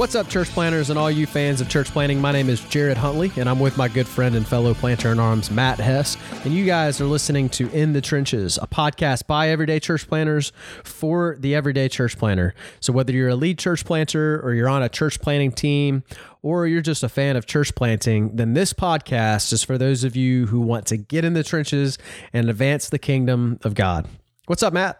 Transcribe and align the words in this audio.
What's 0.00 0.14
up, 0.14 0.30
church 0.30 0.48
planters 0.48 0.88
and 0.88 0.98
all 0.98 1.10
you 1.10 1.26
fans 1.26 1.60
of 1.60 1.68
church 1.68 1.88
planting? 1.88 2.22
My 2.22 2.32
name 2.32 2.48
is 2.48 2.62
Jared 2.62 2.96
Huntley, 2.96 3.30
and 3.36 3.46
I'm 3.46 3.60
with 3.60 3.76
my 3.76 3.86
good 3.86 4.08
friend 4.08 4.34
and 4.34 4.48
fellow 4.48 4.72
planter 4.72 5.12
in 5.12 5.20
arms, 5.20 5.50
Matt 5.50 5.78
Hess. 5.78 6.16
And 6.42 6.54
you 6.54 6.64
guys 6.64 7.02
are 7.02 7.04
listening 7.04 7.50
to 7.50 7.68
In 7.68 7.92
the 7.92 8.00
Trenches, 8.00 8.58
a 8.62 8.66
podcast 8.66 9.26
by 9.26 9.50
everyday 9.50 9.78
church 9.78 10.08
planters 10.08 10.52
for 10.84 11.36
the 11.38 11.54
everyday 11.54 11.90
church 11.90 12.16
planter. 12.16 12.54
So, 12.80 12.94
whether 12.94 13.12
you're 13.12 13.28
a 13.28 13.34
lead 13.34 13.58
church 13.58 13.84
planter 13.84 14.40
or 14.42 14.54
you're 14.54 14.70
on 14.70 14.82
a 14.82 14.88
church 14.88 15.20
planting 15.20 15.52
team 15.52 16.02
or 16.40 16.66
you're 16.66 16.80
just 16.80 17.02
a 17.02 17.08
fan 17.10 17.36
of 17.36 17.44
church 17.44 17.74
planting, 17.74 18.36
then 18.36 18.54
this 18.54 18.72
podcast 18.72 19.52
is 19.52 19.62
for 19.62 19.76
those 19.76 20.02
of 20.02 20.16
you 20.16 20.46
who 20.46 20.62
want 20.62 20.86
to 20.86 20.96
get 20.96 21.26
in 21.26 21.34
the 21.34 21.44
trenches 21.44 21.98
and 22.32 22.48
advance 22.48 22.88
the 22.88 22.98
kingdom 22.98 23.58
of 23.64 23.74
God. 23.74 24.08
What's 24.46 24.62
up, 24.62 24.72
Matt? 24.72 24.98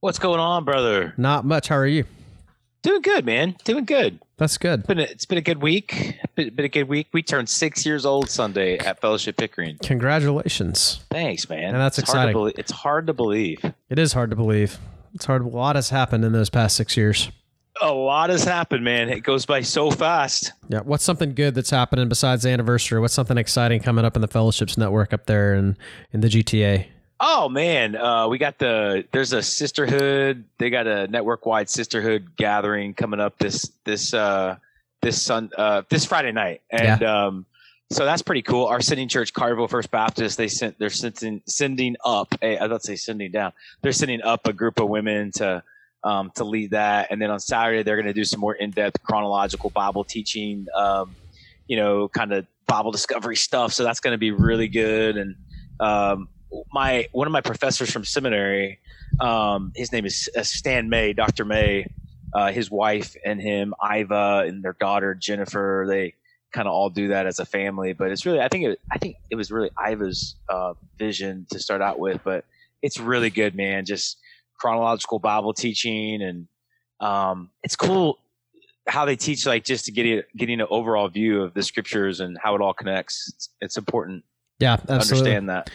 What's 0.00 0.18
going 0.18 0.40
on, 0.40 0.64
brother? 0.64 1.14
Not 1.16 1.44
much. 1.44 1.68
How 1.68 1.76
are 1.76 1.86
you? 1.86 2.06
Doing 2.82 3.02
good, 3.02 3.24
man. 3.24 3.54
Doing 3.62 3.84
good. 3.84 4.18
That's 4.42 4.58
good. 4.58 4.80
It's 4.80 4.88
been 4.88 4.98
a, 4.98 5.02
it's 5.02 5.24
been 5.24 5.38
a 5.38 5.42
good 5.42 5.62
week. 5.62 6.18
Been, 6.34 6.52
been 6.52 6.64
a 6.64 6.68
good 6.68 6.88
week. 6.88 7.06
We 7.12 7.22
turned 7.22 7.48
six 7.48 7.86
years 7.86 8.04
old 8.04 8.28
Sunday 8.28 8.76
at 8.76 9.00
Fellowship 9.00 9.36
Pickering. 9.36 9.78
Congratulations. 9.84 10.98
Thanks, 11.12 11.48
man. 11.48 11.66
And 11.68 11.76
that's 11.76 11.96
it's 11.96 12.10
Hard 12.10 12.30
exciting. 12.30 12.32
to 12.32 12.38
belie- 12.38 12.52
it's 12.56 12.72
hard 12.72 13.06
to 13.06 13.12
believe. 13.12 13.64
It 13.88 14.00
is 14.00 14.14
hard 14.14 14.30
to 14.30 14.36
believe. 14.36 14.78
It's 15.14 15.26
hard. 15.26 15.42
A 15.42 15.46
lot 15.46 15.76
has 15.76 15.90
happened 15.90 16.24
in 16.24 16.32
those 16.32 16.50
past 16.50 16.74
six 16.76 16.96
years. 16.96 17.30
A 17.80 17.92
lot 17.92 18.30
has 18.30 18.42
happened, 18.42 18.82
man. 18.82 19.10
It 19.10 19.20
goes 19.20 19.46
by 19.46 19.60
so 19.60 19.92
fast. 19.92 20.50
Yeah. 20.68 20.80
What's 20.80 21.04
something 21.04 21.34
good 21.34 21.54
that's 21.54 21.70
happening 21.70 22.08
besides 22.08 22.42
the 22.42 22.50
anniversary? 22.50 22.98
What's 22.98 23.14
something 23.14 23.38
exciting 23.38 23.80
coming 23.80 24.04
up 24.04 24.16
in 24.16 24.22
the 24.22 24.28
Fellowships 24.28 24.76
Network 24.76 25.12
up 25.12 25.26
there 25.26 25.54
in, 25.54 25.76
in 26.12 26.20
the 26.20 26.28
GTA? 26.28 26.86
Oh 27.24 27.48
man, 27.48 27.94
uh, 27.94 28.26
we 28.26 28.36
got 28.36 28.58
the 28.58 29.04
there's 29.12 29.32
a 29.32 29.44
sisterhood. 29.44 30.44
They 30.58 30.70
got 30.70 30.88
a 30.88 31.06
network 31.06 31.46
wide 31.46 31.70
sisterhood 31.70 32.32
gathering 32.36 32.94
coming 32.94 33.20
up 33.20 33.38
this 33.38 33.70
this 33.84 34.12
uh, 34.12 34.56
this 35.02 35.22
sun 35.22 35.48
uh, 35.56 35.82
this 35.88 36.04
Friday 36.04 36.32
night, 36.32 36.62
and 36.70 37.04
um, 37.04 37.46
so 37.92 38.04
that's 38.04 38.22
pretty 38.22 38.42
cool. 38.42 38.66
Our 38.66 38.80
sending 38.80 39.06
church, 39.06 39.32
Carville 39.32 39.68
First 39.68 39.92
Baptist, 39.92 40.36
they 40.36 40.48
sent 40.48 40.80
they're 40.80 40.90
sending 40.90 41.42
sending 41.46 41.94
up. 42.04 42.34
A, 42.42 42.58
I 42.58 42.66
don't 42.66 42.82
say 42.82 42.96
sending 42.96 43.30
down. 43.30 43.52
They're 43.82 43.92
sending 43.92 44.20
up 44.22 44.48
a 44.48 44.52
group 44.52 44.80
of 44.80 44.88
women 44.88 45.30
to 45.36 45.62
um, 46.02 46.32
to 46.34 46.42
lead 46.42 46.72
that, 46.72 47.12
and 47.12 47.22
then 47.22 47.30
on 47.30 47.38
Saturday 47.38 47.84
they're 47.84 47.94
going 47.94 48.06
to 48.06 48.12
do 48.12 48.24
some 48.24 48.40
more 48.40 48.54
in 48.54 48.72
depth 48.72 49.00
chronological 49.04 49.70
Bible 49.70 50.02
teaching. 50.02 50.66
Um, 50.74 51.14
you 51.68 51.76
know, 51.76 52.08
kind 52.08 52.32
of 52.32 52.48
Bible 52.66 52.90
discovery 52.90 53.36
stuff. 53.36 53.72
So 53.72 53.84
that's 53.84 54.00
going 54.00 54.12
to 54.12 54.18
be 54.18 54.32
really 54.32 54.66
good. 54.66 55.16
And 55.16 55.36
um, 55.78 56.28
my 56.72 57.08
one 57.12 57.26
of 57.26 57.32
my 57.32 57.40
professors 57.40 57.90
from 57.90 58.04
seminary, 58.04 58.78
um, 59.20 59.72
his 59.74 59.92
name 59.92 60.04
is 60.06 60.28
uh, 60.36 60.42
Stan 60.42 60.88
May, 60.88 61.12
Dr. 61.12 61.44
May. 61.44 61.86
Uh, 62.34 62.50
his 62.50 62.70
wife 62.70 63.14
and 63.26 63.42
him, 63.42 63.74
Iva, 63.84 64.44
and 64.46 64.64
their 64.64 64.72
daughter 64.80 65.14
Jennifer. 65.14 65.84
They 65.86 66.14
kind 66.54 66.66
of 66.66 66.72
all 66.72 66.88
do 66.88 67.08
that 67.08 67.26
as 67.26 67.38
a 67.38 67.44
family. 67.44 67.92
But 67.92 68.10
it's 68.10 68.24
really, 68.24 68.40
I 68.40 68.48
think, 68.48 68.64
it, 68.64 68.80
I 68.90 68.96
think 68.96 69.16
it 69.30 69.34
was 69.34 69.50
really 69.50 69.68
Iva's 69.78 70.36
uh, 70.48 70.72
vision 70.98 71.46
to 71.50 71.58
start 71.58 71.82
out 71.82 71.98
with. 71.98 72.22
But 72.24 72.46
it's 72.80 72.98
really 72.98 73.28
good, 73.28 73.54
man. 73.54 73.84
Just 73.84 74.18
chronological 74.58 75.18
Bible 75.18 75.52
teaching, 75.52 76.22
and 76.22 76.48
um, 77.00 77.50
it's 77.62 77.76
cool 77.76 78.18
how 78.88 79.04
they 79.04 79.16
teach, 79.16 79.46
like 79.46 79.64
just 79.64 79.84
to 79.84 79.92
get 79.92 80.06
it, 80.06 80.26
getting 80.36 80.60
an 80.60 80.66
overall 80.70 81.08
view 81.08 81.42
of 81.42 81.52
the 81.54 81.62
scriptures 81.62 82.20
and 82.20 82.38
how 82.42 82.54
it 82.54 82.60
all 82.60 82.72
connects. 82.72 83.30
It's, 83.34 83.48
it's 83.60 83.76
important 83.76 84.24
Yeah, 84.58 84.76
to 84.76 84.92
absolutely. 84.92 85.32
understand 85.34 85.48
that. 85.50 85.70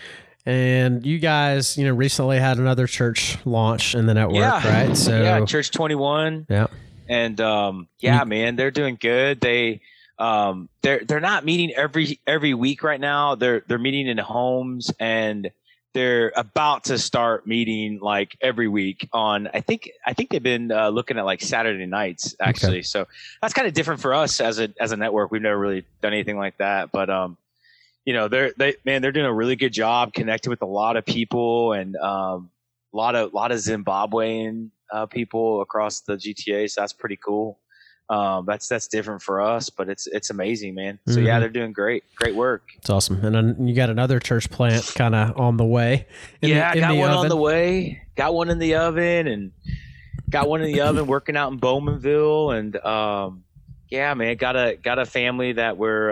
And 0.48 1.06
you 1.06 1.20
guys, 1.20 1.78
you 1.78 1.86
know, 1.86 1.94
recently 1.94 2.40
had 2.40 2.58
another 2.58 2.88
church 2.88 3.38
launch 3.44 3.96
in 3.96 4.06
the 4.06 4.14
network, 4.14 4.38
Yeah. 4.38 4.86
right? 4.88 4.96
So 4.96 5.22
yeah, 5.22 5.44
Church 5.44 5.72
Twenty 5.72 5.96
One. 5.96 6.46
Yeah. 6.50 6.68
and 7.10 7.40
um, 7.42 7.90
yeah, 8.00 8.24
man, 8.24 8.56
they're 8.56 8.72
doing 8.72 8.98
good. 8.98 9.42
They 9.42 9.82
um, 10.18 10.70
they're 10.84 11.04
they're 11.04 11.20
not 11.20 11.44
meeting 11.44 11.74
every 11.76 12.22
every 12.26 12.54
week 12.54 12.82
right 12.82 13.00
now. 13.00 13.36
They're 13.36 13.62
they're 13.68 13.78
meeting 13.78 14.08
in 14.08 14.18
homes 14.20 14.90
and 15.02 15.52
they're 15.94 16.32
about 16.36 16.86
to 16.86 16.98
start 16.98 17.46
meeting 17.46 18.00
like 18.02 18.38
every 18.40 18.70
week 18.70 19.10
on 19.12 19.50
I 19.54 19.60
think 19.60 19.90
I 20.06 20.14
think 20.14 20.30
they've 20.30 20.42
been 20.42 20.72
uh, 20.72 20.88
looking 20.90 21.18
at 21.18 21.26
like 21.26 21.42
Saturday 21.42 21.86
nights 21.88 22.36
actually. 22.40 22.84
So 22.84 23.06
that's 23.42 23.54
kind 23.54 23.68
of 23.68 23.74
different 23.74 24.00
for 24.00 24.14
us 24.14 24.40
as 24.40 24.60
a 24.60 24.70
as 24.80 24.94
a 24.94 24.96
network. 24.98 25.30
We've 25.30 25.42
never 25.42 25.58
really 25.60 25.84
done 26.02 26.14
anything 26.14 26.38
like 26.38 26.58
that, 26.60 26.94
but 26.94 27.10
um 27.10 27.36
you 28.08 28.14
know, 28.14 28.30
they're 28.30 28.54
they 28.58 28.76
man, 28.86 29.02
they're 29.02 29.12
doing 29.12 29.26
a 29.26 29.34
really 29.34 29.58
good 29.58 29.74
job 29.74 30.14
connecting 30.14 30.50
with 30.50 30.62
a 30.62 30.66
lot 30.66 30.96
of 30.96 31.06
people 31.06 31.74
and 31.74 31.96
um 31.98 32.50
a 32.94 32.98
lot 32.98 33.16
of 33.16 33.34
lot 33.34 33.52
of 33.52 33.58
Zimbabwean 33.58 34.70
uh, 34.94 35.06
people 35.08 35.60
across 35.62 36.00
the 36.02 36.14
GTA. 36.14 36.70
So 36.70 36.80
that's 36.82 36.94
pretty 36.94 37.18
cool. 37.18 37.60
Um, 38.10 38.46
that's 38.46 38.70
that's 38.70 38.88
different 38.88 39.22
for 39.22 39.42
us, 39.42 39.70
but 39.70 39.90
it's 39.90 40.08
it's 40.08 40.30
amazing, 40.30 40.74
man. 40.74 41.00
So 41.10 41.20
yeah, 41.20 41.36
Mhm. 41.36 41.40
they're 41.42 41.50
doing 41.50 41.74
great, 41.74 42.06
great 42.16 42.34
work. 42.34 42.64
it's 42.78 42.90
awesome. 42.90 43.20
And 43.26 43.36
then 43.36 43.68
you 43.68 43.76
got 43.76 43.90
another 43.90 44.22
church 44.22 44.50
plant 44.50 44.90
kind 44.96 45.14
of 45.14 45.38
on 45.38 45.58
the 45.58 45.66
way. 45.66 46.08
yeah, 46.42 46.72
the, 46.72 46.78
in 46.78 46.84
got 46.88 46.96
one 46.96 47.12
on 47.12 47.28
the 47.28 47.36
way. 47.36 48.02
Got 48.16 48.34
one 48.34 48.50
in 48.50 48.58
the 48.60 48.76
oven, 48.76 49.28
and 49.28 49.52
got 50.30 50.48
one 50.48 50.62
in 50.62 50.72
the 50.72 50.80
oven 50.80 51.06
working 51.16 51.36
out 51.36 51.52
in 51.52 51.60
Bowmanville, 51.60 52.58
and 52.58 52.78
um, 52.78 53.44
yeah, 53.90 54.14
man, 54.14 54.38
got 54.38 54.56
a 54.56 54.78
got 54.82 54.98
a 54.98 55.06
family 55.06 55.52
that 55.52 55.78
we're 55.78 56.12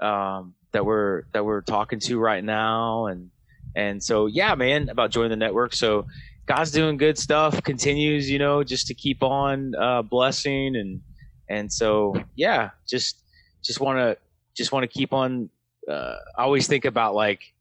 uh, 0.00 0.04
um, 0.06 0.54
that 0.72 0.84
we're 0.84 1.24
that 1.32 1.44
we're 1.44 1.60
talking 1.60 2.00
to 2.00 2.18
right 2.18 2.42
now, 2.42 3.06
and 3.06 3.30
and 3.74 4.02
so 4.02 4.26
yeah, 4.26 4.54
man, 4.54 4.88
about 4.88 5.10
joining 5.10 5.30
the 5.30 5.36
network. 5.36 5.74
So 5.74 6.06
God's 6.46 6.70
doing 6.70 6.96
good 6.96 7.18
stuff. 7.18 7.62
Continues, 7.62 8.30
you 8.30 8.38
know, 8.38 8.64
just 8.64 8.86
to 8.88 8.94
keep 8.94 9.22
on 9.22 9.74
uh, 9.74 10.02
blessing, 10.02 10.76
and 10.76 11.00
and 11.48 11.72
so 11.72 12.14
yeah, 12.34 12.70
just 12.88 13.22
just 13.62 13.80
want 13.80 13.98
to 13.98 14.16
just 14.54 14.72
want 14.72 14.82
to 14.82 14.88
keep 14.88 15.12
on. 15.12 15.50
Uh, 15.88 16.16
I 16.36 16.42
always 16.42 16.66
think 16.66 16.84
about 16.84 17.14
like 17.14 17.52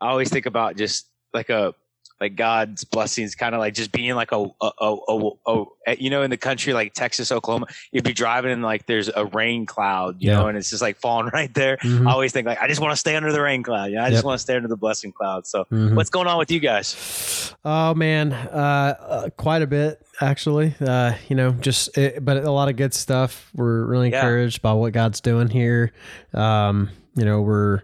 I 0.00 0.08
always 0.08 0.30
think 0.30 0.46
about 0.46 0.76
just 0.76 1.06
like 1.34 1.50
a 1.50 1.74
like 2.20 2.34
God's 2.36 2.84
blessings, 2.84 3.34
kind 3.34 3.54
of 3.54 3.60
like 3.60 3.74
just 3.74 3.92
being 3.92 4.14
like 4.14 4.32
a, 4.32 4.46
a, 4.60 4.70
a, 4.80 5.30
a, 5.46 5.96
you 5.98 6.10
know 6.10 6.22
in 6.22 6.30
the 6.30 6.36
country 6.36 6.72
like 6.72 6.92
Texas, 6.94 7.30
Oklahoma, 7.32 7.66
you'd 7.92 8.04
be 8.04 8.12
driving 8.12 8.50
and 8.52 8.62
like 8.62 8.86
there's 8.86 9.08
a 9.14 9.26
rain 9.26 9.66
cloud, 9.66 10.16
you 10.20 10.30
Yeah. 10.30 10.38
know, 10.38 10.46
and 10.48 10.58
it's 10.58 10.70
just 10.70 10.82
like 10.82 10.96
falling 10.98 11.26
right 11.32 11.52
there. 11.54 11.76
Mhm. 11.78 12.08
I 12.08 12.12
always 12.12 12.32
think 12.32 12.46
like 12.46 12.60
I 12.60 12.66
just 12.68 12.80
want 12.80 12.92
to 12.92 12.96
stay 12.96 13.14
under 13.16 13.32
the 13.32 13.40
rain 13.40 13.62
cloud, 13.62 13.90
know, 13.92 14.02
I 14.02 14.10
just 14.10 14.24
want 14.24 14.38
to 14.38 14.42
stay 14.42 14.56
under 14.56 14.68
the 14.68 14.76
blessing 14.76 15.12
cloud. 15.12 15.46
So 15.46 15.64
Mhm. 15.72 15.94
what's 15.94 16.10
going 16.10 16.26
on 16.26 16.38
with 16.38 16.50
you 16.50 16.60
guys? 16.60 17.54
Oh 17.64 17.94
man, 17.94 18.32
uh, 18.32 18.96
uh, 19.00 19.30
quite 19.30 19.62
a 19.62 19.66
bit 19.66 20.00
actually. 20.20 20.74
Uh, 20.80 21.14
you 21.28 21.36
know, 21.36 21.52
just 21.52 21.96
it, 21.96 22.24
but 22.24 22.36
a 22.38 22.50
lot 22.50 22.68
of 22.68 22.76
good 22.76 22.92
stuff. 22.94 23.50
We're 23.54 23.84
really 23.84 24.10
Yeah. 24.10 24.18
encouraged 24.20 24.62
by 24.62 24.72
what 24.72 24.92
God's 24.92 25.20
doing 25.20 25.48
here. 25.48 25.92
Um, 26.34 26.90
you 27.14 27.24
know, 27.24 27.40
we're 27.40 27.82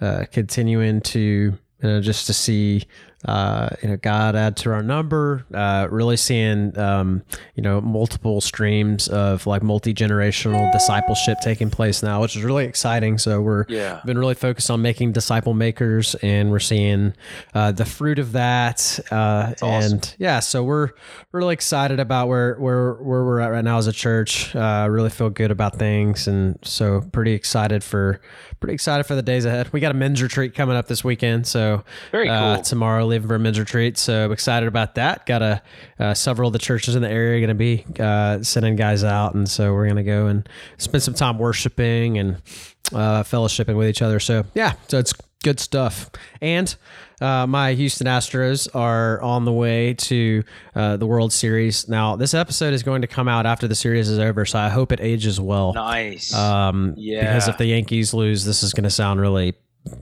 uh, 0.00 0.24
continuing 0.32 1.00
to 1.00 1.20
you 1.20 1.58
know 1.82 2.00
just 2.00 2.26
to 2.26 2.32
see 2.34 2.84
uh, 3.24 3.70
you 3.82 3.88
know 3.88 3.96
God 3.96 4.36
add 4.36 4.56
to 4.58 4.70
our 4.72 4.82
number. 4.82 5.44
Uh, 5.52 5.88
really 5.90 6.16
seeing 6.16 6.78
um, 6.78 7.22
you 7.54 7.62
know 7.62 7.80
multiple 7.80 8.40
streams 8.40 9.08
of 9.08 9.46
like 9.46 9.62
multi 9.62 9.94
generational 9.94 10.70
discipleship 10.72 11.38
taking 11.42 11.70
place 11.70 12.02
now, 12.02 12.20
which 12.20 12.36
is 12.36 12.42
really 12.42 12.66
exciting. 12.66 13.18
So 13.18 13.40
we're 13.40 13.64
Yeah. 13.68 14.00
been 14.04 14.18
really 14.18 14.34
focused 14.34 14.70
on 14.70 14.82
making 14.82 15.12
disciple 15.12 15.54
makers 15.54 16.14
and 16.16 16.50
we're 16.50 16.58
seeing 16.58 17.14
uh, 17.54 17.72
the 17.72 17.84
fruit 17.84 18.18
of 18.18 18.32
that 18.32 18.98
uh, 19.10 19.52
awesome. 19.62 19.92
and 19.94 20.14
yeah 20.18 20.40
so 20.40 20.62
we're 20.62 20.88
we're 21.32 21.40
really 21.40 21.54
excited 21.54 21.98
about 22.00 22.28
where 22.28 22.54
where 22.56 22.94
where 22.94 23.24
we're 23.24 23.40
at 23.40 23.48
right 23.50 23.64
now 23.64 23.78
as 23.78 23.86
a 23.86 23.92
church 23.92 24.54
uh, 24.54 24.86
really 24.90 25.10
feel 25.10 25.30
good 25.30 25.50
about 25.50 25.76
things 25.76 26.26
and 26.28 26.58
so 26.62 27.00
pretty 27.12 27.32
excited 27.32 27.82
for 27.82 28.20
pretty 28.60 28.74
excited 28.74 29.04
for 29.04 29.14
the 29.14 29.22
days 29.22 29.44
ahead 29.44 29.72
we 29.72 29.80
got 29.80 29.90
a 29.90 29.94
men's 29.94 30.22
retreat 30.22 30.54
coming 30.54 30.76
up 30.76 30.86
this 30.86 31.02
weekend 31.04 31.46
so 31.46 31.82
Very 32.12 32.28
uh, 32.28 32.56
cool. 32.56 32.62
tomorrow 32.64 33.05
leaving 33.06 33.28
for 33.28 33.34
a 33.34 33.38
men's 33.38 33.58
retreat 33.58 33.96
so 33.96 34.30
excited 34.32 34.66
about 34.66 34.94
that 34.94 35.24
got 35.26 35.42
a 35.42 35.62
uh, 35.98 36.14
several 36.14 36.48
of 36.48 36.52
the 36.52 36.58
churches 36.58 36.94
in 36.94 37.02
the 37.02 37.10
area 37.10 37.40
going 37.40 37.48
to 37.48 37.54
be 37.54 37.84
uh, 38.00 38.42
sending 38.42 38.76
guys 38.76 39.04
out 39.04 39.34
and 39.34 39.48
so 39.48 39.72
we're 39.72 39.84
going 39.84 39.96
to 39.96 40.02
go 40.02 40.26
and 40.26 40.48
spend 40.78 41.02
some 41.02 41.14
time 41.14 41.38
worshiping 41.38 42.18
and 42.18 42.42
uh, 42.92 43.22
fellowshipping 43.22 43.76
with 43.76 43.88
each 43.88 44.02
other. 44.02 44.20
So 44.20 44.44
yeah, 44.54 44.74
so 44.88 44.98
it's 44.98 45.12
good 45.42 45.60
stuff. 45.60 46.10
And 46.40 46.74
uh, 47.20 47.46
my 47.46 47.74
Houston 47.74 48.06
Astros 48.06 48.68
are 48.74 49.20
on 49.22 49.44
the 49.44 49.52
way 49.52 49.94
to 49.94 50.42
uh, 50.74 50.96
the 50.96 51.06
World 51.06 51.32
Series. 51.32 51.88
Now, 51.88 52.16
this 52.16 52.34
episode 52.34 52.74
is 52.74 52.82
going 52.82 53.02
to 53.02 53.08
come 53.08 53.28
out 53.28 53.46
after 53.46 53.66
the 53.66 53.74
series 53.74 54.08
is 54.08 54.18
over, 54.18 54.44
so 54.44 54.58
I 54.58 54.68
hope 54.68 54.92
it 54.92 55.00
ages 55.00 55.40
well. 55.40 55.72
Nice. 55.72 56.34
Um, 56.34 56.94
Yeah. 56.96 57.20
Because 57.20 57.48
if 57.48 57.58
the 57.58 57.66
Yankees 57.66 58.12
lose, 58.12 58.44
this 58.44 58.62
is 58.62 58.72
going 58.72 58.84
to 58.84 58.90
sound 58.90 59.20
really 59.20 59.54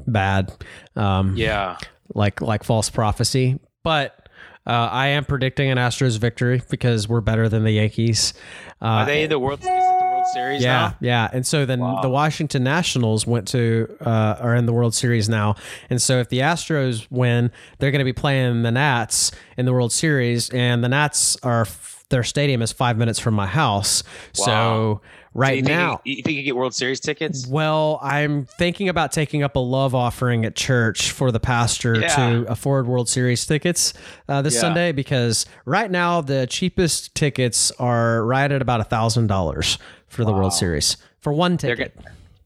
bad. 0.07 0.53
Um, 0.97 1.37
yeah. 1.37 1.77
Like 2.15 2.41
like 2.41 2.65
false 2.65 2.91
prophecy. 2.91 3.59
But 3.83 4.29
uh, 4.67 4.71
I 4.91 5.09
am 5.09 5.27
predicting 5.27 5.71
an 5.71 5.77
Astros 5.77 6.19
victory 6.19 6.63
because 6.71 7.07
we're 7.07 7.21
better 7.21 7.51
than 7.51 7.65
the 7.65 7.73
Yankees. 7.73 8.33
Uh, 8.81 8.87
Are 8.87 9.07
they 9.07 9.25
in 9.25 9.29
the 9.31 9.39
World? 9.39 9.61
Is 9.61 9.67
it 9.67 9.69
the 9.69 10.05
World 10.05 10.25
Series 10.33 10.63
yeah, 10.63 10.71
now? 10.73 10.97
yeah. 11.01 11.29
And 11.35 11.47
so 11.47 11.67
then 11.67 11.81
Wow. 11.81 12.01
the 12.01 12.09
Washington 12.09 12.65
Nationals 12.65 13.27
went 13.27 13.47
to 13.49 13.95
uh, 14.01 14.37
are 14.41 14.55
in 14.55 14.65
the 14.65 14.73
World 14.73 14.95
Series 14.95 15.29
now. 15.29 15.57
And 15.91 16.01
so 16.01 16.19
if 16.19 16.31
the 16.31 16.39
Astros 16.39 17.07
win, 17.11 17.51
they're 17.79 17.91
going 17.91 17.99
to 17.99 18.07
be 18.07 18.15
playing 18.15 18.63
the 18.63 18.71
Nats 18.73 19.33
in 19.59 19.67
the 19.67 19.73
World 19.75 19.93
Series, 19.93 20.49
and 20.49 20.83
the 20.83 20.89
Nats 20.89 21.37
are 21.43 21.63
f- 21.63 22.05
their 22.09 22.23
stadium 22.23 22.63
is 22.63 22.73
five 22.73 22.97
minutes 22.97 23.19
from 23.19 23.35
my 23.35 23.47
house. 23.47 24.03
Wow. 24.39 24.45
So 24.47 25.01
right 25.35 25.57
you 25.57 25.63
now, 25.63 26.01
you, 26.05 26.17
you 26.17 26.23
think 26.23 26.37
you 26.37 26.43
get 26.45 26.57
World 26.57 26.75
Series 26.75 27.01
tickets? 27.01 27.47
well, 27.47 27.99
I'm 28.03 28.47
thinking 28.47 28.89
about 28.89 29.13
taking 29.13 29.43
up 29.43 29.57
a 29.57 29.61
love 29.61 29.95
offering 29.95 30.45
at 30.45 30.55
church 30.55 31.11
for 31.11 31.31
the 31.33 31.41
pastor 31.41 31.99
Yeah. 32.01 32.09
to 32.17 32.47
afford 32.51 32.87
World 32.87 33.09
Series 33.09 33.45
tickets 33.45 33.93
uh, 34.29 34.41
this 34.43 34.55
Yeah. 34.55 34.61
Sunday 34.61 34.93
because 34.93 35.45
right 35.65 35.91
now 35.91 36.21
the 36.21 36.47
cheapest 36.47 37.15
tickets 37.15 37.71
are 37.79 38.25
right 38.25 38.51
at 38.51 38.63
about 38.63 38.81
a 38.81 38.85
thousand 38.85 39.27
dollars 39.27 39.79
for 40.09 40.25
the 40.25 40.33
Wow. 40.33 40.39
World 40.39 40.53
Series 40.53 40.97
for 41.21 41.33
one 41.33 41.57
They're 41.57 41.75
ticket. 41.77 41.97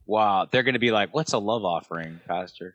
wow, 0.06 0.46
they're 0.50 0.62
going 0.62 0.72
to 0.74 0.78
be 0.78 0.90
like, 0.90 1.14
"What's 1.14 1.32
a 1.34 1.38
love 1.38 1.64
offering, 1.64 2.20
Pastor?" 2.26 2.74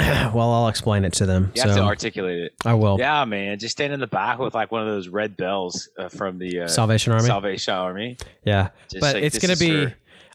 well, 0.34 0.50
I'll 0.52 0.68
explain 0.68 1.04
it 1.04 1.12
to 1.14 1.26
them. 1.26 1.52
You 1.54 1.62
have 1.62 1.70
to 1.70 1.76
so 1.76 1.84
articulate 1.84 2.38
it. 2.38 2.54
I 2.64 2.74
will. 2.74 2.98
Yeah, 2.98 3.24
man, 3.24 3.58
just 3.58 3.72
stand 3.72 3.92
in 3.92 4.00
the 4.00 4.06
back 4.06 4.38
with 4.38 4.54
like 4.54 4.72
one 4.72 4.82
of 4.82 4.88
those 4.88 5.08
red 5.08 5.36
bells 5.36 5.88
uh, 5.98 6.08
from 6.08 6.38
the 6.38 6.60
uh, 6.62 6.68
Salvation 6.68 7.12
Army. 7.12 7.26
Salvation 7.26 7.74
Army. 7.74 8.16
yeah, 8.44 8.70
Just 8.88 9.00
but 9.00 9.14
like, 9.16 9.24
it's 9.24 9.38
gonna 9.38 9.56
be. 9.56 9.92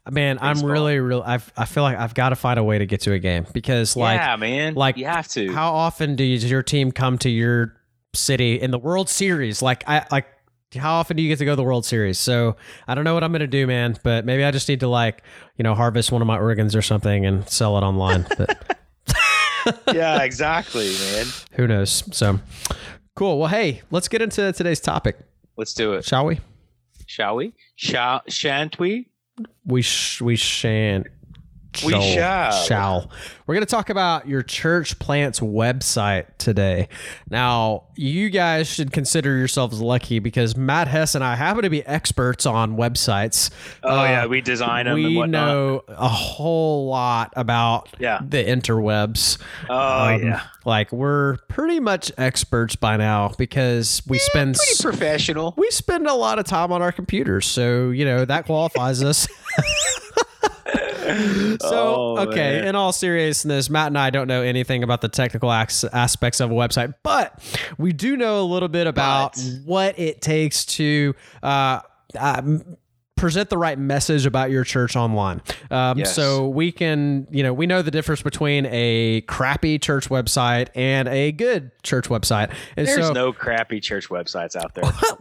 Man, 0.09 0.37
I'm 0.39 0.53
baseball. 0.57 0.69
really, 0.69 0.99
real. 0.99 1.23
I 1.25 1.39
feel 1.39 1.81
like 1.81 1.97
I've 1.97 2.13
got 2.13 2.29
to 2.29 2.35
find 2.35 2.59
a 2.59 2.63
way 2.63 2.77
to 2.77 2.85
get 2.85 3.01
to 3.01 3.13
a 3.13 3.17
game 3.19 3.47
because, 3.53 3.95
like, 3.95 4.19
yeah, 4.19 4.35
man. 4.35 4.75
like, 4.75 4.97
you 4.97 5.05
have 5.05 5.27
to. 5.29 5.51
how 5.51 5.73
often 5.73 6.15
does 6.15 6.49
your 6.49 6.61
team 6.61 6.91
come 6.91 7.17
to 7.19 7.29
your 7.29 7.73
city 8.13 8.61
in 8.61 8.69
the 8.69 8.77
World 8.77 9.09
Series? 9.09 9.61
Like, 9.63 9.83
I 9.87 10.05
like. 10.11 10.27
How 10.75 10.95
often 10.95 11.15
do 11.15 11.23
you 11.23 11.29
get 11.29 11.39
to 11.39 11.45
go 11.45 11.53
to 11.53 11.55
the 11.55 11.63
World 11.63 11.85
Series? 11.85 12.19
So 12.19 12.57
I 12.87 12.93
don't 12.95 13.03
know 13.03 13.13
what 13.15 13.23
I'm 13.23 13.31
gonna 13.31 13.47
do, 13.47 13.65
man. 13.65 13.97
But 14.03 14.25
maybe 14.25 14.43
I 14.43 14.51
just 14.51 14.67
need 14.69 14.81
to 14.81 14.87
like, 14.87 15.23
you 15.57 15.63
know, 15.63 15.73
harvest 15.73 16.11
one 16.11 16.21
of 16.21 16.27
my 16.27 16.37
organs 16.37 16.75
or 16.75 16.81
something 16.81 17.25
and 17.25 17.47
sell 17.49 17.77
it 17.77 17.81
online. 17.81 18.27
But 18.37 18.77
yeah, 19.93 20.21
exactly, 20.23 20.93
man. 20.99 21.25
who 21.53 21.67
knows? 21.67 22.03
So 22.15 22.39
cool. 23.15 23.39
Well, 23.39 23.49
hey, 23.49 23.81
let's 23.91 24.07
get 24.07 24.21
into 24.21 24.51
today's 24.53 24.79
topic, 24.79 25.17
Let's 25.57 25.73
do 25.73 25.93
it, 25.93 26.05
shall 26.05 26.25
we? 26.25 26.39
shall 27.07 27.35
we? 27.35 27.53
Shall 27.75 28.21
shan't 28.27 28.79
we? 28.79 29.09
We 29.65 29.81
sh- 29.81 30.21
we 30.21 30.35
shan't. 30.35 31.07
We 31.83 31.91
shall. 32.01 32.51
Shall. 32.65 33.11
We're 33.47 33.55
going 33.55 33.65
to 33.65 33.69
talk 33.69 33.89
about 33.89 34.27
your 34.27 34.41
church 34.41 34.97
plant's 34.97 35.39
website 35.39 36.25
today. 36.39 36.87
Now, 37.29 37.83
you 37.95 38.29
guys 38.31 38.67
should 38.67 38.91
consider 38.91 39.37
yourselves 39.37 39.79
lucky 39.79 40.17
because 40.19 40.55
Matt 40.57 40.87
Hess 40.87 41.13
and 41.15 41.23
I 41.23 41.35
happen 41.35 41.61
to 41.63 41.69
be 41.69 41.85
experts 41.85 42.45
on 42.47 42.75
websites. 42.75 43.51
Oh 43.83 43.99
Uh, 43.99 44.03
yeah, 44.03 44.25
we 44.25 44.41
design 44.41 44.85
them 44.85 44.95
and 44.95 45.05
we 45.05 45.15
whatnot. 45.17 45.47
know 45.47 45.83
a 45.89 46.07
whole 46.07 46.87
lot 46.89 47.33
about 47.35 47.89
Yeah. 47.99 48.19
the 48.27 48.43
interwebs. 48.43 49.37
Oh 49.69 49.75
Um, 50.15 50.23
yeah, 50.23 50.41
Like 50.65 50.91
we're 50.91 51.37
pretty 51.47 51.79
much 51.79 52.11
experts 52.17 52.75
by 52.75 52.97
now 52.97 53.31
because 53.37 54.01
we 54.07 54.17
spend 54.17 54.55
pretty 54.55 54.81
professional. 54.81 55.53
we 55.55 55.69
spend 55.69 56.07
a 56.07 56.13
lot 56.15 56.39
of 56.39 56.45
time 56.45 56.71
on 56.71 56.81
our 56.81 56.91
computers, 56.91 57.45
so 57.45 57.91
you 57.91 58.05
know 58.05 58.25
that 58.25 58.45
qualifies 58.47 59.03
us. 59.03 59.27
so 61.61 62.15
Oh, 62.17 62.17
okay, 62.27 62.59
man. 62.59 62.67
in 62.69 62.75
all 62.75 62.91
seriousness, 62.91 63.69
Matt 63.69 63.87
and 63.87 63.97
I 63.97 64.09
don't 64.09 64.27
know 64.27 64.41
anything 64.41 64.83
about 64.83 65.01
the 65.01 65.09
technical 65.09 65.51
aspects 65.51 66.39
of 66.39 66.51
a 66.51 66.53
website, 66.53 66.93
but 67.03 67.39
we 67.77 67.93
do 67.93 68.17
know 68.17 68.41
a 68.41 68.43
little 68.45 68.69
bit 68.69 68.87
about 68.87 69.35
But. 69.35 69.43
what 69.65 69.99
it 69.99 70.21
takes 70.21 70.65
to. 70.65 71.15
Uh, 71.43 71.81
um, 72.17 72.77
present 73.17 73.49
the 73.49 73.57
right 73.57 73.79
message 73.79 74.25
about 74.25 74.51
your 74.51 74.63
church 74.65 74.95
online. 74.95 75.41
Um, 75.71 75.97
Yes. 75.99 76.13
So 76.13 76.49
we 76.49 76.71
can, 76.71 77.27
you 77.31 77.43
know, 77.43 77.53
we 77.53 77.65
know 77.65 77.81
the 77.81 77.89
difference 77.91 78.21
between 78.21 78.65
a 78.67 79.21
crappy 79.21 79.79
church 79.79 80.09
website 80.09 80.67
and 80.75 81.07
a 81.07 81.31
good 81.31 81.71
church 81.81 82.09
website. 82.09 82.51
And 82.75 82.85
There's 82.85 83.07
so, 83.07 83.13
no 83.13 83.31
crappy 83.31 83.79
church 83.79 84.09
websites 84.09 84.55
out 84.57 84.75
there. 84.75 84.83
well, 85.01 85.17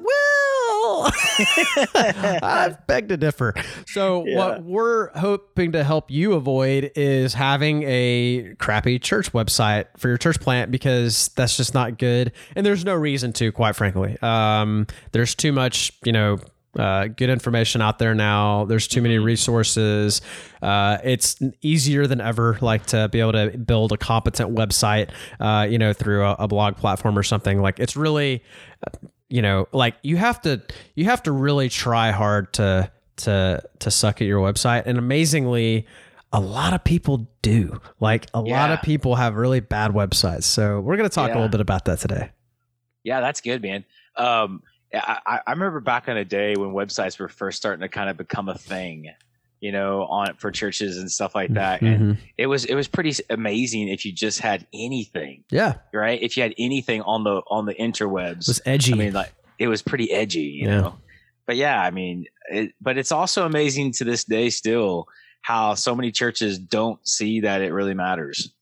I 1.94 2.76
beg 2.86 3.08
to 3.08 3.16
differ. 3.16 3.54
So, 3.86 4.24
Yeah. 4.26 4.36
what 4.38 4.62
we're 4.64 5.10
hoping 5.16 5.72
to 5.72 5.84
help 5.84 6.10
you 6.10 6.34
avoid 6.34 6.90
is 6.94 7.34
having 7.34 7.82
a 7.84 8.54
crappy 8.58 8.98
church 8.98 9.32
website 9.32 9.86
for 9.96 10.08
your 10.08 10.18
church 10.18 10.40
plant 10.40 10.70
because 10.70 11.28
that's 11.36 11.56
just 11.56 11.74
not 11.74 11.98
good. 11.98 12.32
And 12.56 12.64
there's 12.64 12.84
no 12.84 12.94
reason 12.94 13.32
to, 13.34 13.52
quite 13.52 13.76
frankly. 13.76 14.16
Um, 14.22 14.86
there's 15.12 15.34
too 15.34 15.52
much, 15.52 15.92
you 16.04 16.12
know. 16.12 16.38
Uh, 16.76 17.06
good 17.06 17.30
information 17.30 17.80
out 17.80 18.00
there 18.00 18.16
now. 18.16 18.64
There's 18.64 18.88
too 18.88 19.00
many 19.00 19.18
resources. 19.18 20.20
Uh, 20.60 20.98
it's 21.04 21.36
easier 21.62 22.08
than 22.08 22.20
ever, 22.20 22.58
like 22.60 22.86
to 22.86 23.08
be 23.10 23.20
able 23.20 23.30
to 23.30 23.56
build 23.56 23.92
a 23.92 23.96
competent 23.96 24.56
website, 24.56 25.10
uh, 25.38 25.68
you 25.70 25.78
know, 25.78 25.92
through 25.92 26.24
a, 26.24 26.32
a 26.40 26.48
blog 26.48 26.76
platform 26.76 27.16
or 27.16 27.22
something. 27.22 27.62
Like 27.62 27.78
it's 27.78 27.94
really, 27.94 28.42
you 29.34 29.42
know 29.42 29.66
like 29.72 29.96
you 30.02 30.16
have 30.16 30.40
to 30.42 30.62
you 30.94 31.06
have 31.06 31.22
to 31.24 31.32
really 31.32 31.68
try 31.68 32.12
hard 32.12 32.52
to 32.54 32.90
to 33.16 33.62
to 33.80 33.90
suck 33.90 34.20
at 34.22 34.26
your 34.28 34.40
website. 34.40 34.84
And 34.86 34.96
amazingly 34.96 35.86
a 36.32 36.40
lot 36.40 36.72
of 36.72 36.82
people 36.84 37.28
do. 37.42 37.80
Like 38.00 38.26
a 38.34 38.40
lot 38.40 38.70
of 38.74 38.82
people 38.82 39.14
have 39.16 39.34
really 39.36 39.60
bad 39.60 39.90
websites. 39.92 40.44
So 40.44 40.80
we're 40.80 40.96
going 40.96 41.08
to 41.08 41.14
talk 41.14 41.30
a 41.30 41.34
little 41.34 41.48
bit 41.48 41.60
about 41.60 41.84
that 41.84 42.00
today. 42.00 42.30
Yeah, 43.04 43.20
that's 43.20 43.40
good, 43.40 43.62
man. 43.62 43.84
Um, 44.16 44.62
I, 44.92 45.18
I- 45.26 45.40
I 45.46 45.50
remember 45.52 45.80
back 45.80 46.08
in 46.08 46.16
the 46.16 46.24
day 46.24 46.54
when 46.56 46.70
websites 46.70 47.18
were 47.20 47.28
first 47.28 47.56
starting 47.56 47.82
to 47.82 47.88
kind 47.88 48.08
of 48.10 48.16
become 48.16 48.48
a 48.48 48.56
thing, 48.58 49.10
you 49.64 49.72
know, 49.72 50.02
on 50.18 50.26
for 50.36 50.50
churches 50.50 50.98
and 50.98 51.10
stuff 51.10 51.34
like 51.34 51.52
that. 51.54 51.80
And 51.80 52.00
Mhm. 52.00 52.18
it 52.36 52.46
was 52.46 52.64
it 52.66 52.74
was 52.74 52.86
pretty 52.88 53.12
amazing 53.30 53.88
if 53.88 54.04
you 54.04 54.12
just 54.12 54.38
had 54.40 54.66
anything, 54.74 55.44
yeah 55.50 55.74
right? 55.92 56.20
If 56.22 56.36
you 56.36 56.42
had 56.42 56.54
anything 56.58 57.00
on 57.02 57.24
the 57.24 57.36
on 57.56 57.64
the 57.64 57.74
interwebs, 57.74 58.42
it 58.44 58.48
was 58.48 58.60
edgy 58.66 58.92
I 58.92 58.96
mean, 58.96 59.12
like 59.14 59.32
it 59.58 59.68
was 59.68 59.80
pretty 59.82 60.12
edgy, 60.12 60.50
you 60.60 60.66
Yeah. 60.68 60.80
know. 60.80 60.98
But 61.46 61.56
yeah, 61.56 61.80
I 61.80 61.90
mean, 61.90 62.24
it, 62.50 62.72
but 62.80 62.98
it's 62.98 63.12
also 63.12 63.46
amazing 63.46 63.92
to 63.98 64.04
this 64.04 64.24
day 64.24 64.50
still 64.50 65.06
how 65.42 65.74
so 65.74 65.94
many 65.94 66.10
churches 66.10 66.58
don't 66.58 67.00
see 67.06 67.40
that 67.40 67.60
it 67.62 67.72
really 67.72 67.94
matters. 67.94 68.52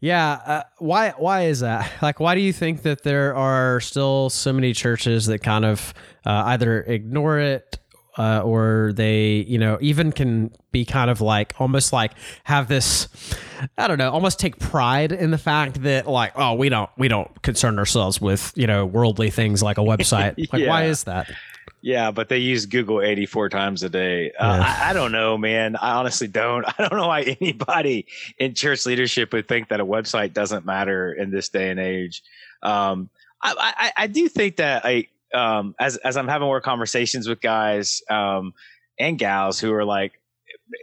yeah 0.00 0.32
uh, 0.46 0.62
why 0.78 1.10
why 1.16 1.42
is 1.46 1.60
that 1.60 1.90
like 2.02 2.20
why 2.20 2.34
do 2.34 2.40
you 2.40 2.52
think 2.52 2.82
that 2.82 3.02
there 3.02 3.34
are 3.34 3.80
still 3.80 4.28
so 4.30 4.52
many 4.52 4.72
churches 4.72 5.26
that 5.26 5.38
kind 5.40 5.64
of 5.64 5.94
uh, 6.24 6.42
either 6.46 6.82
ignore 6.82 7.38
it 7.38 7.78
uh, 8.18 8.40
or 8.40 8.92
they 8.94 9.44
you 9.48 9.58
know 9.58 9.78
even 9.80 10.12
can 10.12 10.50
be 10.72 10.84
kind 10.84 11.10
of 11.10 11.20
like 11.20 11.54
almost 11.58 11.92
like 11.92 12.12
have 12.44 12.68
this 12.68 13.08
i 13.78 13.86
don't 13.86 13.98
know 13.98 14.10
almost 14.10 14.38
take 14.38 14.58
pride 14.58 15.12
in 15.12 15.30
the 15.30 15.38
fact 15.38 15.82
that 15.82 16.06
like 16.06 16.32
oh 16.36 16.54
we 16.54 16.68
don't 16.68 16.90
we 16.96 17.08
don't 17.08 17.42
concern 17.42 17.78
ourselves 17.78 18.20
with 18.20 18.52
you 18.56 18.66
know 18.66 18.84
worldly 18.84 19.30
things 19.30 19.62
like 19.62 19.78
a 19.78 19.82
website 19.82 20.34
like 20.52 20.66
why 20.66 20.84
is 20.84 21.04
that 21.04 21.28
Yeah, 21.82 22.10
but 22.10 22.28
they 22.28 22.38
use 22.38 22.66
Google 22.66 23.00
84 23.00 23.48
times 23.48 23.82
a 23.84 23.88
day. 23.88 24.32
Uh, 24.32 24.58
Yeah. 24.58 24.76
I, 24.80 24.90
I 24.90 24.92
don't 24.92 25.12
know, 25.12 25.38
man. 25.38 25.76
I 25.76 25.92
honestly 25.92 26.26
don't. 26.26 26.64
I 26.78 26.88
don't 26.88 26.98
know 26.98 27.06
why 27.06 27.36
anybody 27.40 28.06
in 28.38 28.54
church 28.54 28.86
leadership 28.86 29.32
would 29.32 29.46
think 29.46 29.68
that 29.68 29.78
a 29.78 29.86
website 29.86 30.32
doesn't 30.32 30.64
matter 30.64 31.12
in 31.12 31.30
this 31.30 31.48
day 31.48 31.70
and 31.70 31.78
age. 31.78 32.24
Um, 32.62 33.08
I, 33.42 33.74
I, 33.78 34.04
I 34.04 34.06
do 34.08 34.28
think 34.28 34.56
that 34.56 34.84
I, 34.84 35.06
um, 35.34 35.74
as 35.78 35.96
as 35.98 36.16
I'm 36.16 36.28
having 36.28 36.46
more 36.46 36.60
conversations 36.60 37.28
with 37.28 37.40
guys 37.40 38.02
um, 38.10 38.54
and 38.98 39.18
gals 39.18 39.58
who 39.58 39.72
are 39.72 39.84
like, 39.84 40.20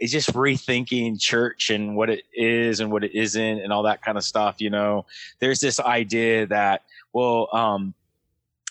it's 0.00 0.12
just 0.12 0.32
rethinking 0.32 1.20
church 1.20 1.70
and 1.70 1.96
what 1.96 2.10
it 2.10 2.24
is 2.32 2.80
and 2.80 2.90
what 2.92 3.04
it 3.04 3.14
isn't 3.14 3.60
and 3.60 3.72
all 3.72 3.82
that 3.84 4.02
kind 4.02 4.16
of 4.18 4.24
stuff. 4.24 4.56
You 4.60 4.70
know, 4.70 5.06
there's 5.40 5.60
this 5.60 5.80
idea 5.80 6.46
that 6.46 6.82
well. 7.12 7.48
Um, 7.52 7.94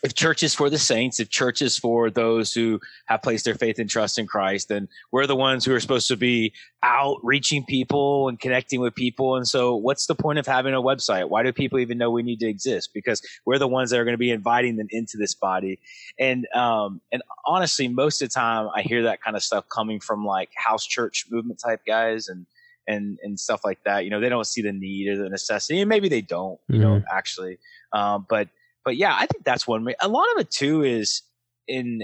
if 0.04 0.14
church 0.14 0.44
is 0.44 0.54
for 0.54 0.70
the 0.70 0.78
saints, 0.78 1.22
if 1.22 1.30
church 1.30 1.62
is 1.62 1.78
for 1.78 2.10
those 2.10 2.54
who 2.54 2.80
have 3.06 3.22
placed 3.22 3.46
their 3.46 3.56
faith 3.56 3.80
and 3.80 3.90
trust 3.90 4.20
in 4.20 4.28
Christ, 4.28 4.68
then 4.68 4.90
we're 5.14 5.26
the 5.26 5.36
ones 5.36 5.64
who 5.64 5.74
are 5.74 5.80
supposed 5.80 6.10
to 6.10 6.18
be 6.18 6.52
out 6.84 7.20
reaching 7.24 7.64
people 7.64 8.28
and 8.28 8.38
connecting 8.38 8.82
with 8.82 8.94
people. 8.96 9.38
And 9.38 9.48
so, 9.48 9.78
what's 9.78 10.08
the 10.08 10.16
point 10.16 10.40
of 10.40 10.46
having 10.46 10.74
a 10.74 10.82
website? 10.82 11.30
Why 11.30 11.42
do 11.42 11.54
people 11.54 11.80
even 11.80 11.98
know 11.98 12.12
we 12.12 12.22
need 12.22 12.42
to 12.42 12.50
exist? 12.50 12.90
Because 12.94 13.22
we're 13.46 13.58
the 13.58 13.68
ones 13.68 13.92
that 13.92 14.00
are 14.00 14.04
going 14.04 14.14
to 14.14 14.18
be 14.18 14.32
inviting 14.32 14.76
them 14.76 14.88
into 14.90 15.16
this 15.18 15.34
body. 15.34 15.80
And 16.20 16.48
um, 16.54 17.00
and 17.14 17.24
honestly, 17.46 17.88
most 17.88 18.22
of 18.22 18.28
the 18.28 18.34
time, 18.34 18.68
I 18.76 18.82
hear 18.82 19.04
that 19.04 19.22
kind 19.22 19.38
of 19.38 19.44
stuff 19.44 19.70
coming 19.70 20.02
from 20.02 20.26
like 20.26 20.50
house 20.58 20.86
church 20.86 21.28
movement 21.32 21.62
type 21.64 21.80
guys 21.88 22.28
and 22.28 22.46
and 22.90 23.20
and 23.24 23.40
stuff 23.40 23.62
like 23.64 23.80
that. 23.86 24.04
You 24.04 24.10
know, 24.10 24.20
they 24.20 24.28
don't 24.28 24.46
see 24.46 24.62
the 24.62 24.74
need 24.74 25.08
or 25.08 25.24
the 25.24 25.30
necessity, 25.30 25.80
and 25.80 25.88
maybe 25.88 26.10
they 26.10 26.22
don't. 26.22 26.60
You 26.68 26.80
know, 26.80 27.02
actually, 27.10 27.58
um, 27.94 28.26
but 28.28 28.50
but 28.84 28.98
yeah, 28.98 29.16
I 29.16 29.26
think 29.28 29.44
that's 29.44 29.68
one. 29.68 29.88
A 30.02 30.08
lot 30.08 30.26
of 30.36 30.42
it 30.42 30.52
too 30.52 30.84
is 30.84 31.22
in 31.68 32.02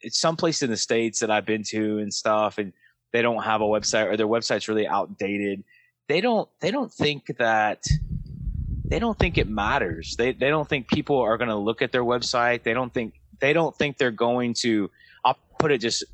it's 0.00 0.18
some 0.18 0.36
place 0.36 0.62
in 0.62 0.70
the 0.70 0.76
states 0.76 1.20
that 1.20 1.30
I've 1.30 1.46
been 1.46 1.62
to 1.64 1.98
and 1.98 2.12
stuff, 2.12 2.58
and 2.58 2.72
they 3.12 3.22
don't 3.22 3.42
have 3.42 3.60
a 3.60 3.64
website 3.64 4.06
or 4.06 4.16
their 4.16 4.26
website's 4.26 4.68
really 4.68 4.86
outdated. 4.86 5.62
They 6.08 6.20
don't 6.20 6.48
they 6.60 6.70
don't 6.70 6.92
think 6.92 7.36
that 7.38 7.84
they 8.84 8.98
don't 8.98 9.18
think 9.18 9.38
it 9.38 9.48
matters. 9.48 10.16
They 10.16 10.32
they 10.32 10.48
don't 10.48 10.68
think 10.68 10.88
people 10.88 11.18
are 11.20 11.36
going 11.36 11.48
to 11.48 11.56
look 11.56 11.82
at 11.82 11.92
their 11.92 12.04
website. 12.04 12.62
They 12.62 12.74
don't 12.74 12.92
think 12.92 13.14
they 13.40 13.52
don't 13.52 13.76
think 13.76 13.98
they're 13.98 14.10
going 14.10 14.54
to. 14.54 14.90
I'll 15.24 15.38
put 15.58 15.70
it 15.70 15.78
just 15.78 16.04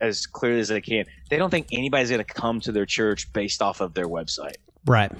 as 0.00 0.26
clearly 0.26 0.60
as 0.60 0.70
I 0.70 0.80
can. 0.80 1.06
They 1.30 1.38
don't 1.38 1.50
think 1.50 1.68
anybody's 1.72 2.10
going 2.10 2.24
to 2.24 2.34
come 2.34 2.60
to 2.60 2.72
their 2.72 2.86
church 2.86 3.32
based 3.32 3.62
off 3.62 3.80
of 3.80 3.94
their 3.94 4.08
website. 4.08 4.56
right 4.84 5.12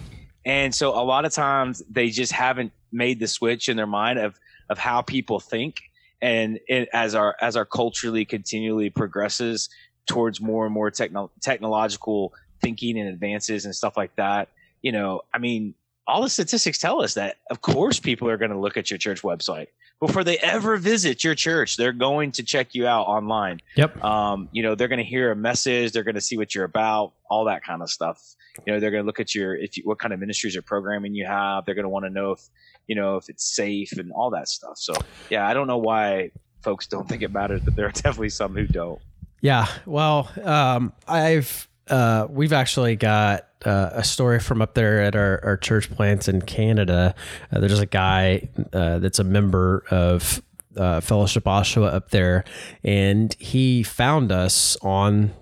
And 0.45 0.75
so 0.75 0.91
a 0.91 1.05
lot 1.05 1.25
of 1.25 1.33
times 1.33 1.83
they 1.89 2.11
just 2.11 2.33
haven't 2.33 2.73
made 2.93 3.21
the 3.21 3.27
switch 3.27 3.69
in 3.69 3.77
their 3.77 3.87
mind 3.87 4.19
of 4.19 4.39
of 4.69 4.79
how 4.79 5.03
people 5.03 5.41
think. 5.41 5.77
and 6.21 6.61
it, 6.69 6.89
as 6.93 7.15
our 7.15 7.37
as 7.41 7.57
our 7.57 7.65
culturally 7.65 8.25
continually 8.25 8.91
progresses 8.91 9.69
towards 10.07 10.41
more 10.41 10.65
and 10.65 10.75
more 10.75 10.91
techno- 10.91 11.31
technological 11.41 12.33
thinking 12.61 12.99
and 12.99 13.09
advances 13.09 13.65
and 13.65 13.75
stuff 13.75 13.97
like 13.97 14.15
that, 14.17 14.49
you 14.83 14.93
know, 14.93 15.21
I 15.35 15.39
mean, 15.39 15.75
all 16.07 16.23
the 16.23 16.29
statistics 16.29 16.79
tell 16.79 17.03
us 17.03 17.15
that 17.15 17.37
of 17.51 17.61
course 17.61 17.99
people 18.01 18.29
are 18.29 18.37
going 18.37 18.51
to 18.51 18.59
look 18.59 18.77
at 18.77 18.91
your 18.91 18.99
church 18.99 19.23
website 19.23 19.69
before 20.03 20.25
they 20.25 20.37
ever 20.39 20.77
visit 20.79 21.23
your 21.23 21.37
church 21.37 21.77
they're 21.77 21.93
going 21.93 22.33
to 22.33 22.43
check 22.43 22.75
you 22.75 22.89
out 22.89 23.05
online. 23.05 23.61
Yep. 23.77 24.03
Um, 24.03 24.49
you 24.51 24.63
know 24.63 24.75
they're 24.75 24.89
going 24.89 24.99
to 24.99 25.05
hear 25.05 25.31
a 25.31 25.37
message 25.37 25.93
they're 25.93 26.03
going 26.03 26.17
to 26.17 26.21
see 26.21 26.37
what 26.37 26.55
you're 26.55 26.65
about 26.65 27.13
all 27.31 27.45
that 27.45 27.63
kind 27.65 27.83
of 27.83 27.89
stuff. 27.89 28.21
You 28.67 28.73
know 28.73 28.81
they're 28.81 28.91
going 28.91 29.05
to 29.05 29.07
look 29.07 29.21
at 29.21 29.33
your 29.33 29.55
if 29.55 29.77
you, 29.77 29.85
what 29.85 30.01
kind 30.01 30.13
of 30.13 30.19
ministries 30.19 30.57
or 30.57 30.63
programming 30.63 31.15
you 31.15 31.25
have 31.25 31.65
they're 31.65 31.77
going 31.77 31.85
to 31.85 31.89
want 31.89 32.05
to 32.05 32.11
know 32.11 32.33
if 32.33 32.41
you 32.89 32.97
know 32.97 33.17
if 33.17 33.29
it's 33.29 33.55
safe 33.55 33.93
and 33.93 34.11
all 34.11 34.31
that 34.31 34.49
stuff. 34.49 34.77
So 34.77 34.93
yeah 35.31 35.49
i 35.49 35.55
don't 35.55 35.69
know 35.69 35.79
why 35.79 36.33
folks 36.63 36.89
don't 36.89 37.09
think 37.09 37.23
it 37.23 37.33
matters 37.33 37.61
but 37.65 37.77
there 37.77 37.87
are 37.87 37.93
definitely 38.05 38.31
some 38.31 38.55
who 38.55 38.67
don't. 38.67 39.01
Yeah 39.41 39.69
well 39.87 40.31
um, 40.43 40.93
i've 41.07 41.69
uh, 41.89 42.27
we've 42.31 42.53
actually 42.53 42.97
got 42.97 43.47
uh, 43.65 43.91
a 43.93 44.05
story 44.05 44.41
from 44.41 44.63
up 44.63 44.75
there 44.75 45.03
at 45.03 45.15
our, 45.15 45.41
our 45.45 45.57
church 45.57 45.91
plants 45.91 46.29
in 46.29 46.43
Canada. 46.43 47.15
Uh, 47.51 47.61
there's 47.61 47.81
a 47.81 47.87
guy 47.87 48.49
uh, 48.73 48.99
that's 48.99 49.19
a 49.19 49.25
member 49.25 49.85
of 49.91 50.43
uh, 50.77 51.01
Fellowship 51.01 51.45
Oshawa 51.45 51.93
up 51.93 52.11
there, 52.11 52.45
and 52.83 53.35
he 53.39 53.83
found 53.83 54.33
us 54.33 54.77
on 54.83 55.33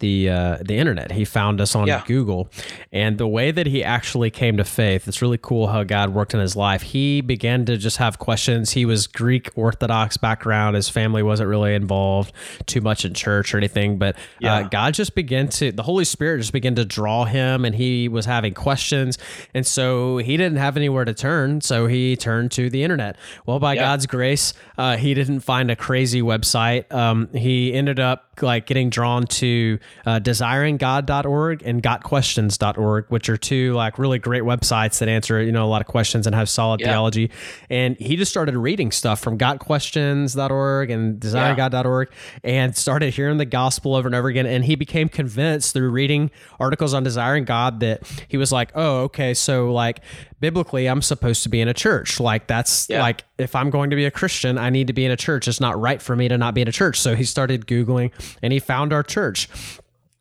the 0.00 0.30
uh, 0.30 0.58
the 0.60 0.76
internet. 0.76 1.12
He 1.12 1.24
found 1.24 1.60
us 1.60 1.74
on 1.74 1.86
yeah. 1.86 2.02
Google, 2.06 2.50
and 2.92 3.18
the 3.18 3.26
way 3.26 3.50
that 3.50 3.66
he 3.66 3.82
actually 3.82 4.30
came 4.30 4.56
to 4.56 4.64
faith, 4.64 5.08
it's 5.08 5.22
really 5.22 5.38
cool 5.38 5.68
how 5.68 5.82
God 5.84 6.10
worked 6.10 6.34
in 6.34 6.40
his 6.40 6.56
life. 6.56 6.82
He 6.82 7.20
began 7.20 7.64
to 7.66 7.76
just 7.76 7.96
have 7.96 8.18
questions. 8.18 8.72
He 8.72 8.84
was 8.84 9.06
Greek 9.06 9.50
Orthodox 9.56 10.16
background. 10.16 10.76
His 10.76 10.88
family 10.88 11.22
wasn't 11.22 11.48
really 11.48 11.74
involved 11.74 12.32
too 12.66 12.80
much 12.80 13.04
in 13.04 13.14
church 13.14 13.54
or 13.54 13.58
anything, 13.58 13.98
but 13.98 14.16
uh, 14.16 14.18
yeah. 14.40 14.54
uh, 14.56 14.62
God 14.68 14.94
just 14.94 15.14
began 15.14 15.48
to 15.48 15.72
the 15.72 15.82
Holy 15.82 16.04
Spirit 16.04 16.38
just 16.38 16.52
began 16.52 16.74
to 16.76 16.84
draw 16.84 17.24
him, 17.24 17.64
and 17.64 17.74
he 17.74 18.08
was 18.08 18.26
having 18.26 18.54
questions, 18.54 19.18
and 19.54 19.66
so 19.66 20.18
he 20.18 20.36
didn't 20.36 20.58
have 20.58 20.76
anywhere 20.76 21.04
to 21.04 21.14
turn, 21.14 21.60
so 21.60 21.86
he 21.86 22.16
turned 22.16 22.50
to 22.52 22.70
the 22.70 22.82
internet. 22.82 23.16
Well, 23.46 23.58
by 23.58 23.74
yeah. 23.74 23.82
God's 23.82 24.06
grace, 24.06 24.54
uh, 24.76 24.96
he 24.96 25.14
didn't 25.14 25.40
find 25.40 25.70
a 25.70 25.76
crazy 25.76 26.22
website. 26.22 26.92
Um, 26.92 27.28
he 27.32 27.72
ended 27.72 27.98
up 27.98 28.27
like 28.42 28.66
getting 28.66 28.90
drawn 28.90 29.26
to 29.26 29.78
uh, 30.06 30.20
desiringgod.org 30.20 31.62
and 31.64 31.82
gotquestions.org, 31.82 33.06
which 33.08 33.28
are 33.28 33.36
two 33.36 33.72
like 33.74 33.98
really 33.98 34.18
great 34.18 34.42
websites 34.42 34.98
that 34.98 35.08
answer 35.08 35.42
you 35.42 35.52
know 35.52 35.64
a 35.64 35.68
lot 35.68 35.80
of 35.80 35.86
questions 35.86 36.26
and 36.26 36.34
have 36.34 36.48
solid 36.48 36.80
yeah. 36.80 36.88
theology. 36.88 37.30
And 37.70 37.96
he 37.98 38.16
just 38.16 38.30
started 38.30 38.56
reading 38.56 38.90
stuff 38.90 39.20
from 39.20 39.38
gotquestions.org 39.38 40.90
and 40.90 41.20
desiringgod.org 41.20 42.10
and 42.44 42.76
started 42.76 43.14
hearing 43.14 43.38
the 43.38 43.44
gospel 43.44 43.94
over 43.94 44.08
and 44.08 44.14
over 44.14 44.28
again. 44.28 44.46
And 44.46 44.64
he 44.64 44.76
became 44.76 45.08
convinced 45.08 45.72
through 45.72 45.90
reading 45.90 46.30
articles 46.60 46.94
on 46.94 47.02
desiring 47.02 47.44
God 47.44 47.80
that 47.80 48.02
he 48.28 48.36
was 48.36 48.52
like, 48.52 48.70
oh, 48.74 49.02
okay, 49.02 49.34
so 49.34 49.72
like 49.72 50.00
biblically 50.40 50.86
I'm 50.88 51.02
supposed 51.02 51.42
to 51.42 51.48
be 51.48 51.60
in 51.60 51.68
a 51.68 51.74
church. 51.74 52.20
Like 52.20 52.46
that's 52.46 52.88
yeah. 52.88 53.00
like 53.00 53.24
if 53.38 53.54
I'm 53.54 53.70
going 53.70 53.90
to 53.90 53.96
be 53.96 54.04
a 54.04 54.10
Christian, 54.10 54.58
I 54.58 54.70
need 54.70 54.86
to 54.88 54.92
be 54.92 55.04
in 55.04 55.10
a 55.10 55.16
church. 55.16 55.48
It's 55.48 55.60
not 55.60 55.80
right 55.80 56.00
for 56.00 56.16
me 56.16 56.28
to 56.28 56.38
not 56.38 56.54
be 56.54 56.62
in 56.62 56.68
a 56.68 56.72
church. 56.72 57.00
So 57.00 57.14
he 57.14 57.24
started 57.24 57.66
googling 57.66 58.12
and 58.42 58.52
he 58.52 58.58
found 58.58 58.92
our 58.92 59.02
church 59.02 59.48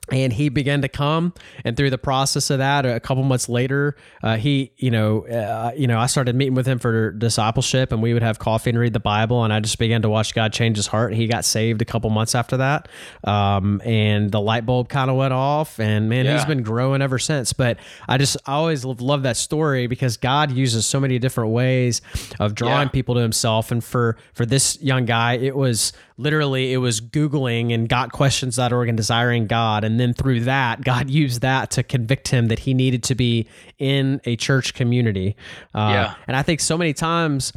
and 0.10 0.32
he 0.32 0.50
began 0.50 0.82
to 0.82 0.88
come 0.88 1.34
and 1.66 1.76
through 1.76 1.90
the 1.90 1.98
process 1.98 2.50
of 2.50 2.60
that 2.60 2.86
a 2.86 3.00
couple 3.00 3.24
months 3.24 3.50
later 3.50 3.96
uh, 4.24 4.38
he 4.38 4.72
you 4.78 4.90
know 4.90 5.28
uh, 5.28 5.72
you 5.76 5.88
know 5.88 6.00
i 6.00 6.06
started 6.06 6.36
meeting 6.36 6.54
with 6.54 6.66
him 6.66 6.80
for 6.80 7.12
discipleship 7.12 7.92
and 7.92 8.02
we 8.02 8.14
would 8.14 8.24
have 8.24 8.40
coffee 8.40 8.70
and 8.70 8.80
read 8.80 8.94
the 8.94 9.00
bible 9.00 9.44
and 9.44 9.52
i 9.52 9.60
just 9.60 9.78
began 9.78 10.02
to 10.02 10.10
watch 10.10 10.34
god 10.34 10.54
change 10.54 10.78
his 10.78 10.88
heart 10.88 11.14
he 11.14 11.28
got 11.28 11.44
saved 11.44 11.82
a 11.82 11.86
couple 11.86 12.10
months 12.10 12.36
after 12.36 12.58
that 12.58 12.88
um, 13.26 13.82
and 13.84 14.32
the 14.32 14.40
light 14.40 14.66
bulb 14.66 14.88
kind 14.88 15.10
of 15.10 15.18
went 15.18 15.34
off 15.34 15.80
and 15.80 16.10
man 16.10 16.26
yeah. 16.26 16.34
he's 16.34 16.46
been 16.46 16.64
growing 16.64 17.02
ever 17.02 17.20
since 17.20 17.54
but 17.54 17.78
i 18.08 18.18
just 18.18 18.38
I 18.46 18.54
always 18.54 18.86
love, 18.86 19.18
that 19.24 19.38
story 19.38 19.88
because 19.88 20.16
god 20.16 20.52
uses 20.52 20.86
so 20.86 21.00
many 21.00 21.18
different 21.18 21.50
ways 21.52 22.02
of 22.40 22.54
drawing 22.54 22.88
yeah. 22.88 22.92
people 22.92 23.16
to 23.16 23.22
himself 23.22 23.72
and 23.72 23.84
for 23.84 24.16
for 24.34 24.46
this 24.46 24.80
young 24.80 25.06
guy 25.06 25.34
it 25.34 25.56
was 25.56 25.92
literally 26.18 26.74
it 26.74 26.78
was 26.78 27.00
googling 27.00 27.74
and 27.74 27.88
gotquestions.org 27.88 28.90
and 28.90 28.98
desiring 28.98 29.48
god 29.48 29.84
and 29.84 30.00
then 30.00 30.14
through 30.14 30.40
that 30.42 30.84
god 30.84 31.10
used 31.10 31.42
that 31.42 31.72
to 31.72 31.84
convict 31.84 32.30
him 32.30 32.48
that 32.48 32.60
he 32.60 32.74
needed 32.74 33.04
to 33.04 33.16
be 33.16 33.48
in 33.78 34.20
a 34.26 34.36
church 34.36 34.74
community 34.74 35.36
uh, 35.74 35.90
yeah. 35.92 36.16
and 36.28 36.36
i 36.36 36.42
think 36.42 36.60
so 36.60 36.78
many 36.78 36.94
times 36.94 37.54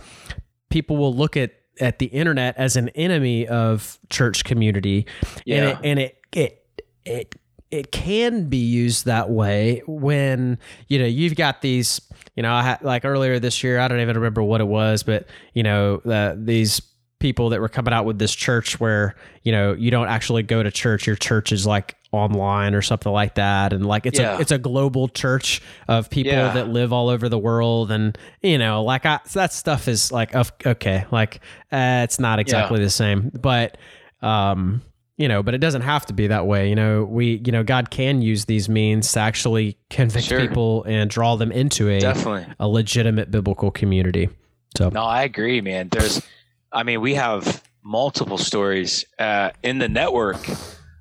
people 0.69 0.97
will 0.97 1.15
look 1.15 1.37
at 1.37 1.53
at 1.81 1.99
the 1.99 2.07
internet 2.07 2.57
as 2.59 2.77
an 2.77 2.91
enemy 2.91 3.49
of 3.49 3.99
church 4.11 4.45
community 4.45 5.07
yeah. 5.45 5.57
and 5.57 5.69
it 5.69 5.79
and 5.85 5.99
it 5.99 6.17
it, 6.33 6.65
it 7.05 7.35
it 7.71 7.93
can 7.93 8.49
be 8.49 8.59
used 8.59 9.07
that 9.07 9.31
way 9.31 9.83
when 9.87 10.59
you 10.89 10.99
know 10.99 11.07
you've 11.07 11.37
got 11.37 11.63
these 11.63 12.01
you 12.35 12.43
know 12.43 12.53
I 12.53 12.63
had, 12.63 12.83
like 12.83 13.05
earlier 13.05 13.39
this 13.39 13.63
year 13.63 13.79
I 13.79 13.89
don't 13.89 14.01
even 14.01 14.17
remember 14.17 14.43
what 14.43 14.61
it 14.61 14.67
was 14.67 15.03
but 15.03 15.27
you 15.55 15.63
know 15.63 15.97
uh, 15.99 16.35
these 16.37 16.83
people 17.21 17.51
that 17.51 17.61
were 17.61 17.69
coming 17.69 17.95
out 17.95 18.05
with 18.05 18.19
this 18.19 18.35
church 18.35 18.81
where 18.81 19.15
you 19.45 19.53
know 19.53 19.75
you 19.75 19.91
don't 19.91 20.09
actually 20.09 20.43
go 20.43 20.63
to 20.63 20.71
church 20.71 21.07
your 21.07 21.15
church 21.15 21.53
is 21.53 21.67
like 21.67 21.95
online 22.13 22.75
or 22.75 22.83
something 22.83 23.13
like 23.13 23.37
that 23.37 23.73
and 23.73 23.87
like 23.87 24.05
it's 24.05 24.19
yeah. 24.19 24.37
a 24.37 24.41
it's 24.41 24.51
a 24.51 24.59
global 24.59 25.07
church 25.07 25.63
of 25.87 26.11
people 26.11 26.33
yeah. 26.33 26.53
that 26.53 26.69
live 26.69 26.93
all 26.93 27.09
over 27.09 27.29
the 27.29 27.39
world 27.39 27.93
and 27.93 28.19
you 28.43 28.59
know 28.59 28.83
like 28.83 29.07
I, 29.07 29.21
that 29.35 29.53
stuff 29.53 29.87
is 29.87 30.11
like 30.11 30.35
okay 30.67 31.05
like 31.13 31.37
uh, 31.71 32.03
it's 32.03 32.19
not 32.19 32.41
exactly 32.41 32.79
yeah. 32.79 32.85
the 32.85 32.91
same 32.91 33.31
but 33.41 33.79
um 34.23 34.83
you 35.19 35.29
know 35.29 35.43
but 35.43 35.55
it 35.55 35.59
doesn't 35.59 35.83
have 35.83 36.07
to 36.07 36.13
be 36.15 36.27
that 36.27 36.47
way 36.47 36.69
you 36.69 36.75
know 36.75 37.05
we 37.05 37.41
you 37.45 37.53
know 37.53 37.63
god 37.63 37.91
can 37.91 38.23
use 38.23 38.47
these 38.47 38.69
means 38.69 39.13
to 39.13 39.21
actually 39.21 39.77
convict 39.91 40.27
sure. 40.27 40.41
people 40.41 40.83
and 40.85 41.11
draw 41.11 41.37
them 41.37 41.53
into 41.53 41.89
a 41.89 42.01
definitely 42.01 42.47
a 42.59 42.67
legitimate 42.67 43.31
biblical 43.31 43.71
community 43.71 44.29
so 44.77 44.89
no 44.89 45.05
i 45.05 45.23
agree 45.23 45.61
man 45.61 45.89
there's 45.91 46.27
I 46.73 46.83
mean, 46.83 47.01
we 47.01 47.15
have 47.15 47.63
multiple 47.83 48.39
stories 48.39 49.05
uh, 49.19 49.51
in 49.63 49.79
the 49.79 49.89
network 49.89 50.39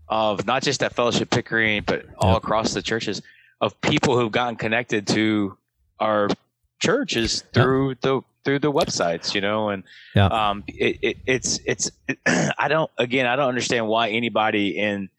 of 0.08 0.46
not 0.46 0.64
just 0.64 0.82
at 0.82 0.96
Fellowship 0.96 1.30
Pickering, 1.30 1.84
but 1.86 2.06
all 2.18 2.36
across 2.36 2.74
the 2.74 2.82
churches 2.82 3.22
of 3.62 3.80
people 3.82 4.18
who've 4.18 4.32
gotten 4.32 4.56
connected 4.56 5.06
to 5.08 5.58
our 6.00 6.30
churches 6.80 7.44
through 7.54 7.96
the 8.02 8.22
through 8.46 8.60
the 8.60 8.72
websites, 8.72 9.36
you 9.36 9.42
know, 9.42 9.70
and 9.70 9.84
yep. 10.16 10.32
um, 10.32 10.64
it, 10.68 10.98
it, 11.02 11.18
it's 11.26 11.60
it's 11.66 11.92
it, 12.08 12.18
I 12.58 12.68
don't 12.68 12.90
again 12.98 13.26
I 13.26 13.36
don't 13.36 13.50
understand 13.50 13.88
why 13.88 14.10
anybody 14.10 14.78
in 14.78 15.10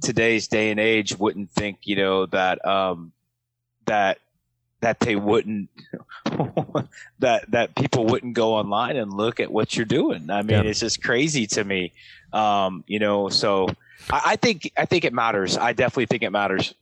today's 0.00 0.48
day 0.48 0.70
and 0.70 0.80
age 0.80 1.16
wouldn't 1.16 1.50
think 1.50 1.80
you 1.84 1.96
know 1.96 2.26
that 2.26 2.64
um, 2.66 3.12
that 3.84 4.18
that 4.82 5.00
they 5.00 5.16
wouldn't 5.16 5.70
that 7.20 7.50
that 7.50 7.74
people 7.74 8.04
wouldn't 8.04 8.34
go 8.34 8.54
online 8.54 8.96
and 8.96 9.12
look 9.12 9.40
at 9.40 9.50
what 9.50 9.76
you're 9.76 9.86
doing. 9.86 10.28
I 10.28 10.42
mean, 10.42 10.64
yeah. 10.64 10.70
it's 10.70 10.80
just 10.80 11.02
crazy 11.02 11.46
to 11.48 11.64
me. 11.64 11.92
Um, 12.32 12.84
you 12.86 12.98
know, 12.98 13.28
so 13.28 13.68
I, 14.10 14.22
I, 14.26 14.36
think 14.36 14.70
I 14.76 14.84
think 14.84 15.04
it 15.04 15.12
matters. 15.12 15.56
I 15.56 15.72
definitely 15.72 16.06
think 16.06 16.22
it 16.22 16.30
matters. 16.30 16.74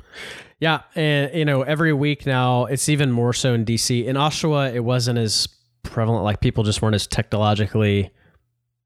Yeah, 0.59 0.80
and 0.95 1.33
you 1.35 1.45
know, 1.45 1.62
every 1.62 1.92
week 1.92 2.26
now 2.26 2.64
it's 2.64 2.88
even 2.88 3.12
more 3.12 3.33
so 3.33 3.54
in 3.54 3.64
DC. 3.64 4.04
In 4.04 4.16
Oshawa, 4.16 4.75
it 4.75 4.80
wasn't 4.80 5.19
as 5.19 5.49
prevalent. 5.83 6.25
Like 6.25 6.40
people 6.40 6.64
just 6.64 6.83
weren't 6.83 6.95
as 6.95 7.07
technologically 7.07 8.11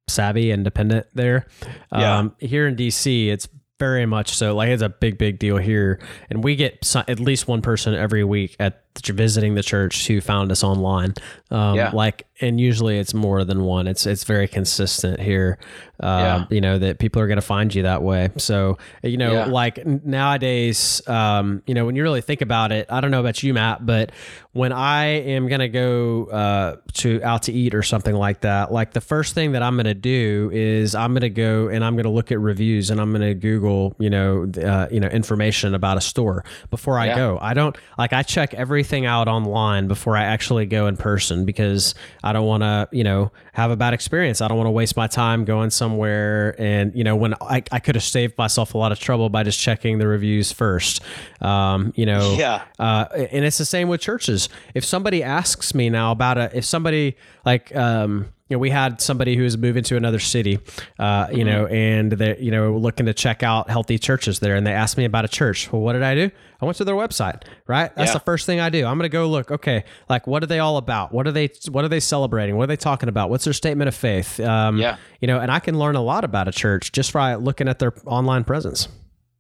savvy 0.09 0.51
and 0.51 0.65
dependent 0.65 1.07
there. 1.15 1.47
Yeah. 1.93 2.19
Um, 2.19 2.37
here 2.39 2.67
in 2.67 2.77
DC, 2.77 3.29
it's 3.29 3.49
very 3.79 4.07
much 4.07 4.35
so. 4.35 4.55
Like 4.55 4.71
it's 4.71 4.83
a 4.83 4.89
big, 4.89 5.19
big 5.19 5.39
deal 5.39 5.57
here, 5.57 6.01
and 6.31 6.43
we 6.43 6.57
get 6.57 6.95
at 7.09 7.21
least 7.21 7.47
one 7.49 7.63
person 7.63 7.95
every 7.95 8.25
week 8.25 8.57
at 8.59 8.84
visiting 9.03 9.55
the 9.55 9.63
church 9.63 10.07
who 10.07 10.21
found 10.21 10.51
us 10.53 10.63
online. 10.63 11.15
Um, 11.51 11.77
yeah. 11.77 11.91
Like, 11.93 12.27
and 12.41 12.61
usually 12.61 12.99
it's 12.99 13.15
more 13.15 13.45
than 13.45 13.63
one. 13.63 13.87
It's 13.87 14.07
it's 14.07 14.25
very 14.25 14.49
consistent 14.49 15.21
here. 15.21 15.59
Uh, 16.03 16.07
yeah. 16.07 16.45
You 16.51 16.61
know 16.61 16.79
that 16.79 16.99
people 16.99 17.23
are 17.23 17.29
going 17.29 17.37
to 17.37 17.43
find 17.43 17.73
you 17.73 17.85
that 17.85 18.03
way. 18.03 18.31
So 18.39 18.79
you 19.03 19.17
know, 19.17 19.33
yeah. 19.33 19.45
like 19.47 19.85
nowadays, 19.87 21.07
um, 21.09 21.63
you 21.67 21.75
know, 21.75 21.87
when 21.87 21.97
you 21.97 22.03
really 22.03 22.21
think 22.21 22.41
about 22.41 22.73
it, 22.73 22.87
I 22.91 23.01
don't 23.01 23.11
know 23.11 23.21
about 23.21 23.43
you, 23.43 23.55
Matt, 23.55 23.87
but 23.87 24.11
when 24.53 24.73
I 24.73 25.07
am 25.07 25.49
going 25.49 25.61
to 25.61 25.69
go 25.69 26.27
uh, 26.27 26.77
to 26.95 27.23
out 27.23 27.43
to 27.45 27.53
eat 27.53 27.75
or 27.75 27.83
something 27.83 28.15
like 28.15 28.41
that, 28.41 28.73
like 28.73 28.93
the 28.93 29.01
first 29.01 29.35
thing 29.35 29.53
that 29.53 29.63
I'm 29.63 29.75
going 29.75 29.85
to 29.87 29.95
do 29.95 30.51
is 30.53 30.95
I'm 30.95 31.13
going 31.13 31.23
to 31.23 31.31
go 31.31 31.69
and 31.69 31.85
I'm 31.85 31.95
going 31.95 32.05
to 32.05 32.11
look 32.11 32.31
at 32.31 32.39
reviews 32.39 32.91
and 32.91 33.01
I'm 33.01 33.11
going 33.11 33.23
to 33.23 33.35
Google, 33.35 33.97
you 33.99 34.11
know, 34.11 34.51
uh, 34.63 34.87
you 34.93 35.01
know, 35.01 35.09
information 35.09 35.75
about 35.75 35.99
a 35.99 36.01
store 36.01 36.45
before 36.71 36.99
I 37.01 37.15
go. 37.17 37.39
I 37.41 37.55
don't 37.55 37.77
like 37.99 38.13
I 38.13 38.23
check 38.23 38.55
every 38.55 38.84
everything 38.85 39.07
out 39.07 39.29
online 39.29 39.89
before 39.89 40.15
I 40.15 40.25
actually 40.25 40.67
go 40.67 40.87
in 40.89 40.99
person 40.99 41.47
because 41.47 41.95
I 42.23 42.35
don't 42.35 42.45
want 42.45 42.65
to, 42.65 42.87
you 42.93 43.03
know, 43.03 43.33
have 43.55 43.71
a 43.71 43.77
bad 43.77 43.95
experience. 43.95 44.43
I 44.43 44.49
don't 44.49 44.59
want 44.59 44.67
to 44.67 44.73
waste 44.73 44.95
my 44.95 45.07
time 45.07 45.47
going 45.47 45.71
somewhere. 45.71 46.55
And, 46.59 46.95
you 46.95 47.03
know, 47.03 47.17
when 47.17 47.33
I, 47.41 47.63
I 47.73 47.79
could 47.81 47.95
have 47.95 48.05
saved 48.05 48.37
myself 48.37 48.75
a 48.75 48.79
lot 48.79 48.93
of 48.93 49.01
trouble 49.01 49.31
by 49.31 49.43
just 49.43 49.59
checking 49.59 49.97
the 49.97 50.07
reviews 50.07 50.53
first. 50.53 51.01
Um, 51.41 51.95
you 51.97 52.05
know, 52.05 52.37
yeah. 52.39 52.65
Uh, 52.79 53.07
and 53.15 53.47
it's 53.47 53.57
the 53.57 53.65
same 53.65 53.89
with 53.89 54.03
churches. 54.03 54.51
If 54.75 54.85
somebody 54.85 55.23
asks 55.23 55.75
me 55.75 55.89
now 55.89 56.13
about 56.13 56.37
a, 56.37 56.55
if 56.55 56.67
somebody 56.67 57.17
like, 57.47 57.75
um, 57.75 58.34
you 58.49 58.57
know, 58.57 58.59
we 58.59 58.69
had 58.69 59.01
somebody 59.01 59.37
who 59.37 59.43
was 59.43 59.57
moving 59.57 59.83
to 59.85 59.97
another 59.97 60.19
city, 60.19 60.59
uh, 60.99 61.29
you 61.31 61.39
mm-hmm. 61.39 61.47
know, 61.47 61.67
and 61.67 62.13
they, 62.13 62.39
you 62.39 62.51
know, 62.51 62.77
looking 62.77 63.07
to 63.07 63.15
check 63.15 63.43
out 63.43 63.71
healthy 63.71 63.99
churches 63.99 64.41
there, 64.41 64.55
and 64.55 64.67
they 64.67 64.73
asked 64.73 64.99
me 64.99 65.07
about 65.07 65.25
a 65.25 65.29
church. 65.29 65.73
Well, 65.73 65.81
what 65.81 65.95
did 65.95 66.03
I 66.03 66.15
do? 66.15 66.31
I 66.61 66.65
went 66.67 66.77
to 66.77 66.85
their 66.85 66.95
website. 66.95 67.43
Right, 67.67 67.95
that's 67.97 68.11
yeah. 68.11 68.15
the 68.15 68.21
first 68.21 68.45
thing 68.45 68.61
I 68.61 68.69
do. 68.69 68.85
I'm 68.85 68.99
going 68.99 69.09
to 69.09 69.13
go 69.13 69.27
look. 69.29 69.51
Okay, 69.51 69.85
like 70.11 70.27
what 70.27 70.43
are 70.43 70.47
they 70.47 70.59
all 70.59 70.77
about? 70.77 71.13
What 71.13 71.27
are 71.27 71.33
they? 71.33 71.51
What 71.71 71.87
are 71.87 71.89
they 71.89 72.01
celebrating? 72.01 72.57
What 72.57 72.65
are 72.65 72.69
they 72.69 72.77
talking 72.77 73.09
about? 73.09 73.31
What's 73.31 73.45
their 73.45 73.55
statement 73.55 73.89
of 73.89 73.95
faith? 73.95 74.39
Um, 74.41 74.77
yeah, 74.77 74.99
you 75.21 75.27
know, 75.27 75.41
and 75.41 75.51
I 75.51 75.59
can 75.59 75.79
learn 75.79 75.97
a 75.97 76.03
lot 76.03 76.25
about 76.25 76.47
a 76.47 76.53
church 76.53 76.93
just 76.93 77.15
by 77.15 77.37
looking 77.37 77.67
at 77.67 77.79
their 77.79 77.95
online 78.05 78.45
presence. 78.45 78.89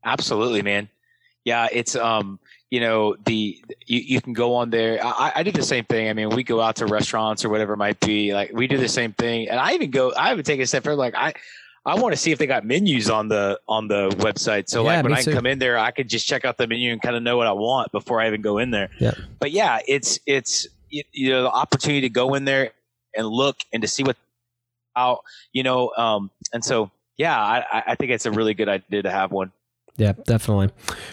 Absolutely, 0.02 0.62
man. 0.62 0.88
Yeah, 1.44 1.68
it's 1.70 1.94
um, 1.94 2.40
you 2.75 2.81
know 2.81 3.14
the 3.25 3.62
you, 3.87 4.00
you 4.00 4.21
can 4.21 4.33
go 4.33 4.57
on 4.57 4.71
there 4.71 4.99
I, 5.00 5.31
I 5.37 5.43
do 5.45 5.52
the 5.52 5.62
same 5.62 5.85
thing 5.85 6.09
i 6.09 6.12
mean 6.12 6.31
we 6.31 6.43
go 6.43 6.61
out 6.61 6.75
to 6.76 6.87
restaurants 6.87 7.45
or 7.45 7.49
whatever 7.49 7.75
it 7.75 7.76
might 7.76 8.00
be 8.00 8.35
like 8.35 8.50
we 8.52 8.66
do 8.66 8.78
the 8.78 8.88
same 8.88 9.12
thing 9.12 9.49
and 9.49 9.61
i 9.61 9.75
even 9.75 9.93
go 9.93 10.12
i 10.16 10.35
would 10.35 10.45
take 10.45 10.59
a 10.59 10.66
step 10.66 10.83
further 10.83 10.97
like 10.97 11.14
i 11.14 11.33
I 11.87 11.97
want 11.97 12.14
to 12.14 12.16
see 12.16 12.33
if 12.33 12.38
they 12.38 12.47
got 12.47 12.64
menus 12.64 13.11
on 13.11 13.28
the 13.28 13.61
on 13.69 13.88
the 13.88 14.09
website. 14.16 14.71
So 14.71 14.81
yeah, 14.81 14.95
like 14.95 15.04
when 15.04 15.12
I 15.12 15.21
too. 15.21 15.35
come 15.35 15.45
in 15.45 15.59
there, 15.59 15.78
I 15.78 15.90
could 15.90 16.09
just 16.09 16.26
check 16.26 16.47
out 16.47 16.57
the 16.57 16.66
menu 16.66 16.90
and 16.90 17.02
kind 17.02 17.14
of 17.14 17.23
know 17.23 17.37
what 17.37 17.47
I 17.47 17.52
want 17.52 17.93
before 17.93 18.23
I 18.23 18.26
even 18.26 18.40
go 18.40 18.57
in 18.57 18.71
there. 18.71 18.88
Yeah. 18.99 19.12
But 19.38 19.50
yeah, 19.50 19.81
it's 19.87 20.19
it's 20.25 20.66
you 20.88 21.28
know 21.28 21.43
the 21.43 21.50
opportunity 21.50 22.00
to 22.00 22.09
go 22.09 22.33
in 22.37 22.47
there 22.47 22.71
and 23.14 23.26
look 23.26 23.59
and 23.71 23.83
to 23.83 23.88
see 23.88 24.02
what 24.02 24.16
out 24.97 25.25
you 25.52 25.62
know 25.62 25.93
um 25.99 26.31
and 26.54 26.64
so 26.64 26.90
yeah 27.19 27.38
I 27.38 27.83
I 27.88 27.95
think 27.97 28.12
it's 28.12 28.25
a 28.25 28.31
really 28.31 28.54
good 28.54 28.71
idea 28.71 29.02
to 29.02 29.11
have 29.11 29.31
one. 29.31 29.52
Yeah, 29.96 30.12
definitely. 30.24 30.70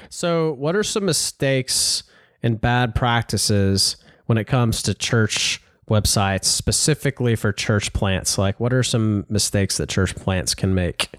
So, 0.10 0.54
what 0.54 0.76
are 0.76 0.84
some 0.84 1.06
mistakes 1.06 2.04
and 2.42 2.60
bad 2.60 2.96
practices 2.96 3.98
when 4.26 4.38
it 4.38 4.46
comes 4.46 4.82
to 4.84 4.94
church 4.94 5.62
websites, 5.90 6.46
specifically 6.46 7.36
for 7.36 7.52
church 7.52 7.94
plants? 7.94 8.38
Like, 8.38 8.60
what 8.60 8.74
are 8.74 8.84
some 8.84 9.26
mistakes 9.30 9.78
that 9.78 9.90
church 9.90 10.16
plants 10.16 10.56
can 10.56 10.74
make? 10.74 11.10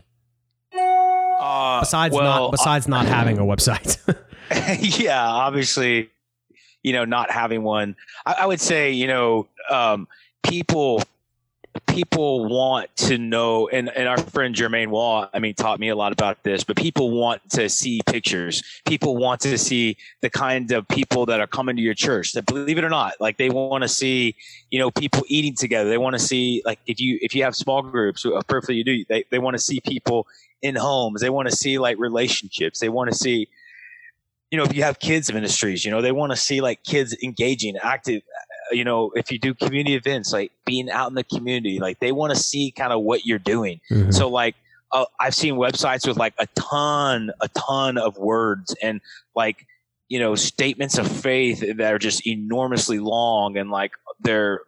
Uh, 0.74 1.80
besides 1.80 2.14
well, 2.14 2.24
not 2.24 2.50
besides 2.52 2.86
uh, 2.86 2.90
not 2.90 3.06
having 3.06 3.38
a 3.38 3.42
website. 3.42 3.98
yeah, 5.00 5.24
obviously, 5.24 6.10
you 6.82 6.92
know, 6.92 7.04
not 7.04 7.30
having 7.30 7.62
one. 7.62 7.96
I, 8.26 8.36
I 8.40 8.46
would 8.46 8.60
say, 8.60 8.90
you 8.90 9.06
know, 9.06 9.46
um, 9.70 10.08
people 10.42 11.02
people 11.92 12.46
want 12.46 12.94
to 12.96 13.18
know, 13.18 13.68
and, 13.68 13.90
and 13.90 14.08
our 14.08 14.16
friend 14.16 14.54
Jermaine 14.54 14.88
Wall, 14.88 15.28
I 15.32 15.38
mean, 15.38 15.54
taught 15.54 15.78
me 15.78 15.90
a 15.90 15.94
lot 15.94 16.12
about 16.12 16.42
this, 16.42 16.64
but 16.64 16.76
people 16.76 17.10
want 17.10 17.42
to 17.50 17.68
see 17.68 18.00
pictures. 18.06 18.62
People 18.86 19.16
want 19.16 19.40
to 19.42 19.58
see 19.58 19.98
the 20.22 20.30
kind 20.30 20.72
of 20.72 20.88
people 20.88 21.26
that 21.26 21.40
are 21.40 21.46
coming 21.46 21.76
to 21.76 21.82
your 21.82 21.94
church 21.94 22.32
that 22.32 22.46
believe 22.46 22.78
it 22.78 22.84
or 22.84 22.88
not, 22.88 23.14
like 23.20 23.36
they 23.36 23.50
want 23.50 23.82
to 23.82 23.88
see, 23.88 24.34
you 24.70 24.78
know, 24.78 24.90
people 24.90 25.22
eating 25.28 25.54
together. 25.54 25.90
They 25.90 25.98
want 25.98 26.14
to 26.14 26.18
see, 26.18 26.62
like, 26.64 26.78
if 26.86 26.98
you, 26.98 27.18
if 27.20 27.34
you 27.34 27.44
have 27.44 27.54
small 27.54 27.82
groups, 27.82 28.24
perfectly 28.48 28.76
you 28.76 28.84
do, 28.84 29.04
they, 29.08 29.24
they 29.30 29.38
want 29.38 29.54
to 29.54 29.62
see 29.62 29.80
people 29.80 30.26
in 30.62 30.76
homes. 30.76 31.20
They 31.20 31.30
want 31.30 31.48
to 31.50 31.56
see 31.56 31.78
like 31.78 31.98
relationships. 31.98 32.80
They 32.80 32.88
want 32.88 33.10
to 33.10 33.16
see, 33.16 33.48
you 34.50 34.56
know, 34.56 34.64
if 34.64 34.74
you 34.74 34.82
have 34.82 34.98
kids 34.98 35.32
ministries, 35.32 35.84
you 35.84 35.90
know, 35.90 36.00
they 36.00 36.12
want 36.12 36.32
to 36.32 36.36
see 36.36 36.60
like 36.60 36.84
kids 36.84 37.16
engaging, 37.22 37.76
active, 37.76 38.22
you 38.72 38.84
know, 38.84 39.10
if 39.14 39.30
you 39.30 39.38
do 39.38 39.54
community 39.54 39.94
events, 39.94 40.32
like 40.32 40.52
being 40.64 40.90
out 40.90 41.08
in 41.08 41.14
the 41.14 41.24
community, 41.24 41.78
like 41.78 41.98
they 42.00 42.12
want 42.12 42.32
to 42.34 42.38
see 42.38 42.70
kind 42.70 42.92
of 42.92 43.02
what 43.02 43.24
you're 43.24 43.38
doing. 43.38 43.80
Mm-hmm. 43.90 44.10
So 44.10 44.28
like, 44.28 44.54
uh, 44.92 45.04
I've 45.20 45.34
seen 45.34 45.54
websites 45.54 46.06
with 46.06 46.16
like 46.16 46.34
a 46.38 46.46
ton, 46.54 47.30
a 47.40 47.48
ton 47.48 47.98
of 47.98 48.18
words 48.18 48.74
and 48.82 49.00
like, 49.34 49.66
you 50.08 50.18
know, 50.18 50.34
statements 50.34 50.98
of 50.98 51.06
faith 51.10 51.60
that 51.60 51.92
are 51.92 51.98
just 51.98 52.26
enormously 52.26 52.98
long 52.98 53.56
and 53.56 53.70
like 53.70 53.92
they're 54.20 54.60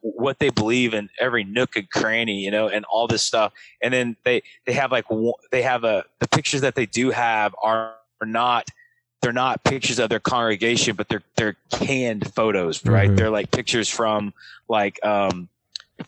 what 0.00 0.38
they 0.38 0.50
believe 0.50 0.94
in 0.94 1.10
every 1.20 1.44
nook 1.44 1.76
and 1.76 1.90
cranny, 1.90 2.38
you 2.40 2.50
know, 2.50 2.68
and 2.68 2.84
all 2.84 3.06
this 3.06 3.22
stuff. 3.22 3.52
And 3.82 3.92
then 3.92 4.16
they, 4.24 4.42
they 4.66 4.72
have 4.72 4.92
like, 4.92 5.06
they 5.50 5.62
have 5.62 5.84
a, 5.84 6.04
the 6.20 6.28
pictures 6.28 6.60
that 6.60 6.74
they 6.74 6.86
do 6.86 7.10
have 7.10 7.54
are, 7.62 7.94
are 8.20 8.26
not– 8.26 8.68
they're 9.24 9.32
not 9.32 9.64
pictures 9.64 9.98
of 9.98 10.10
their 10.10 10.20
congregation, 10.20 10.94
but 10.96 11.08
they're 11.08 11.22
they're 11.36 11.56
canned 11.72 12.30
photos, 12.34 12.84
right? 12.84 13.08
Mm-hmm. 13.08 13.16
They're 13.16 13.30
like 13.30 13.50
pictures 13.50 13.88
from 13.88 14.34
like 14.68 15.02
um, 15.04 15.48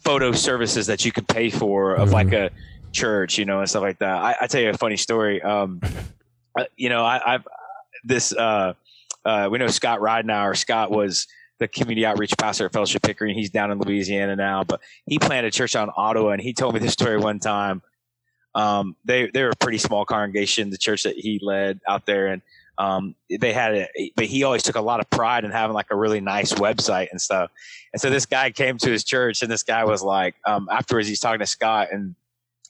photo 0.01 0.33
services 0.33 0.87
that 0.89 1.07
you 1.07 1.13
could 1.13 1.27
pay 1.27 1.49
for 1.49 1.95
of 1.95 2.09
mm-hmm. 2.09 2.13
like 2.13 2.33
a 2.35 2.51
church, 2.93 3.39
you 3.39 3.47
know, 3.47 3.61
and 3.61 3.71
stuff 3.71 3.81
like 3.81 4.01
that. 4.01 4.23
I, 4.23 4.37
I 4.43 4.47
tell 4.49 4.61
you 4.61 4.69
a 4.69 4.77
funny 4.77 4.99
story. 4.99 5.41
Um, 5.41 5.81
uh, 6.59 6.65
you 6.77 6.91
know, 6.91 7.07
I, 7.07 7.21
have 7.25 7.49
this. 8.05 8.35
Uh, 8.35 8.75
uh, 9.25 9.49
we 9.51 9.57
know 9.59 9.69
Scott 9.69 10.01
Ridenauer. 10.01 10.55
Scott 10.55 10.91
was 10.91 11.27
the 11.59 11.69
community 11.69 12.05
outreach 12.05 12.35
pastor 12.39 12.67
at 12.67 12.73
Fellowship 12.75 13.03
Pickering. 13.03 13.35
He's 13.35 13.49
down 13.49 13.71
in 13.71 13.79
Louisiana 13.79 14.37
now, 14.37 14.63
but 14.63 14.83
he 15.07 15.19
planted 15.19 15.49
a 15.49 15.51
church 15.51 15.75
out 15.75 15.89
in 15.89 15.95
Ottawa, 15.97 16.33
and 16.33 16.43
he 16.43 16.53
told 16.53 16.75
me 16.75 16.81
this 16.81 16.93
story 16.93 17.17
one 17.17 17.39
time. 17.39 17.81
Um, 18.55 18.95
they 19.07 19.31
they 19.33 19.43
were 19.43 19.51
a 19.51 19.57
pretty 19.57 19.79
small 19.79 20.05
congregation, 20.05 20.69
the 20.69 20.77
church 20.77 21.05
that 21.05 21.17
he 21.17 21.41
led 21.43 21.81
out 21.89 22.05
there, 22.05 22.27
and 22.27 22.43
um, 22.79 23.15
they 23.31 23.53
had 23.53 23.75
it, 23.75 24.13
but 24.17 24.27
he 24.27 24.45
always 24.45 24.63
took 24.63 24.77
a 24.77 24.81
lot 24.81 25.01
of 25.01 25.09
pride 25.11 25.45
in 25.45 25.51
having 25.51 25.75
like 25.75 25.87
a 25.91 25.97
really 25.97 26.21
nice 26.21 26.53
website 26.53 27.09
and 27.11 27.21
stuff. 27.21 27.51
And 27.93 28.01
so 28.01 28.11
this 28.11 28.27
guy 28.27 28.51
came 28.51 28.79
to 28.79 28.91
his 28.91 29.05
church, 29.05 29.43
and 29.43 29.51
this 29.51 29.63
guy 29.63 29.85
was 29.85 30.03
like, 30.03 30.35
um, 30.47 30.69
afterwards, 30.71 31.09
he's 31.09 31.21
talking 31.21 31.41
to 31.41 31.47
Scott, 31.47 31.89
and 31.93 32.15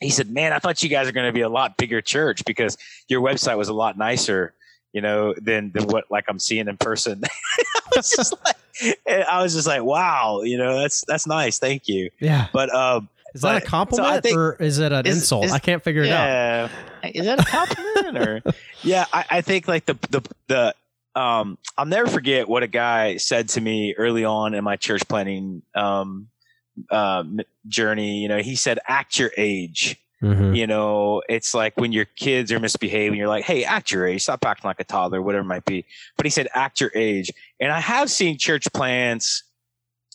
he 0.01 0.11
said, 0.11 0.31
"Man, 0.31 0.53
I 0.53 0.59
thought 0.59 0.83
you 0.83 0.89
guys 0.89 1.09
are 1.09 1.13
going 1.13 1.27
to 1.27 1.33
be 1.33 1.41
a 1.41 1.49
lot 1.49 1.77
bigger 1.77 2.01
church 2.01 2.45
because 2.45 2.77
your 3.09 3.21
website 3.21 3.57
was 3.57 3.69
a 3.69 3.75
lot 3.75 3.99
nicer." 3.99 4.55
You 4.93 5.03
know, 5.03 5.35
than 5.37 5.73
than 5.73 5.85
what 5.89 6.05
like 6.11 6.25
I'm 6.29 6.39
seeing 6.39 6.69
in 6.69 6.77
person. 6.79 7.23
I 7.59 7.97
was 7.97 8.11
just 8.11 8.35
like, 8.45 8.57
I 9.29 9.43
was 9.43 9.55
just 9.55 9.67
like, 9.67 9.83
wow, 9.83 10.43
you 10.43 10.59
know, 10.59 10.79
that's 10.79 11.05
that's 11.07 11.27
nice, 11.27 11.59
thank 11.59 11.89
you. 11.89 12.11
Yeah. 12.21 12.49
But 12.53 12.75
um, 12.75 13.09
is 13.37 13.43
but, 13.43 13.53
that 13.53 13.63
a 13.63 13.67
compliment 13.67 14.15
so 14.15 14.21
think, 14.23 14.37
or 14.37 14.57
is 14.61 14.79
it 14.79 14.93
an 14.93 15.07
is, 15.07 15.17
insult? 15.17 15.45
Is, 15.45 15.53
I 15.53 15.59
can't 15.59 15.83
figure 15.83 16.03
it 16.03 16.11
out. 16.11 16.71
Is 17.05 17.27
that 17.27 17.41
a 17.41 17.45
compliment 17.45 18.19
or? 18.19 18.43
Yeah, 18.83 19.07
I, 19.13 19.25
I 19.31 19.41
think 19.41 19.67
like 19.67 19.87
the 19.87 19.99
the 20.11 20.23
the 20.47 20.75
um, 21.21 21.59
I'll 21.77 21.87
never 21.87 22.09
forget 22.09 22.49
what 22.49 22.63
a 22.63 22.69
guy 22.69 23.17
said 23.17 23.49
to 23.51 23.61
me 23.61 23.95
early 23.97 24.25
on 24.25 24.55
in 24.55 24.63
my 24.63 24.77
church 24.77 25.03
planting 25.09 25.63
um, 25.75 26.29
uh, 26.91 27.25
journey. 27.67 28.19
You 28.19 28.29
know, 28.29 28.39
he 28.39 28.55
said, 28.55 28.79
"Act 28.87 29.19
your 29.19 29.33
age." 29.37 29.97
Mm-hmm. 30.23 30.55
You 30.55 30.67
know, 30.67 31.23
it's 31.29 31.53
like 31.53 31.77
when 31.79 31.91
your 31.91 32.05
kids 32.05 32.53
are 32.53 32.61
misbehaving, 32.61 33.19
you're 33.19 33.29
like, 33.29 33.45
"Hey, 33.45 33.65
act 33.65 33.91
your 33.91 34.07
age. 34.07 34.23
Stop 34.23 34.45
acting 34.45 34.69
like 34.69 34.79
a 34.79 34.85
toddler, 34.85 35.21
whatever 35.21 35.43
it 35.43 35.49
might 35.49 35.65
be." 35.65 35.85
But 36.17 36.27
he 36.27 36.31
said, 36.31 36.49
"Act 36.55 36.81
your 36.81 36.93
age." 36.95 37.33
And 37.59 37.73
I 37.73 37.81
have 37.81 38.09
seen 38.11 38.39
church 38.39 38.71
plants 38.73 39.43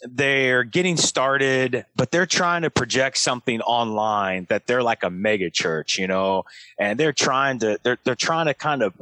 they're 0.04 0.64
getting 0.64 0.98
started, 0.98 1.86
but 1.96 2.12
they're 2.12 2.26
trying 2.26 2.64
to 2.64 2.70
project 2.70 3.18
something 3.18 3.62
online 3.62 4.48
that 4.50 4.68
they're 4.68 4.84
like 4.84 5.04
a 5.04 5.10
mega 5.10 5.50
church, 5.50 5.98
you 5.98 6.08
know, 6.08 6.44
and 6.80 7.00
they're 7.00 7.14
trying 7.14 7.60
to 7.60 7.80
they're 7.84 7.98
they're 8.04 8.16
trying 8.16 8.48
to 8.48 8.54
kind 8.54 8.82
of 8.82 8.94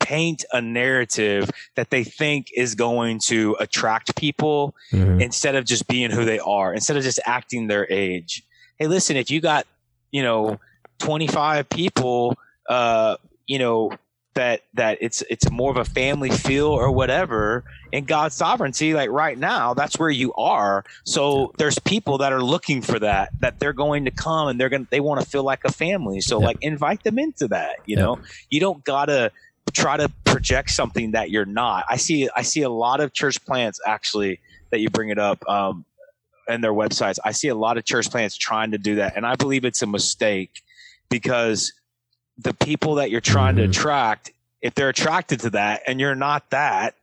paint 0.00 0.44
a 0.52 0.60
narrative 0.60 1.50
that 1.74 1.90
they 1.90 2.04
think 2.04 2.50
is 2.54 2.74
going 2.74 3.18
to 3.18 3.56
attract 3.60 4.16
people 4.16 4.74
mm-hmm. 4.92 5.20
instead 5.20 5.54
of 5.54 5.64
just 5.64 5.86
being 5.88 6.10
who 6.10 6.24
they 6.24 6.38
are, 6.38 6.72
instead 6.72 6.96
of 6.96 7.02
just 7.02 7.20
acting 7.26 7.66
their 7.66 7.90
age. 7.90 8.42
Hey, 8.78 8.86
listen, 8.86 9.16
if 9.16 9.30
you 9.30 9.40
got, 9.40 9.66
you 10.10 10.22
know, 10.22 10.60
25 10.98 11.68
people 11.68 12.36
uh, 12.68 13.16
you 13.46 13.58
know, 13.58 13.90
that 14.38 14.62
that 14.74 14.98
it's 15.00 15.20
it's 15.28 15.50
more 15.50 15.68
of 15.68 15.76
a 15.76 15.84
family 15.84 16.30
feel 16.30 16.68
or 16.68 16.92
whatever 16.92 17.64
in 17.90 18.04
God's 18.04 18.36
sovereignty 18.36 18.94
like 18.94 19.10
right 19.10 19.36
now 19.36 19.74
that's 19.74 19.98
where 19.98 20.10
you 20.10 20.32
are. 20.34 20.84
So 21.04 21.52
there's 21.58 21.76
people 21.80 22.18
that 22.18 22.32
are 22.32 22.40
looking 22.40 22.80
for 22.80 23.00
that 23.00 23.30
that 23.40 23.58
they're 23.58 23.72
going 23.72 24.04
to 24.04 24.12
come 24.12 24.46
and 24.46 24.60
they're 24.60 24.68
going 24.68 24.84
to 24.84 24.90
they 24.92 25.00
want 25.00 25.20
to 25.20 25.26
feel 25.26 25.42
like 25.42 25.64
a 25.64 25.72
family. 25.72 26.20
So 26.20 26.38
like 26.38 26.56
invite 26.60 27.02
them 27.02 27.18
into 27.18 27.48
that 27.48 27.78
you 27.84 27.96
know? 27.96 28.20
You 28.48 28.60
don't 28.60 28.84
got 28.84 29.06
to 29.06 29.32
try 29.72 29.96
to 29.96 30.08
project 30.24 30.70
something 30.70 31.10
that 31.10 31.30
you're 31.30 31.44
not. 31.44 31.84
I 31.88 31.96
see 31.96 32.28
I 32.36 32.42
see 32.42 32.62
a 32.62 32.70
lot 32.70 33.00
of 33.00 33.12
church 33.12 33.44
plants 33.44 33.80
actually 33.84 34.38
that 34.70 34.78
you 34.78 34.88
bring 34.88 35.08
it 35.08 35.18
up 35.18 35.46
um 35.48 35.84
and 36.48 36.62
their 36.62 36.72
websites. 36.72 37.18
I 37.24 37.32
see 37.32 37.48
a 37.48 37.56
lot 37.56 37.76
of 37.76 37.84
church 37.84 38.08
plants 38.08 38.36
trying 38.36 38.70
to 38.70 38.78
do 38.78 38.94
that 38.96 39.16
and 39.16 39.26
I 39.26 39.34
believe 39.34 39.64
it's 39.64 39.82
a 39.82 39.86
mistake 39.88 40.62
because 41.10 41.72
the 42.38 42.54
people 42.54 42.96
that 42.96 43.10
you're 43.10 43.20
trying 43.20 43.56
mm-hmm. 43.56 43.70
to 43.70 43.78
attract, 43.78 44.32
if 44.62 44.74
they're 44.74 44.88
attracted 44.88 45.40
to 45.40 45.50
that 45.50 45.82
and 45.86 46.00
you're 46.00 46.14
not 46.14 46.50
that, 46.50 46.94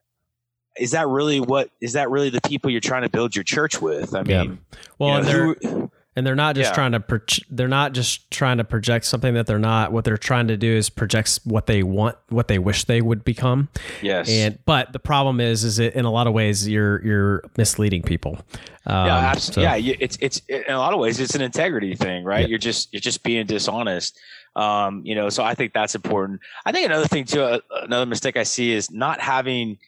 is 0.78 0.92
that 0.92 1.08
really 1.08 1.40
what 1.40 1.70
is 1.80 1.94
that 1.94 2.10
really 2.10 2.30
the 2.30 2.42
people 2.42 2.70
you're 2.70 2.82
trying 2.82 3.04
to 3.04 3.10
build 3.10 3.36
your 3.36 3.44
church 3.44 3.82
with? 3.82 4.14
I 4.14 4.24
mean, 4.24 4.60
yeah. 4.72 4.80
well, 5.00 5.10
you 5.10 5.34
know, 5.34 5.52
and 5.52 5.60
they're 5.62 5.90
and 6.16 6.26
they're 6.26 6.36
not 6.36 6.56
just 6.56 6.72
yeah. 6.72 6.76
trying 6.76 6.92
to 6.94 7.00
pro- 7.00 7.20
they're 7.50 7.68
not 7.68 7.94
just 7.94 8.32
trying 8.32 8.58
to 8.58 8.64
project 8.64 9.06
something 9.06 9.34
that 9.34 9.48
they're 9.48 9.60
not. 9.60 9.92
What 9.92 10.06
they're 10.06 10.18
trying 10.18 10.48
to 10.48 10.58
do 10.58 10.72
is 10.72 10.90
project 10.90 11.40
what 11.44 11.66
they 11.66 11.84
want, 11.84 12.18
what 12.30 12.48
they 12.48 12.58
wish 12.58 12.86
they 12.86 13.02
would 13.02 13.24
become. 13.24 13.68
Yes. 14.02 14.30
And 14.30 14.60
but 14.66 14.94
the 14.94 15.00
problem 15.00 15.40
is, 15.40 15.64
is 15.64 15.80
it 15.80 15.94
in 15.96 16.06
a 16.06 16.12
lot 16.12 16.28
of 16.28 16.34
ways 16.34 16.68
you're 16.68 17.04
you're 17.06 17.44
misleading 17.58 18.02
people. 18.02 18.40
Um, 18.86 19.08
yeah, 19.08 19.18
absolutely. 19.18 19.64
So. 19.64 19.76
Yeah, 19.76 19.96
it's 20.00 20.18
it's 20.22 20.42
in 20.48 20.64
a 20.70 20.78
lot 20.78 20.94
of 20.94 21.00
ways 21.00 21.20
it's 21.20 21.36
an 21.36 21.42
integrity 21.42 21.96
thing, 21.96 22.24
right? 22.24 22.42
Yeah. 22.42 22.48
You're 22.48 22.60
just 22.60 22.94
you're 22.94 23.02
just 23.02 23.24
being 23.24 23.46
dishonest. 23.46 24.18
Um, 24.56 25.02
you 25.04 25.16
know, 25.16 25.30
so 25.30 25.44
I 25.44 25.54
think 25.54 25.74
that's 25.74 25.96
important. 25.96 26.40
I 26.66 26.72
think 26.72 26.86
another 26.86 27.08
thing 27.08 27.26
too, 27.26 27.42
uh, 27.42 27.60
another 27.72 28.06
mistake 28.06 28.38
I 28.38 28.44
see 28.44 28.72
is 28.72 28.90
not 28.90 29.20
having. 29.20 29.80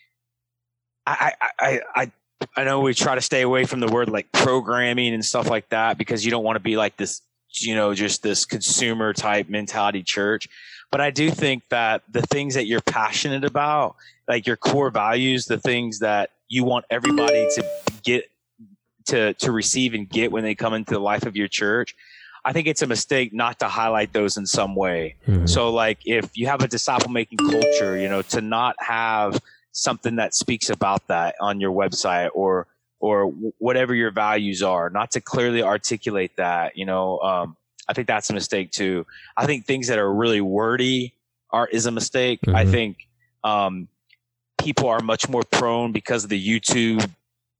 I, 1.05 1.31
I, 1.39 1.49
I, 1.59 1.81
I 1.95 2.11
know 2.63 2.79
we 2.79 2.93
try 2.93 3.15
to 3.15 3.21
stay 3.21 3.41
away 3.41 3.65
from 3.65 3.79
the 3.79 3.87
word 3.87 4.09
like 4.09 4.31
programming 4.31 5.13
and 5.13 5.23
stuff 5.23 5.49
like 5.49 5.69
that 5.69 5.97
because 5.97 6.25
you 6.25 6.31
don't 6.31 6.43
want 6.43 6.55
to 6.55 6.61
be 6.61 6.77
like 6.77 6.97
this, 6.97 7.21
you 7.51 7.75
know, 7.75 7.93
just 7.93 8.23
this 8.23 8.45
consumer 8.45 9.13
type 9.13 9.49
mentality 9.49 10.03
church. 10.03 10.47
But 10.91 11.01
I 11.01 11.11
do 11.11 11.29
think 11.29 11.63
that 11.69 12.03
the 12.09 12.21
things 12.21 12.53
that 12.55 12.65
you're 12.65 12.81
passionate 12.81 13.43
about, 13.43 13.95
like 14.27 14.47
your 14.47 14.57
core 14.57 14.89
values, 14.89 15.45
the 15.45 15.57
things 15.57 15.99
that 15.99 16.31
you 16.47 16.63
want 16.63 16.85
everybody 16.89 17.47
to 17.55 17.65
get 18.03 18.29
to 19.07 19.33
to 19.33 19.51
receive 19.51 19.93
and 19.93 20.09
get 20.09 20.31
when 20.31 20.43
they 20.43 20.55
come 20.55 20.73
into 20.73 20.93
the 20.93 20.99
life 20.99 21.25
of 21.25 21.35
your 21.35 21.47
church, 21.47 21.95
I 22.45 22.53
think 22.53 22.67
it's 22.67 22.81
a 22.81 22.87
mistake 22.87 23.33
not 23.33 23.59
to 23.59 23.67
highlight 23.67 24.13
those 24.13 24.37
in 24.37 24.45
some 24.45 24.75
way. 24.75 25.15
Mm-hmm. 25.27 25.47
So 25.47 25.71
like 25.71 25.99
if 26.05 26.37
you 26.37 26.47
have 26.47 26.61
a 26.61 26.67
disciple 26.67 27.11
making 27.11 27.39
culture, 27.39 27.97
you 27.97 28.07
know, 28.07 28.21
to 28.23 28.41
not 28.41 28.75
have 28.79 29.41
something 29.77 30.15
that 30.15 30.33
speaks 30.33 30.71
about 30.71 31.07
that 31.07 31.35
on 31.39 31.61
your 31.61 31.71
website 31.71 32.29
or 32.33 32.67
or 32.99 33.27
whatever 33.59 33.93
your 33.93 34.09
values 34.09 34.63
are, 34.63 34.89
not 34.89 35.11
to 35.11 35.21
clearly 35.21 35.61
articulate 35.61 36.31
that, 36.35 36.75
you 36.75 36.83
know, 36.83 37.19
um, 37.19 37.55
I 37.87 37.93
think 37.93 38.07
that's 38.07 38.27
a 38.31 38.33
mistake 38.33 38.71
too. 38.71 39.05
I 39.37 39.45
think 39.45 39.65
things 39.65 39.87
that 39.87 39.99
are 39.99 40.11
really 40.11 40.41
wordy 40.41 41.13
are 41.51 41.67
is 41.67 41.85
a 41.85 41.91
mistake. 41.91 42.39
Mm-hmm. 42.41 42.55
I 42.55 42.65
think 42.65 43.07
um, 43.43 43.87
people 44.57 44.89
are 44.89 44.99
much 44.99 45.29
more 45.29 45.43
prone 45.51 45.91
because 45.91 46.23
of 46.23 46.31
the 46.31 46.43
YouTube 46.43 47.07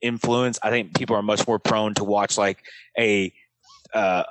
influence. 0.02 0.58
I 0.64 0.72
think 0.72 0.98
people 0.98 1.16
are 1.16 1.22
much 1.22 1.48
more 1.48 1.60
prone 1.60 1.94
to 1.96 2.04
watch 2.04 2.36
like 2.36 2.64
a 2.98 3.32
uh, 3.94 4.24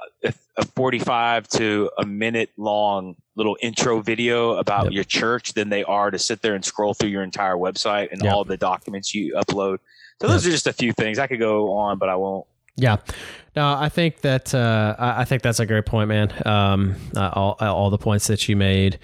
a 0.57 0.65
45 0.65 1.49
to 1.49 1.91
a 1.99 2.07
minute 2.07 2.51
long 2.57 3.17
little 3.35 3.57
intro 3.61 4.01
video 4.01 4.55
about 4.55 4.85
yep. 4.85 4.93
your 4.93 5.05
church 5.05 5.53
than 5.53 5.69
they 5.69 5.85
are 5.85 6.11
to 6.11 6.19
sit 6.19 6.43
there 6.43 6.55
and 6.55 6.65
scroll 6.65 6.95
through 6.95 7.11
your 7.11 7.23
entire 7.23 7.57
website 7.57 8.11
and 8.13 8.23
yep. 8.23 8.33
all 8.33 8.45
the 8.45 8.57
documents 8.57 9.15
you 9.15 9.35
upload. 9.35 9.79
So 10.21 10.29
those 10.29 10.45
yep. 10.45 10.51
are 10.51 10.53
just 10.53 10.67
a 10.67 10.73
few 10.73 10.93
things. 10.93 11.19
I 11.19 11.27
could 11.27 11.39
go 11.39 11.73
on, 11.73 11.99
but 11.99 12.09
I 12.09 12.17
won't. 12.17 12.47
Yeah. 12.77 12.97
No, 13.55 13.73
I 13.73 13.89
think 13.89 14.21
that 14.21 14.55
uh, 14.55 14.95
I 14.99 15.25
think 15.25 15.43
that's 15.43 15.61
a 15.61 15.67
great 15.67 15.87
point, 15.87 16.09
man. 16.09 16.33
Um, 16.45 16.95
uh, 17.17 17.31
all 17.33 17.57
all 17.59 17.91
the 17.91 17.99
points 17.99 18.27
that 18.27 18.49
you 18.49 18.57
made. 18.57 18.99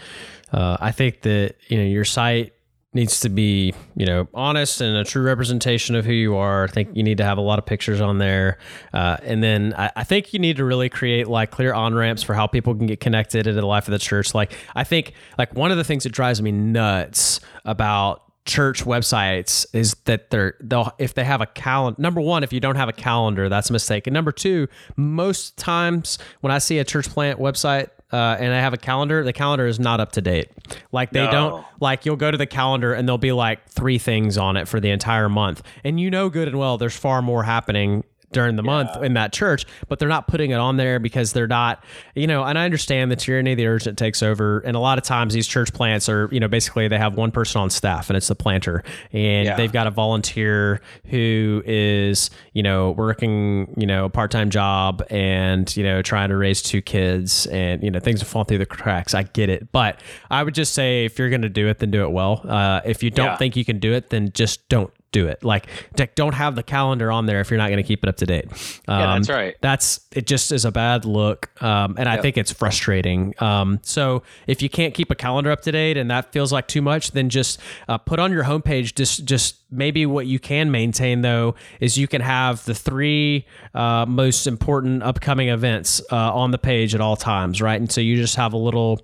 Uh, 0.53 0.77
I 0.79 0.93
think 0.93 1.23
that 1.23 1.55
you 1.69 1.79
know 1.79 1.85
your 1.85 2.05
site 2.05 2.53
needs 2.95 3.21
to 3.21 3.29
be 3.29 3.73
you 3.97 4.05
know 4.05 4.29
honest 4.35 4.81
and 4.81 4.97
a 4.97 5.05
true 5.05 5.23
representation 5.23 5.95
of 5.95 6.05
who 6.05 6.13
you 6.13 6.37
are. 6.37 6.65
I 6.65 6.67
think 6.67 6.91
you 6.95 7.03
need 7.03 7.19
to 7.19 7.25
have 7.25 7.39
a 7.39 7.43
lot 7.43 7.59
of 7.59 7.67
pictures 7.67 8.01
on 8.01 8.19
there, 8.19 8.59
uh, 8.93 9.17
and 9.23 9.43
then 9.43 9.75
I, 9.77 9.91
I, 9.97 10.05
think 10.05 10.33
you 10.33 10.39
need 10.39 10.57
to 10.59 10.65
really 10.65 10.89
create 10.89 11.29
like 11.29 11.51
clear 11.51 11.73
on 11.73 11.95
ramps 11.95 12.23
for 12.23 12.35
how 12.35 12.47
people 12.47 12.75
can 12.75 12.87
get 12.87 13.01
connected 13.01 13.47
into 13.47 13.61
the 13.61 13.67
life 13.67 13.89
of 13.89 13.93
the 13.93 13.99
church. 13.99 14.35
Like 14.35 14.57
I 14.75 14.85
think 14.85 15.15
like 15.39 15.55
one 15.55 15.71
of 15.71 15.77
the 15.77 15.85
things 15.85 16.05
that 16.05 16.11
drives 16.11 16.43
me 16.43 16.53
nuts 16.53 17.41
about 17.65 18.23
church 18.45 18.85
websites 18.85 19.65
is 19.73 19.95
that 20.05 20.31
they're 20.31 20.55
they'll 20.61 20.91
if 20.99 21.15
they 21.15 21.23
have 21.23 21.41
a 21.41 21.47
calendar 21.47 22.01
number 22.03 22.21
one 22.21 22.43
if 22.43 22.53
you 22.53 22.59
don't 22.59 22.75
have 22.75 22.89
a 22.89 22.93
calendar 22.93 23.49
that's 23.49 23.71
a 23.71 23.73
mistake 23.73 24.09
and 24.09 24.15
number 24.15 24.33
two 24.33 24.67
most 24.97 25.57
times 25.57 26.19
when 26.41 26.51
i 26.51 26.59
see 26.59 26.81
a 26.81 26.85
church 26.85 27.09
plant 27.09 27.39
website 27.39 27.91
uh, 28.13 28.37
and 28.39 28.53
I 28.53 28.61
have 28.61 28.75
a 28.75 28.79
calendar, 28.79 29.25
the 29.25 29.33
calendar 29.33 29.67
is 29.67 29.81
not 29.81 30.01
up 30.01 30.13
to 30.13 30.21
date. 30.21 30.51
Like 30.93 31.11
they 31.11 31.25
no. 31.25 31.31
don't 31.31 31.67
like 31.81 32.05
you'll 32.05 32.17
go 32.17 32.31
to 32.31 32.37
the 32.39 32.47
calendar 32.47 32.93
and 32.93 33.09
there'll 33.09 33.19
be 33.19 33.33
like 33.33 33.67
three 33.69 33.99
things 33.99 34.37
on 34.37 34.57
it 34.57 34.69
for 34.69 34.81
the 34.81 34.91
entire 34.91 35.29
month, 35.29 35.63
and 35.85 35.99
you 35.99 36.11
know 36.11 36.29
good 36.29 36.49
and 36.49 36.59
well 36.59 36.79
there's 36.79 36.97
far 36.97 37.23
more 37.23 37.43
happening 37.43 38.05
during 38.33 38.57
the 38.57 38.63
yeah. 38.63 38.67
month 38.67 39.03
in 39.03 39.15
that 39.15 39.33
church, 39.33 39.65
but 39.89 39.99
they're 39.99 40.09
not 40.09 40.27
putting 40.27 40.51
it 40.51 40.59
on 40.59 40.77
there 40.77 40.99
because 40.99 41.33
they're 41.33 41.47
not, 41.47 41.85
you 42.15 42.27
know, 42.27 42.45
and 42.45 42.59
I 42.59 42.65
understand 42.65 43.11
the 43.11 43.17
tyranny 43.17 43.53
of 43.53 43.59
the 43.59 43.67
urgent 43.67 43.99
takes 43.99 44.23
over. 44.23 44.61
And 44.61 44.77
a 44.77 44.81
lot 44.81 44.99
of 44.99 45.05
times 45.05 45.35
these 45.35 45.47
church 45.47 45.73
plants 45.73 46.09
are, 46.09 46.29
you 46.33 46.41
know, 46.41 46.49
basically 46.49 46.89
they 46.89 46.99
have 46.99 47.17
one 47.17 47.31
person 47.31 47.61
on 47.61 47.71
staff 47.71 48.11
and 48.11 48.17
it's 48.17 48.29
the 48.29 48.35
planter 48.35 48.83
and 49.13 49.47
yeah. 49.47 49.57
they've 49.57 49.73
got 49.73 49.87
a 49.87 49.91
volunteer 49.91 50.81
who 51.07 51.63
is, 51.67 52.31
you 52.53 52.63
know, 52.63 52.93
working, 52.93 53.75
you 53.77 53.87
know, 53.87 54.07
a 54.07 54.11
part-time 54.11 54.51
job 54.51 55.03
and, 55.11 55.77
you 55.77 55.83
know, 55.83 56.03
trying 56.03 56.29
to 56.29 56.37
raise 56.37 56.63
two 56.63 56.83
kids 56.83 57.47
and, 57.47 57.83
you 57.83 57.91
know, 57.91 58.01
things 58.01 58.23
fall 58.23 58.45
through 58.45 58.59
the 58.59 58.67
cracks. 58.67 59.15
I 59.15 59.25
get 59.25 59.49
it. 59.49 59.71
But 59.73 60.01
I 60.31 60.43
would 60.43 60.55
just 60.55 60.75
say 60.75 61.05
if 61.05 61.19
you're 61.19 61.31
going 61.31 61.43
to 61.43 61.49
do 61.49 61.69
it, 61.69 61.79
then 61.79 61.91
do 61.91 62.05
it 62.05 62.11
well. 62.11 62.45
Uh, 62.47 62.81
if 62.85 63.03
you 63.03 63.11
don't 63.11 63.27
yeah. 63.27 63.37
think 63.37 63.57
you 63.57 63.65
can 63.65 63.79
do 63.79 63.93
it, 63.93 64.11
then 64.11 64.31
just 64.33 64.69
don't 64.69 64.93
do 65.13 65.29
it. 65.29 65.45
Like, 65.45 65.67
don't 66.15 66.35
have 66.35 66.57
the 66.57 66.63
calendar 66.63 67.13
on 67.13 67.27
there 67.27 67.41
if 67.41 67.51
you're 67.51 67.59
not 67.59 67.69
going 67.69 67.83
to 67.83 67.87
keep 67.87 68.03
it 68.03 68.09
up 68.09 68.17
to 68.17 68.27
date. 68.27 68.47
Um, 68.89 69.01
yeah, 69.01 69.15
that's 69.15 69.29
um, 69.29 69.37
right. 69.37 69.57
That's 69.61 70.01
it. 70.13 70.27
Just 70.27 70.51
is 70.51 70.65
a 70.65 70.73
bad 70.73 71.05
look, 71.05 71.51
um, 71.63 71.97
and 71.99 72.07
yep. 72.07 72.19
I 72.19 72.23
think 72.23 72.37
it's 72.37 72.53
frustrating. 72.53 73.35
Um, 73.39 73.79
so 73.83 74.23
if 74.47 74.63
you 74.63 74.69
can't 74.69 74.95
keep 74.95 75.11
a 75.11 75.15
calendar 75.15 75.51
up 75.51 75.63
to 75.63 75.73
date 75.73 75.97
and 75.97 76.11
that 76.11 76.33
feels 76.33 76.53
like 76.53 76.67
too 76.67 76.83
much, 76.83 77.13
then 77.13 77.29
just 77.29 77.61
uh, 77.89 77.99
put 77.99 78.19
on 78.19 78.33
your 78.33 78.45
homepage. 78.45 78.95
Just 78.95 79.25
just 79.25 79.57
maybe 79.71 80.07
what 80.07 80.27
you 80.27 80.39
can 80.39 80.71
maintain 80.71 81.23
though 81.23 81.55
is 81.81 81.97
you 81.97 82.07
can 82.07 82.21
have 82.21 82.65
the 82.65 82.75
three 82.75 83.47
uh, 83.75 84.05
most 84.07 84.47
important 84.47 85.03
upcoming 85.03 85.49
events 85.49 86.03
uh, 86.11 86.35
on 86.35 86.51
the 86.51 86.59
page 86.59 86.95
at 86.95 87.01
all 87.01 87.17
times, 87.17 87.61
right? 87.63 87.81
And 87.81 87.91
so 87.91 88.01
you 88.01 88.17
just 88.17 88.37
have 88.37 88.53
a 88.53 88.59
little 88.59 89.01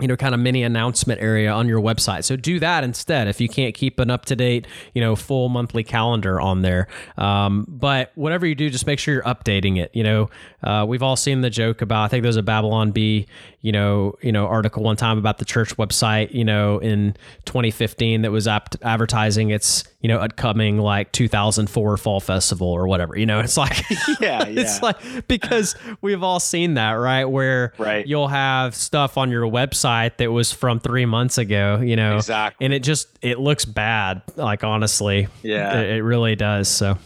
you 0.00 0.08
know, 0.08 0.16
kind 0.16 0.34
of 0.34 0.40
mini 0.40 0.64
announcement 0.64 1.20
area 1.22 1.52
on 1.52 1.68
your 1.68 1.80
website. 1.80 2.24
So 2.24 2.34
do 2.34 2.58
that 2.58 2.82
instead 2.82 3.28
if 3.28 3.40
you 3.40 3.48
can't 3.48 3.76
keep 3.76 4.00
an 4.00 4.10
up 4.10 4.24
to 4.24 4.34
date, 4.34 4.66
you 4.92 5.00
know, 5.00 5.14
full 5.14 5.48
monthly 5.48 5.84
calendar 5.84 6.40
on 6.40 6.62
there. 6.62 6.88
Um, 7.16 7.64
but 7.68 8.10
whatever 8.16 8.44
you 8.44 8.56
do, 8.56 8.70
just 8.70 8.88
make 8.88 8.98
sure 8.98 9.14
you're 9.14 9.22
updating 9.22 9.78
it. 9.78 9.92
You 9.94 10.02
know, 10.02 10.30
uh, 10.64 10.84
we've 10.88 11.02
all 11.02 11.14
seen 11.14 11.42
the 11.42 11.50
joke 11.50 11.80
about. 11.80 12.02
I 12.02 12.08
think 12.08 12.24
there's 12.24 12.34
a 12.34 12.42
Babylon 12.42 12.90
Bee, 12.90 13.28
you 13.60 13.70
know, 13.70 14.16
you 14.20 14.32
know, 14.32 14.48
article 14.48 14.82
one 14.82 14.96
time 14.96 15.16
about 15.16 15.38
the 15.38 15.44
church 15.44 15.76
website, 15.76 16.34
you 16.34 16.44
know, 16.44 16.78
in 16.80 17.16
2015 17.44 18.22
that 18.22 18.32
was 18.32 18.48
apt 18.48 18.76
advertising 18.82 19.50
its, 19.50 19.84
you 20.00 20.08
know, 20.08 20.18
upcoming 20.18 20.76
like 20.78 21.12
2004 21.12 21.96
fall 21.98 22.18
festival 22.18 22.66
or 22.66 22.88
whatever. 22.88 23.16
You 23.16 23.26
know, 23.26 23.38
it's 23.38 23.56
like, 23.56 23.88
yeah, 23.90 24.08
yeah. 24.20 24.44
it's 24.48 24.82
like 24.82 24.96
because 25.28 25.76
we've 26.00 26.24
all 26.24 26.40
seen 26.40 26.74
that, 26.74 26.94
right? 26.94 27.26
Where 27.26 27.72
right. 27.78 28.04
you'll 28.04 28.26
have 28.26 28.74
stuff 28.74 29.16
on 29.16 29.30
your 29.30 29.46
website 29.46 29.83
website 29.84 30.16
that 30.18 30.30
was 30.30 30.52
from 30.52 30.80
three 30.80 31.06
months 31.06 31.38
ago, 31.38 31.80
you 31.80 31.96
know, 31.96 32.16
exactly. 32.16 32.64
and 32.64 32.74
it 32.74 32.82
just 32.82 33.08
it 33.22 33.38
looks 33.38 33.64
bad. 33.64 34.22
Like 34.36 34.64
honestly, 34.64 35.28
yeah, 35.42 35.80
it, 35.80 35.96
it 35.96 36.02
really 36.02 36.36
does. 36.36 36.68
So. 36.68 36.98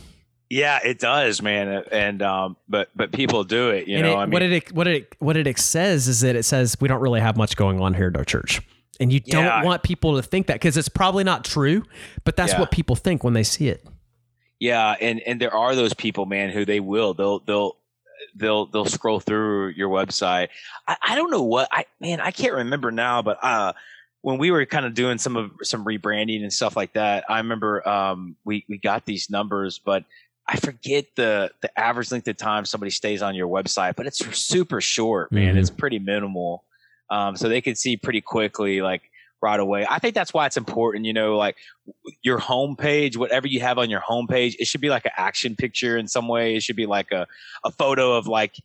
Yeah, 0.51 0.79
it 0.83 0.99
does, 0.99 1.43
man. 1.43 1.85
And 1.93 2.23
um, 2.23 2.57
but 2.69 2.88
but 2.97 3.12
people 3.12 3.45
do 3.45 3.69
it. 3.69 3.87
You 3.87 3.99
and 3.99 4.07
know, 4.07 4.12
it, 4.14 4.17
I 4.17 4.25
mean, 4.25 4.33
what 4.33 4.43
it 4.43 4.73
what 4.73 4.88
it 4.88 5.14
what 5.19 5.37
it 5.37 5.59
says 5.59 6.09
is 6.09 6.21
that 6.21 6.37
it 6.37 6.45
says 6.45 6.77
we 6.81 6.88
don't 6.88 7.03
really 7.03 7.21
have 7.21 7.37
much 7.37 7.55
going 7.55 7.81
on 7.81 7.93
here 7.93 8.09
at 8.09 8.17
our 8.17 8.25
church, 8.25 8.62
and 8.99 9.12
you 9.12 9.21
don't 9.21 9.64
want 9.64 9.83
people 9.83 10.17
to 10.17 10.23
think 10.23 10.47
that 10.47 10.55
because 10.55 10.79
it's 10.79 10.88
probably 10.88 11.23
not 11.23 11.45
true, 11.45 11.83
but 12.25 12.35
that's 12.35 12.55
yeah. 12.55 12.61
what 12.61 12.71
people 12.71 12.97
think 12.97 13.23
when 13.23 13.35
they 13.35 13.43
see 13.43 13.69
it. 13.69 13.87
Yeah, 14.59 14.97
and 14.99 15.21
and 15.21 15.38
there 15.38 15.55
are 15.55 15.75
those 15.75 15.93
people, 15.93 16.25
man, 16.25 16.49
who 16.49 16.64
they 16.64 16.81
will 16.81 17.12
they'll 17.12 17.41
they'll 17.41 17.77
they'll 18.38 18.66
they'll 18.66 18.87
scroll 18.87 19.20
through 19.20 19.68
your 19.68 19.88
website. 19.88 20.48
I, 20.87 20.96
I 21.03 21.14
don't 21.14 21.31
know 21.31 21.42
what 21.42 21.68
I 21.72 21.85
man 22.01 22.20
I 22.20 22.31
can't 22.31 22.55
remember 22.55 22.90
now, 22.90 23.22
but 23.22 23.38
uh, 23.42 23.72
when 24.22 24.38
we 24.38 24.51
were 24.51 24.64
kind 24.66 24.87
of 24.87 24.94
doing 24.94 25.18
some 25.18 25.37
of 25.37 25.51
some 25.62 25.85
rebranding 25.85 26.42
and 26.42 26.53
stuff 26.53 26.77
like 26.77 26.94
that, 26.94 27.24
I 27.29 27.38
remember 27.38 27.87
um, 27.88 28.37
we 28.44 28.64
we 28.68 28.79
got 28.79 29.05
these 29.05 29.31
numbers, 29.31 29.79
but 29.79 30.05
I 30.46 30.57
forget 30.57 31.07
the 31.16 31.51
the 31.61 31.79
average 31.79 32.11
length 32.11 32.29
of 32.29 32.37
time 32.37 32.64
somebody 32.64 32.90
stays 32.90 33.22
on 33.22 33.35
your 33.35 33.48
website, 33.48 33.96
but 33.96 34.07
it's 34.07 34.18
super 34.37 34.81
short, 34.81 35.31
man. 35.31 35.51
Mm-hmm. 35.51 35.59
It's 35.59 35.70
pretty 35.70 35.98
minimal, 35.98 36.64
um, 37.11 37.37
so 37.37 37.48
they 37.48 37.61
can 37.61 37.74
see 37.74 37.96
pretty 37.96 38.20
quickly 38.20 38.81
like 38.81 39.03
right 39.40 39.61
away. 39.61 39.87
I 39.88 39.98
think 39.98 40.14
that's 40.14 40.35
why 40.35 40.46
it's 40.46 40.57
important, 40.57 41.05
you 41.05 41.12
know, 41.12 41.37
like 41.37 41.57
your 42.22 42.38
homepage, 42.38 43.16
whatever 43.16 43.46
you 43.46 43.61
have 43.61 43.79
on 43.79 43.90
your 43.90 44.01
homepage, 44.01 44.57
it 44.59 44.66
should 44.66 44.81
be 44.81 44.90
like 44.90 45.05
an 45.05 45.12
action 45.16 45.57
picture 45.57 45.96
in 45.96 46.09
some 46.09 46.29
way. 46.29 46.57
It 46.57 46.62
should 46.62 46.77
be 46.77 46.87
like 46.87 47.12
a, 47.12 47.27
a 47.64 47.70
photo 47.70 48.14
of 48.14 48.27
like, 48.27 48.57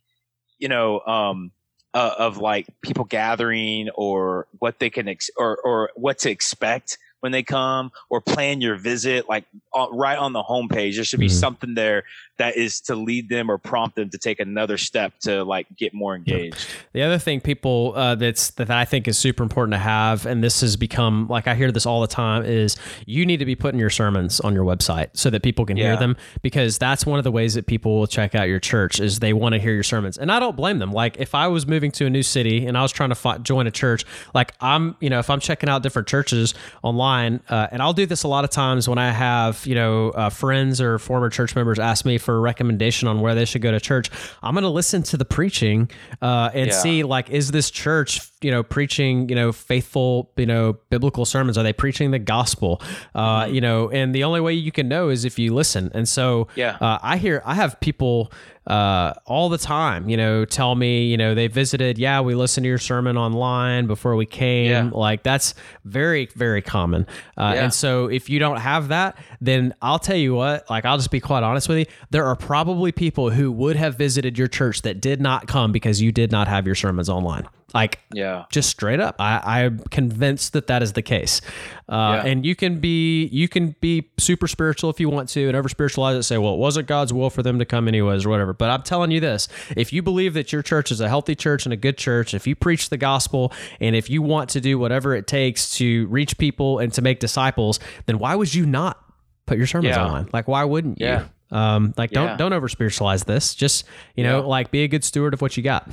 you 0.58 0.68
know, 0.68 1.00
um, 1.02 1.52
uh, 1.94 2.16
of 2.18 2.38
like 2.38 2.68
people 2.82 3.06
gathering 3.06 3.90
or 3.96 4.48
what 4.60 4.80
they 4.80 4.90
can 4.90 5.08
ex- 5.08 5.30
or 5.38 5.58
or 5.64 5.92
what 5.96 6.18
to 6.20 6.32
expect 6.32 6.98
when 7.20 7.32
they 7.32 7.44
come 7.44 7.92
or 8.10 8.20
plan 8.20 8.62
your 8.62 8.76
visit 8.76 9.30
like 9.30 9.46
uh, 9.76 9.88
right 9.92 10.18
on 10.18 10.34
the 10.34 10.44
homepage 10.44 10.96
there 10.96 11.04
should 11.04 11.20
be 11.20 11.28
mm-hmm. 11.28 11.36
something 11.36 11.76
there 11.76 12.04
that 12.38 12.58
is 12.58 12.82
to 12.82 12.96
lead 12.96 13.30
them 13.30 13.50
or 13.50 13.58
prompt 13.58 13.96
them 13.96 14.10
to 14.10 14.18
take 14.18 14.40
another 14.40 14.78
step 14.78 15.14
to 15.22 15.44
like 15.44 15.68
get 15.78 15.94
more 15.94 16.16
engaged. 16.16 16.68
The 16.94 17.04
other 17.04 17.18
thing 17.18 17.42
people 17.42 17.94
uh, 17.96 18.16
that's 18.16 18.52
that 18.52 18.70
i 18.70 18.86
think 18.86 19.08
is 19.08 19.18
super 19.18 19.44
important 19.44 19.74
to 19.74 19.80
have 19.80 20.26
and 20.26 20.44
this 20.44 20.62
has 20.62 20.76
become 20.76 21.28
like 21.28 21.48
i 21.48 21.56
hear 21.56 21.72
this 21.72 21.86
all 21.86 22.02
the 22.02 22.08
time 22.08 22.44
is 22.44 22.76
you 23.06 23.26
need 23.26 23.38
to 23.38 23.46
be 23.46 23.56
putting 23.56 23.80
your 23.80 23.90
sermons 23.90 24.40
on 24.40 24.54
your 24.54 24.64
website 24.64 25.10
so 25.14 25.30
that 25.30 25.44
people 25.44 25.66
can 25.66 25.78
yeah. 25.78 25.86
hear 25.86 25.98
them 25.98 26.16
because 26.42 26.78
that's 26.78 27.06
one 27.06 27.18
of 27.18 27.24
the 27.24 27.32
ways 27.32 27.54
that 27.54 27.68
people 27.68 28.00
will 28.00 28.08
check 28.08 28.36
out 28.36 28.48
your 28.48 28.60
church 28.60 29.00
is 29.00 29.20
they 29.20 29.34
want 29.34 29.54
to 29.54 29.60
hear 29.60 29.74
your 29.74 29.84
sermons. 29.84 30.18
And 30.18 30.32
i 30.32 30.40
don't 30.40 30.56
blame 30.56 30.80
them. 30.80 30.92
Like 30.92 31.18
if 31.20 31.36
i 31.36 31.48
was 31.48 31.68
moving 31.68 31.92
to 31.94 32.06
a 32.06 32.10
new 32.10 32.24
city 32.24 32.66
and 32.66 32.78
i 32.78 32.82
was 32.82 32.92
trying 32.92 33.14
to 33.14 33.40
join 33.44 33.68
a 33.68 33.72
church 33.72 34.06
like 34.34 34.54
i'm 34.62 34.96
you 35.00 35.10
know 35.10 35.20
if 35.20 35.30
i'm 35.30 35.40
checking 35.40 35.70
out 35.70 35.84
different 35.84 36.08
churches 36.08 36.54
online 36.82 37.42
uh, 37.50 37.68
and 37.72 37.82
I'll 37.82 37.94
do 37.94 38.06
this 38.06 38.24
a 38.24 38.28
lot 38.28 38.44
of 38.44 38.50
times 38.50 38.88
when 38.88 38.98
I 38.98 39.12
have 39.12 39.66
you 39.66 39.76
know 39.76 40.10
uh, 40.12 40.30
friends 40.30 40.80
or 40.82 41.00
former 41.00 41.30
church 41.30 41.56
members 41.56 41.80
ask 41.80 42.06
me 42.06 42.18
for 42.24 42.36
a 42.36 42.40
recommendation 42.40 43.08
on 43.08 43.22
where 43.22 43.36
they 43.36 43.46
should 43.46 43.62
go 43.62 43.72
to 43.72 43.80
church. 43.80 44.10
I'm 44.42 44.54
going 44.54 44.64
to 44.64 44.70
listen 44.70 45.04
to 45.04 45.18
the 45.18 45.26
preaching 45.26 45.90
uh, 46.22 46.50
and 46.54 46.68
yeah. 46.68 46.74
see 46.74 47.04
like 47.04 47.30
is 47.30 47.52
this 47.52 47.70
church 47.70 48.20
you 48.44 48.52
know 48.52 48.64
preaching 48.64 49.30
you 49.30 49.36
know 49.36 49.52
faithful 49.52 50.30
you 50.38 50.46
know 50.46 50.74
biblical 50.90 51.26
sermons? 51.26 51.58
Are 51.58 51.64
they 51.64 51.74
preaching 51.74 52.12
the 52.12 52.20
gospel? 52.20 52.82
Uh, 53.16 53.44
Mm-hmm. 53.44 53.56
you 53.56 53.62
know, 53.62 53.90
and 53.90 54.14
the 54.14 54.24
only 54.24 54.42
way 54.42 54.54
you 54.54 54.72
can 54.72 54.88
know 54.88 55.10
is 55.10 55.26
if 55.26 55.40
you 55.40 55.54
listen. 55.54 55.90
And 55.94 56.08
so 56.08 56.48
Yeah. 56.56 56.78
uh, 56.80 57.00
I 57.02 57.18
hear 57.18 57.42
I 57.46 57.56
have 57.56 57.80
people 57.80 58.32
uh, 58.66 59.14
all 59.26 59.50
the 59.50 59.58
time, 59.58 60.08
you 60.08 60.16
know, 60.16 60.46
tell 60.46 60.74
me, 60.76 61.06
you 61.08 61.18
know, 61.18 61.36
they 61.36 61.48
visited, 61.48 61.98
yeah, 61.98 62.22
we 62.22 62.34
listened 62.34 62.64
to 62.64 62.70
your 62.70 62.78
sermon 62.78 63.18
online 63.18 63.88
before 63.88 64.16
we 64.16 64.26
came. 64.26 64.72
Yeah. 64.72 64.90
Like 64.94 65.22
that's 65.24 65.54
very, 65.84 66.28
very 66.36 66.62
common. 66.62 67.06
Uh, 67.38 67.52
Yeah. 67.56 67.64
And 67.66 67.74
so 67.74 68.08
if 68.08 68.30
you 68.30 68.40
don't 68.40 68.62
have 68.62 68.88
that, 68.88 69.18
then 69.42 69.74
I'll 69.82 70.00
tell 70.00 70.16
you 70.16 70.34
what, 70.34 70.70
like, 70.70 70.86
I'll 70.86 70.96
just 70.98 71.12
be 71.12 71.20
quite 71.20 71.44
honest 71.44 71.68
with 71.68 71.80
you. 71.80 71.86
There 72.12 72.26
are 72.26 72.38
probably 72.38 72.94
people 72.94 73.32
who 73.32 73.52
would 73.52 73.76
have 73.76 73.96
visited 73.98 74.38
your 74.38 74.48
church 74.48 74.82
that 74.84 75.02
did 75.02 75.20
not 75.20 75.46
come 75.48 75.74
because 75.74 76.02
you 76.02 76.14
did 76.14 76.32
not 76.32 76.48
have 76.48 76.66
your 76.66 76.76
sermons 76.76 77.10
online. 77.10 77.46
Like, 77.74 78.00
Yeah. 78.14 78.46
just 78.52 78.70
straight 78.70 79.00
up. 79.00 79.16
I, 79.20 79.64
I'm 79.64 79.80
convinced 79.90 80.54
that 80.54 80.68
that 80.68 80.84
is 80.84 80.94
the 80.94 81.02
case. 81.02 81.42
Uh, 81.90 82.22
Yeah. 82.24 82.30
And 82.32 82.46
you 82.46 82.56
can 82.56 82.80
be 82.80 83.26
you 83.28 83.48
can 83.48 83.76
be 83.82 84.10
super 84.20 84.48
spiritual 84.48 84.90
if 84.92 85.00
you 85.00 85.10
want 85.10 85.30
to, 85.30 85.48
and 85.48 85.58
over 85.58 85.68
spiritualize 85.70 86.16
it. 86.16 86.24
Say, 86.24 86.38
well, 86.38 86.54
it 86.54 86.60
wasn't 86.60 86.88
God's 86.88 87.12
will 87.12 87.30
for 87.32 87.42
them 87.42 87.58
to 87.60 87.66
come 87.66 87.88
anyways, 87.88 88.26
or 88.26 88.30
whatever. 88.30 88.54
But 88.54 88.70
I'm 88.70 88.84
telling 88.84 89.10
you 89.12 89.20
this: 89.20 89.48
if 89.76 89.92
you 89.92 90.02
believe 90.04 90.34
that 90.36 90.54
your 90.54 90.62
church 90.62 90.92
is 90.92 91.02
a 91.02 91.10
healthy 91.10 91.34
church 91.36 91.66
and 91.66 91.74
a 91.74 91.78
good 91.78 91.98
church, 91.98 92.34
if 92.36 92.46
you 92.46 92.56
preach 92.56 92.90
the 92.90 92.98
gospel, 92.98 93.52
and 93.80 93.96
if 93.96 94.10
you 94.10 94.22
want 94.22 94.50
to 94.52 94.62
do 94.62 94.78
whatever 94.78 95.16
it 95.16 95.26
takes 95.26 95.76
to 95.78 96.06
reach 96.08 96.38
people 96.38 96.78
and 96.80 96.94
to 96.94 97.02
make 97.02 97.20
disciples, 97.20 97.80
then 98.06 98.20
why 98.20 98.36
would 98.36 98.54
you 98.54 98.66
not 98.68 99.04
put 99.48 99.58
your 99.58 99.68
sermons 99.68 99.96
Yeah. 99.96 100.06
online? 100.06 100.30
Like, 100.32 100.48
why 100.48 100.64
wouldn't 100.64 101.02
you? 101.02 101.22
Um, 101.52 101.94
like, 101.98 102.12
don't 102.12 102.28
Yeah. 102.30 102.38
don't 102.38 102.54
over 102.54 102.68
spiritualize 102.70 103.24
this. 103.24 103.56
Just 103.56 103.86
you 104.16 104.24
know, 104.24 104.40
Yeah. 104.42 104.46
like, 104.46 104.70
be 104.72 104.84
a 104.84 104.88
good 104.88 105.04
steward 105.04 105.34
of 105.34 105.42
what 105.42 105.58
you 105.58 105.64
got. 105.64 105.90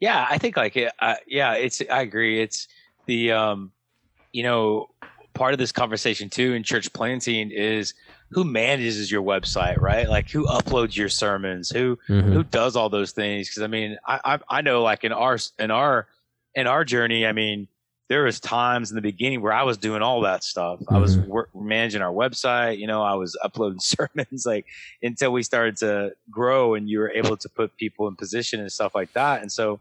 Yeah, 0.00 0.26
I 0.28 0.38
think 0.38 0.56
like 0.56 0.76
it. 0.76 0.92
Uh, 0.98 1.16
yeah, 1.26 1.54
it's. 1.54 1.82
I 1.90 2.00
agree. 2.00 2.40
It's 2.42 2.66
the 3.06 3.32
um, 3.32 3.72
you 4.32 4.42
know, 4.42 4.88
part 5.34 5.52
of 5.52 5.58
this 5.58 5.72
conversation 5.72 6.30
too 6.30 6.54
in 6.54 6.62
church 6.62 6.92
planting 6.92 7.50
is 7.50 7.94
who 8.30 8.44
manages 8.44 9.10
your 9.10 9.22
website, 9.22 9.78
right? 9.80 10.08
Like 10.08 10.30
who 10.30 10.46
uploads 10.46 10.96
your 10.96 11.08
sermons, 11.08 11.68
who 11.70 11.98
Mhm. 12.08 12.32
who 12.32 12.44
does 12.44 12.76
all 12.76 12.88
those 12.88 13.12
things? 13.12 13.48
Because 13.48 13.62
I 13.62 13.66
mean, 13.66 13.98
I, 14.06 14.20
I 14.24 14.38
I 14.48 14.60
know 14.62 14.82
like 14.82 15.04
in 15.04 15.12
our 15.12 15.38
in 15.58 15.70
our 15.70 16.06
in 16.54 16.66
our 16.66 16.84
journey, 16.84 17.26
I 17.26 17.32
mean, 17.32 17.68
there 18.10 18.24
was 18.24 18.40
times 18.40 18.90
in 18.90 18.96
the 18.96 19.00
beginning 19.00 19.40
where 19.40 19.52
I 19.52 19.62
was 19.62 19.78
doing 19.78 20.02
all 20.02 20.20
that 20.22 20.42
stuff. 20.44 20.80
I 20.88 20.98
was 20.98 21.16
work, 21.16 21.48
managing 21.54 22.02
our 22.02 22.12
website, 22.12 22.78
you 22.78 22.88
know, 22.88 23.02
I 23.02 23.14
was 23.14 23.38
uploading 23.44 23.78
sermons, 23.80 24.44
like 24.44 24.66
until 25.02 25.30
we 25.32 25.42
started 25.44 25.76
to 25.76 26.10
grow 26.28 26.74
and 26.74 26.90
you 26.90 26.98
were 26.98 27.10
able 27.12 27.36
to 27.38 27.48
put 27.48 27.76
people 27.76 28.08
in 28.08 28.16
position 28.16 28.60
and 28.60 28.70
stuff 28.70 28.96
like 28.96 29.12
that. 29.14 29.40
And 29.40 29.50
so, 29.50 29.80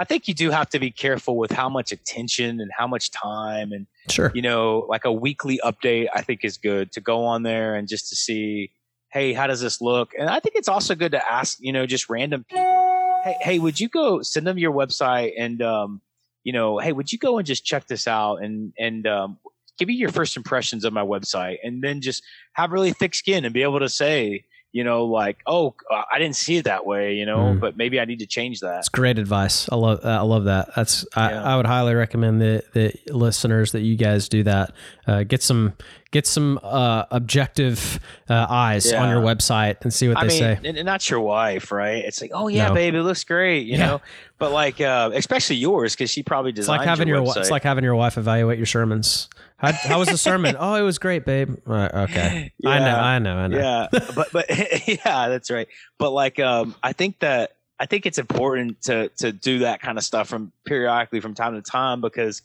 I 0.00 0.04
think 0.04 0.28
you 0.28 0.34
do 0.34 0.50
have 0.50 0.70
to 0.70 0.78
be 0.78 0.90
careful 0.92 1.36
with 1.36 1.50
how 1.50 1.68
much 1.68 1.90
attention 1.92 2.60
and 2.60 2.70
how 2.76 2.86
much 2.86 3.10
time 3.10 3.72
and 3.72 3.86
Sure. 4.08 4.30
you 4.32 4.40
know, 4.42 4.86
like 4.88 5.04
a 5.04 5.12
weekly 5.12 5.60
update, 5.64 6.06
I 6.14 6.22
think 6.22 6.44
is 6.44 6.56
good 6.56 6.92
to 6.92 7.00
go 7.00 7.24
on 7.24 7.42
there 7.42 7.74
and 7.74 7.86
just 7.88 8.08
to 8.10 8.16
see, 8.16 8.70
hey, 9.12 9.32
how 9.32 9.46
does 9.48 9.60
this 9.60 9.80
look? 9.80 10.12
And 10.18 10.30
I 10.30 10.38
think 10.40 10.54
it's 10.54 10.68
also 10.68 10.94
good 10.94 11.12
to 11.12 11.32
ask, 11.32 11.58
you 11.60 11.72
know, 11.72 11.84
just 11.84 12.08
random 12.08 12.44
people, 12.48 13.20
hey, 13.24 13.36
hey, 13.42 13.58
would 13.58 13.78
you 13.80 13.88
go 13.88 14.22
send 14.22 14.46
them 14.46 14.56
your 14.56 14.72
website 14.72 15.32
and, 15.36 15.60
um, 15.60 16.00
you 16.48 16.52
know, 16.58 16.78
hey, 16.78 16.92
would 16.92 17.12
you 17.12 17.18
go 17.18 17.36
and 17.38 17.46
just 17.46 17.62
check 17.70 17.84
this 17.92 18.06
out 18.08 18.36
and 18.44 18.72
and 18.78 19.06
um, 19.06 19.38
give 19.78 19.86
me 19.88 19.94
your 19.94 20.10
first 20.18 20.34
impressions 20.36 20.82
of 20.86 20.92
my 20.94 21.04
website, 21.14 21.56
and 21.62 21.82
then 21.84 22.00
just 22.00 22.22
have 22.54 22.72
really 22.72 22.92
thick 23.00 23.14
skin 23.14 23.44
and 23.44 23.52
be 23.52 23.62
able 23.62 23.80
to 23.80 23.88
say, 24.02 24.44
you 24.72 24.82
know, 24.84 25.04
like, 25.20 25.36
oh, 25.46 25.74
uh, 25.90 26.02
I 26.14 26.18
didn't 26.18 26.36
see 26.36 26.56
it 26.56 26.64
that 26.64 26.84
way, 26.84 27.14
you 27.20 27.26
know, 27.26 27.38
Mm. 27.54 27.60
but 27.60 27.76
maybe 27.76 27.98
I 28.00 28.04
need 28.06 28.20
to 28.20 28.26
change 28.26 28.60
that. 28.60 28.68
That's 28.76 28.88
great 28.88 29.18
advice. 29.18 29.68
I 29.72 29.76
love 29.76 30.00
I 30.04 30.20
love 30.34 30.44
that. 30.44 30.64
That's 30.76 31.06
I, 31.14 31.30
Yeah. 31.32 31.42
I 31.52 31.56
would 31.56 31.66
highly 31.66 31.94
recommend 31.94 32.40
the 32.40 32.62
the 32.72 32.92
listeners 33.12 33.72
that 33.72 33.82
you 33.82 33.96
guys 33.96 34.28
do 34.28 34.42
that. 34.44 34.72
Uh, 35.06 35.22
get 35.24 35.42
some 35.42 35.74
get 36.10 36.26
some 36.26 36.58
uh, 36.62 37.04
objective 37.10 38.00
uh, 38.30 38.46
eyes 38.48 38.90
on 38.92 39.10
your 39.10 39.20
website 39.20 39.76
and 39.82 39.92
see 39.92 40.08
what 40.08 40.16
I 40.16 40.22
they 40.22 40.28
mean, 40.28 40.62
say. 40.62 40.78
and, 40.78 40.88
that's 40.88 41.10
your 41.10 41.20
wife, 41.20 41.70
right? 41.70 42.04
It's 42.04 42.20
like, 42.22 42.30
oh 42.32 42.48
yeah, 42.48 42.68
No. 42.68 42.74
babe, 42.74 42.94
it 42.94 43.02
looks 43.02 43.24
great, 43.24 43.66
you 43.66 43.76
Yeah. 43.76 43.86
know. 43.86 44.00
But 44.38 44.52
like, 44.52 44.80
uh, 44.80 45.10
especially 45.14 45.56
yours, 45.56 45.94
because 45.94 46.10
she 46.10 46.22
probably 46.22 46.50
It's 46.50 46.60
designed 46.60 46.78
like 46.78 46.88
having 46.88 47.08
your, 47.08 47.22
your, 47.22 47.34
it's 47.36 47.50
like 47.50 47.62
having 47.62 47.84
your 47.84 47.94
wife 47.96 48.16
evaluate 48.16 48.58
your 48.58 48.66
sermons. 48.66 49.28
How, 49.58 49.72
how 49.72 49.98
was 49.98 50.08
the 50.08 50.16
sermon? 50.16 50.56
oh, 50.60 50.74
it 50.76 50.82
was 50.82 50.98
great, 50.98 51.26
babe. 51.26 51.56
Okay, 51.68 52.52
I 52.64 52.78
know, 52.78 52.96
I 52.96 53.18
know, 53.18 53.36
I 53.36 53.46
know. 53.48 53.58
yeah, 53.58 53.86
but 54.14 54.28
but 54.32 54.46
yeah, 54.88 55.28
that's 55.28 55.50
right. 55.50 55.66
But 55.98 56.12
like, 56.12 56.38
um, 56.38 56.76
I 56.82 56.92
think 56.92 57.18
that 57.18 57.56
I 57.80 57.86
think 57.86 58.06
it's 58.06 58.18
important 58.18 58.80
to 58.82 59.08
to 59.18 59.32
do 59.32 59.58
that 59.60 59.80
kind 59.80 59.98
of 59.98 60.04
stuff 60.04 60.28
from 60.28 60.52
periodically 60.64 61.20
from 61.20 61.34
time 61.34 61.54
to 61.54 61.62
time 61.62 62.00
because 62.00 62.42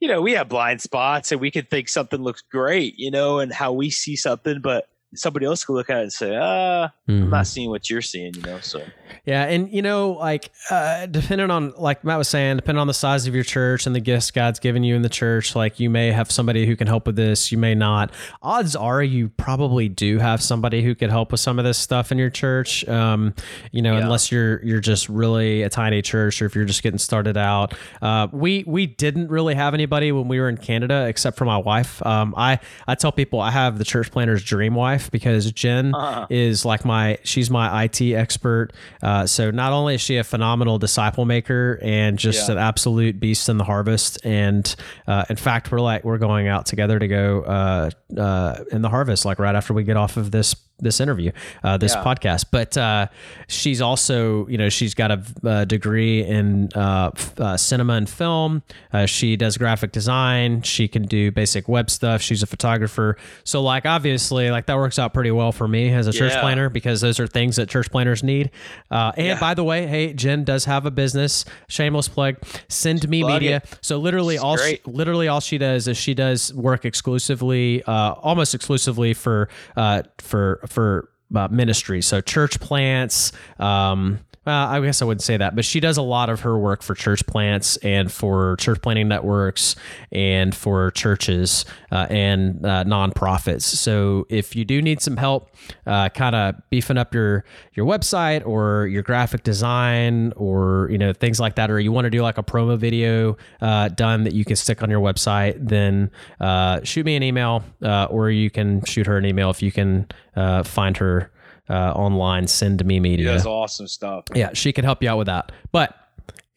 you 0.00 0.08
know 0.08 0.20
we 0.20 0.32
have 0.32 0.48
blind 0.48 0.80
spots 0.80 1.32
and 1.32 1.40
we 1.40 1.50
can 1.50 1.64
think 1.64 1.88
something 1.88 2.22
looks 2.22 2.42
great, 2.50 2.94
you 2.98 3.10
know, 3.10 3.38
and 3.38 3.52
how 3.52 3.72
we 3.72 3.90
see 3.90 4.16
something, 4.16 4.60
but 4.60 4.88
somebody 5.18 5.46
else 5.46 5.64
could 5.64 5.74
look 5.74 5.90
at 5.90 5.98
it 5.98 6.02
and 6.02 6.12
say, 6.12 6.36
ah, 6.36 6.90
I'm 7.08 7.26
Mhm. 7.26 7.30
not 7.30 7.46
seeing 7.46 7.70
what 7.70 7.88
you're 7.90 8.02
seeing, 8.02 8.34
you 8.34 8.42
know. 8.42 8.58
So 8.60 8.86
Yeah, 9.24 9.42
and 9.44 9.68
you 9.72 9.82
know, 9.82 10.12
like 10.12 10.50
uh, 10.70 11.06
depending 11.06 11.50
on, 11.50 11.72
like 11.76 12.04
Matt 12.04 12.18
was 12.18 12.28
saying, 12.28 12.56
depending 12.56 12.80
on 12.80 12.86
the 12.86 12.94
size 12.94 13.26
of 13.26 13.34
your 13.34 13.42
church 13.44 13.86
and 13.86 13.94
the 13.94 14.00
gifts 14.00 14.30
God's 14.30 14.58
given 14.60 14.84
you 14.84 14.94
in 14.94 15.02
the 15.02 15.08
church, 15.08 15.56
like 15.56 15.80
you 15.80 15.90
may 15.90 16.12
have 16.12 16.30
somebody 16.30 16.64
who 16.66 16.76
can 16.76 16.86
help 16.86 17.06
with 17.06 17.16
this, 17.16 17.50
you 17.50 17.58
may 17.58 17.74
not. 17.74 18.12
Odds 18.42 18.76
are 18.76 19.02
you 19.02 19.28
probably 19.30 19.88
do 19.88 20.18
have 20.20 20.40
somebody 20.42 20.82
who 20.82 20.94
could 20.94 21.10
help 21.10 21.32
with 21.32 21.40
some 21.40 21.58
of 21.58 21.64
this 21.64 21.76
stuff 21.78 22.12
in 22.12 22.18
your 22.18 22.30
church. 22.30 22.86
Um, 22.88 23.34
you 23.72 23.82
know, 23.82 23.94
Yeah. 23.94 24.02
unless 24.04 24.30
you're 24.30 24.62
you're 24.64 24.80
just 24.80 25.08
really 25.08 25.62
a 25.62 25.68
tiny 25.70 26.02
church 26.02 26.40
or 26.40 26.46
if 26.46 26.54
you're 26.54 26.64
just 26.64 26.82
getting 26.84 26.98
started 26.98 27.36
out. 27.36 27.74
Uh, 28.02 28.28
we 28.32 28.62
we 28.66 28.86
didn't 28.86 29.28
really 29.28 29.54
have 29.54 29.74
anybody 29.74 30.12
when 30.12 30.28
we 30.28 30.38
were 30.38 30.48
in 30.48 30.56
Canada 30.56 31.06
except 31.08 31.36
for 31.36 31.44
my 31.44 31.56
wife. 31.58 32.04
Um, 32.06 32.32
I 32.36 32.60
I 32.86 32.94
tell 32.94 33.10
people 33.12 33.40
I 33.40 33.50
have 33.50 33.78
the 33.78 33.84
church 33.84 34.10
planner's 34.12 34.42
dream 34.44 34.74
wife 34.74 35.05
because 35.10 35.50
Jen 35.52 35.94
Uh-huh. 35.94 36.26
is 36.30 36.64
like 36.64 36.84
my 36.84 37.18
she's 37.24 37.50
my 37.50 37.84
IT 37.84 38.00
expert. 38.14 38.72
Uh, 39.02 39.26
so 39.26 39.50
not 39.50 39.72
only 39.72 39.94
is 39.96 40.00
she 40.00 40.16
a 40.16 40.24
phenomenal 40.24 40.78
disciple 40.78 41.24
maker 41.24 41.78
and 41.82 42.18
just 42.18 42.48
Yeah. 42.48 42.54
an 42.54 42.58
absolute 42.58 43.18
beast 43.20 43.48
in 43.48 43.58
the 43.58 43.64
harvest, 43.64 44.18
and 44.24 44.74
uh, 45.06 45.24
in 45.30 45.36
fact 45.36 45.70
we're 45.70 45.80
like 45.80 46.04
we're 46.04 46.18
going 46.18 46.48
out 46.48 46.66
together 46.66 46.98
to 46.98 47.08
go 47.08 47.42
uh, 47.42 47.90
uh, 48.20 48.64
in 48.72 48.82
the 48.82 48.88
harvest 48.90 49.24
like 49.24 49.38
right 49.38 49.54
after 49.54 49.72
we 49.74 49.84
get 49.84 49.96
off 49.96 50.16
of 50.16 50.30
this 50.30 50.54
this 50.78 51.00
interview, 51.00 51.32
uh, 51.64 51.76
this 51.76 51.94
Yeah. 51.94 52.04
podcast. 52.04 52.46
But 52.50 52.76
uh, 52.76 53.06
she's 53.48 53.80
also, 53.80 54.46
you 54.48 54.58
know, 54.58 54.68
she's 54.68 54.94
got 54.94 55.10
a, 55.10 55.22
uh 55.44 55.64
degree 55.64 56.22
in 56.24 56.68
uh, 56.74 57.10
uh, 57.38 57.56
cinema 57.56 57.94
and 57.94 58.08
film. 58.08 58.62
Uh, 58.92 59.06
she 59.06 59.36
does 59.36 59.56
graphic 59.56 59.92
design. 59.92 60.62
She 60.62 60.86
can 60.88 61.02
do 61.04 61.30
basic 61.30 61.68
web 61.68 61.90
stuff. 61.90 62.20
She's 62.22 62.42
a 62.42 62.46
photographer. 62.46 63.16
So, 63.44 63.62
like, 63.62 63.86
obviously, 63.86 64.50
like 64.50 64.66
that 64.66 64.76
works 64.76 64.98
out 64.98 65.14
pretty 65.14 65.30
well 65.30 65.52
for 65.52 65.66
me 65.66 65.92
as 65.92 66.06
a 66.06 66.12
church 66.12 66.32
Yeah. 66.32 66.40
planner 66.40 66.68
because 66.68 67.00
those 67.00 67.18
are 67.20 67.26
things 67.26 67.56
that 67.56 67.68
church 67.68 67.90
planners 67.90 68.22
need. 68.22 68.50
Uh, 68.90 69.12
and 69.16 69.26
Yeah. 69.26 69.40
by 69.40 69.54
the 69.54 69.64
way, 69.64 69.86
hey, 69.86 70.12
Jen 70.12 70.44
does 70.44 70.66
have 70.66 70.84
a 70.86 70.90
business. 70.90 71.44
Shameless 71.68 72.08
plug. 72.08 72.36
Send 72.68 73.08
me 73.08 73.22
Plug 73.22 73.40
media. 73.40 73.56
it. 73.64 73.78
So 73.80 73.98
literally, 73.98 74.34
She's 74.36 74.42
all 74.42 74.56
she, 74.56 74.80
literally 74.86 75.28
all 75.28 75.40
she 75.40 75.58
does 75.58 75.88
is 75.88 75.96
she 75.96 76.14
does 76.14 76.52
work 76.54 76.84
exclusively, 76.84 77.82
uh, 77.84 78.12
almost 78.22 78.54
exclusively 78.54 79.14
for 79.14 79.48
uh, 79.76 80.02
for 80.18 80.60
for 80.66 81.08
uh, 81.34 81.48
ministry. 81.50 82.02
So 82.02 82.20
church 82.20 82.60
plants. 82.60 83.32
Um, 83.58 84.20
well, 84.46 84.68
I 84.68 84.80
guess 84.80 85.02
I 85.02 85.04
wouldn't 85.04 85.22
say 85.22 85.36
that, 85.36 85.56
but 85.56 85.64
she 85.64 85.80
does 85.80 85.96
a 85.96 86.02
lot 86.02 86.30
of 86.30 86.40
her 86.40 86.56
work 86.56 86.82
for 86.82 86.94
church 86.94 87.26
plants 87.26 87.76
and 87.78 88.12
for 88.12 88.54
church 88.60 88.80
planting 88.80 89.08
networks 89.08 89.74
and 90.12 90.54
for 90.54 90.92
churches 90.92 91.64
uh, 91.90 92.06
and 92.08 92.64
uh, 92.64 92.84
nonprofits. 92.84 93.62
So 93.62 94.24
if 94.30 94.54
you 94.54 94.64
do 94.64 94.80
need 94.80 95.02
some 95.02 95.16
help, 95.16 95.50
uh, 95.84 96.10
kind 96.10 96.36
of 96.36 96.54
beefing 96.70 96.96
up 96.96 97.12
your 97.12 97.44
your 97.74 97.86
website 97.86 98.46
or 98.46 98.86
your 98.86 99.02
graphic 99.02 99.42
design 99.42 100.32
or 100.36 100.88
you 100.92 100.98
know 100.98 101.12
things 101.12 101.40
like 101.40 101.56
that, 101.56 101.68
or 101.68 101.80
you 101.80 101.90
want 101.90 102.04
to 102.04 102.10
do 102.10 102.22
like 102.22 102.38
a 102.38 102.42
promo 102.44 102.78
video 102.78 103.36
uh, 103.60 103.88
done 103.88 104.22
that 104.22 104.32
you 104.34 104.44
can 104.44 104.54
stick 104.54 104.80
on 104.80 104.90
your 104.90 105.00
website, 105.00 105.56
then 105.58 106.08
uh, 106.38 106.80
shoot 106.84 107.04
me 107.04 107.16
an 107.16 107.24
email 107.24 107.64
uh, 107.82 108.04
or 108.04 108.30
you 108.30 108.50
can 108.50 108.84
shoot 108.84 109.08
her 109.08 109.16
an 109.16 109.24
email 109.24 109.50
if 109.50 109.60
you 109.60 109.72
can 109.72 110.06
uh, 110.36 110.62
find 110.62 110.96
her 110.98 111.32
uh, 111.68 111.92
online. 111.92 112.46
Send 112.46 112.84
me 112.84 113.00
media 113.00 113.32
does 113.32 113.46
awesome 113.46 113.88
stuff. 113.88 114.24
yeah, 114.34 114.50
she 114.52 114.72
can 114.72 114.84
help 114.84 115.02
you 115.02 115.08
out 115.08 115.18
with 115.18 115.26
that. 115.26 115.52
But, 115.72 115.96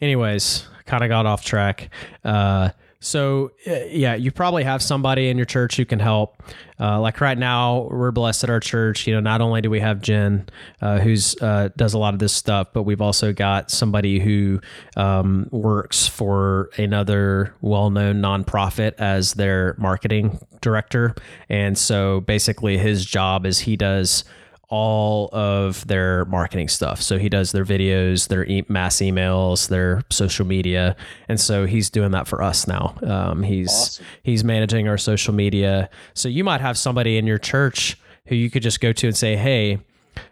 anyways, 0.01 0.67
kind 0.85 1.03
of 1.03 1.09
got 1.09 1.25
off 1.25 1.43
track. 1.43 1.89
Uh, 2.23 2.69
so 3.01 3.51
uh, 3.65 3.85
yeah, 3.89 4.15
you 4.15 4.29
probably 4.29 4.65
have 4.65 4.81
somebody 4.81 5.29
in 5.29 5.37
your 5.37 5.45
church 5.45 5.77
who 5.77 5.85
can 5.85 5.99
help. 5.99 6.43
Uh, 6.79 6.99
like 6.99 7.21
right 7.21 7.37
now, 7.37 7.87
we're 7.89 8.11
blessed 8.11 8.43
at 8.43 8.49
our 8.49 8.59
church. 8.59 9.07
You 9.07 9.13
know, 9.13 9.21
not 9.21 9.39
only 9.39 9.61
do 9.61 9.69
we 9.69 9.79
have 9.79 10.01
Jen, 10.01 10.49
uh, 10.81 10.99
who's 10.99 11.41
uh, 11.41 11.69
does 11.77 11.93
a 11.93 11.97
lot 11.97 12.13
of 12.13 12.19
this 12.19 12.33
stuff, 12.33 12.73
but 12.73 12.83
we've 12.83 13.01
also 13.01 13.31
got 13.31 13.71
somebody 13.71 14.19
who 14.19 14.59
um, 14.97 15.47
works 15.51 16.07
for 16.07 16.71
another 16.77 17.55
well-known 17.61 18.21
nonprofit 18.21 18.93
as 18.97 19.33
their 19.33 19.75
marketing 19.77 20.39
director. 20.59 21.15
And 21.47 21.77
so 21.77 22.19
basically, 22.19 22.77
his 22.77 23.05
job 23.05 23.45
is 23.45 23.59
he 23.59 23.77
does 23.77 24.25
all 24.69 25.29
of 25.33 25.85
their 25.87 26.25
marketing 26.25 26.67
stuff. 26.67 27.01
So 27.01 27.17
he 27.17 27.27
does 27.27 27.51
their 27.51 27.65
videos, 27.65 28.27
their 28.27 28.45
e- 28.45 28.65
mass 28.67 28.97
emails, 28.97 29.67
their 29.69 30.03
social 30.11 30.45
media, 30.45 30.95
and 31.27 31.39
so 31.39 31.65
he's 31.65 31.89
doing 31.89 32.11
that 32.11 32.27
for 32.27 32.41
us 32.43 32.67
now. 32.67 32.95
Um, 33.03 33.43
he's 33.43 33.69
awesome. 33.71 34.05
he's 34.23 34.43
managing 34.43 34.87
our 34.87 34.97
social 34.97 35.33
media. 35.33 35.89
So 36.13 36.29
you 36.29 36.43
might 36.43 36.61
have 36.61 36.77
somebody 36.77 37.17
in 37.17 37.25
your 37.25 37.39
church 37.39 37.97
who 38.27 38.35
you 38.35 38.49
could 38.51 38.61
just 38.61 38.79
go 38.79 38.93
to 38.93 39.07
and 39.07 39.17
say, 39.17 39.35
"Hey, 39.35 39.79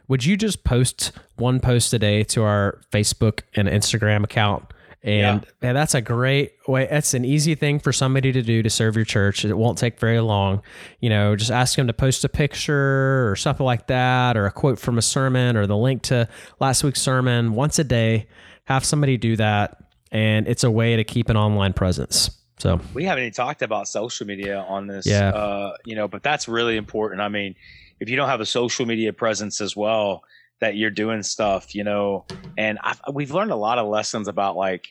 would 0.08 0.24
you 0.24 0.38
just 0.38 0.64
post 0.64 1.12
one 1.38 1.60
post 1.60 1.92
a 1.94 2.00
day 2.00 2.24
to 2.26 2.44
our 2.44 2.80
Facebook 2.92 3.42
and 3.56 3.68
Instagram 3.68 4.24
account?" 4.24 4.66
And, 5.08 5.42
yeah. 5.44 5.70
and 5.70 5.78
that's 5.78 5.96
a 5.96 6.02
great 6.02 6.52
way. 6.68 6.86
That's 6.86 7.14
an 7.14 7.24
easy 7.24 7.56
thing 7.56 7.80
for 7.80 7.94
somebody 7.94 8.34
to 8.34 8.42
do 8.42 8.62
to 8.62 8.70
serve 8.70 8.98
your 8.98 9.06
church. 9.06 9.46
It 9.46 9.54
won't 9.54 9.78
take 9.78 10.02
very 10.02 10.20
long. 10.20 10.62
You 11.00 11.10
know, 11.10 11.34
just 11.38 11.50
ask 11.50 11.78
them 11.78 11.88
to 11.88 11.94
post 11.94 12.26
a 12.26 12.30
picture 12.30 13.32
or 13.32 13.38
something 13.38 13.66
like 13.66 13.88
that, 13.88 14.36
or 14.36 14.48
a 14.48 14.52
quote 14.52 14.78
from 14.78 14.98
a 14.98 15.02
sermon, 15.02 15.56
or 15.56 15.66
the 15.66 15.78
link 15.78 16.02
to 16.04 16.28
last 16.60 16.84
week's 16.84 17.02
sermon 17.02 17.54
once 17.54 17.80
a 17.80 17.86
day. 17.86 18.28
Have 18.66 18.84
somebody 18.84 19.16
do 19.16 19.38
that, 19.38 19.82
and 20.12 20.46
it's 20.46 20.66
a 20.66 20.72
way 20.72 20.98
to 20.98 21.06
keep 21.06 21.30
an 21.30 21.38
online 21.38 21.72
presence. 21.72 22.30
So 22.60 22.82
we 22.94 23.06
haven't 23.06 23.24
even 23.24 23.34
talked 23.34 23.62
about 23.62 23.88
social 23.88 24.28
media 24.28 24.66
on 24.68 24.88
this. 24.88 25.08
Yeah. 25.08 25.30
Uh, 25.30 25.78
you 25.86 25.96
know, 25.96 26.10
but 26.10 26.22
that's 26.22 26.50
really 26.50 26.76
important. 26.76 27.22
I 27.22 27.30
mean, 27.30 27.56
if 28.02 28.10
you 28.10 28.18
don't 28.18 28.28
have 28.28 28.42
a 28.42 28.46
social 28.46 28.86
media 28.86 29.14
presence 29.14 29.62
as 29.62 29.74
well, 29.74 30.26
that 30.60 30.76
you're 30.76 30.92
doing 30.92 31.24
stuff, 31.24 31.74
you 31.74 31.86
know, 31.86 32.26
and 32.58 32.78
I've, 32.84 33.00
we've 33.14 33.32
learned 33.32 33.52
a 33.52 33.56
lot 33.56 33.78
of 33.78 33.88
lessons 33.88 34.28
about 34.28 34.58
like, 34.58 34.90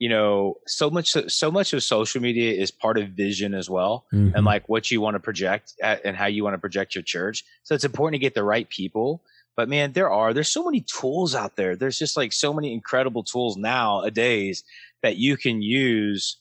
you 0.00 0.08
know, 0.08 0.56
so 0.66 0.88
much, 0.90 1.14
so 1.28 1.50
much 1.50 1.74
of 1.74 1.82
social 1.84 2.22
media 2.22 2.52
is 2.52 2.70
part 2.70 2.98
of 2.98 3.10
vision 3.10 3.52
as 3.52 3.68
well. 3.68 4.06
Mm-hmm. 4.12 4.34
And 4.34 4.46
like 4.46 4.66
what 4.66 4.90
you 4.90 4.98
want 5.00 5.14
to 5.14 5.20
project 5.20 5.74
and 5.82 6.16
how 6.16 6.26
you 6.26 6.42
want 6.42 6.54
to 6.54 6.58
project 6.58 6.94
your 6.94 7.04
church. 7.04 7.44
So 7.64 7.74
it's 7.74 7.84
important 7.84 8.14
to 8.14 8.18
get 8.18 8.34
the 8.34 8.42
right 8.42 8.68
people. 8.68 9.22
But 9.56 9.68
man, 9.68 9.92
there 9.92 10.10
are, 10.10 10.32
there's 10.32 10.48
so 10.48 10.64
many 10.64 10.80
tools 10.80 11.34
out 11.34 11.56
there. 11.56 11.76
There's 11.76 11.98
just 11.98 12.16
like 12.16 12.32
so 12.32 12.54
many 12.54 12.72
incredible 12.72 13.22
tools 13.22 13.58
nowadays 13.58 14.64
that 15.02 15.18
you 15.18 15.36
can 15.36 15.60
use. 15.60 16.38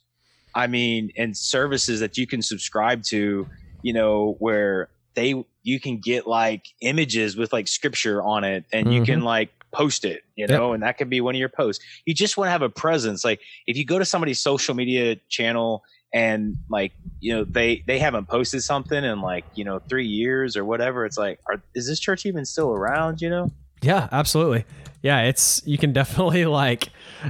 I 0.56 0.68
mean, 0.68 1.12
and 1.18 1.36
services 1.36 2.00
that 2.00 2.18
you 2.18 2.26
can 2.26 2.42
subscribe 2.42 3.04
to, 3.06 3.46
you 3.82 3.94
know, 3.94 4.38
where 4.40 4.90
they 5.16 5.44
you 5.64 5.82
can 5.82 5.98
get 5.98 6.28
like 6.28 6.68
images 6.80 7.36
with 7.36 7.52
like 7.52 7.68
scripture 7.68 8.24
on 8.24 8.46
it 8.46 8.64
and 8.72 8.86
mm-hmm. 8.86 8.94
you 8.94 9.04
can 9.04 9.18
mm-hmm. 9.18 9.26
like 9.26 9.50
post 9.72 10.06
it, 10.06 10.24
you 10.36 10.48
know, 10.48 10.70
yep. 10.70 10.76
and 10.76 10.84
that 10.84 10.98
could 10.98 11.10
be 11.10 11.22
one 11.22 11.36
of 11.36 11.40
your 11.40 11.50
posts. 11.50 11.84
You 12.06 12.14
just 12.14 12.38
want 12.38 12.48
to 12.48 12.52
have 12.52 12.62
a 12.62 12.70
presence. 12.70 13.24
Like 13.24 13.42
if 13.68 13.78
you 13.78 13.86
go 13.86 14.00
to 14.00 14.06
somebody's 14.06 14.40
social 14.40 14.76
media 14.76 15.18
channel 15.30 15.84
and 16.14 16.58
like, 16.70 16.92
you 17.20 17.34
know, 17.34 17.44
they 17.44 17.84
they 17.88 18.00
haven't 18.00 18.28
posted 18.28 18.64
something 18.64 19.04
in 19.04 19.22
like, 19.22 19.46
you 19.56 19.64
know, 19.64 19.80
3 19.90 20.06
years 20.06 20.58
or 20.58 20.66
whatever, 20.66 21.06
it's 21.06 21.18
like 21.18 21.40
are, 21.48 21.62
is 21.76 21.88
this 21.88 22.00
church 22.00 22.26
even 22.26 22.46
still 22.46 22.72
around, 22.72 23.22
you 23.22 23.30
know? 23.30 23.52
Yeah, 23.82 24.10
absolutely. 24.12 24.66
Yeah, 25.02 25.22
it's 25.22 25.62
you 25.66 25.78
can 25.78 25.94
definitely 25.94 26.46
like 26.46 26.90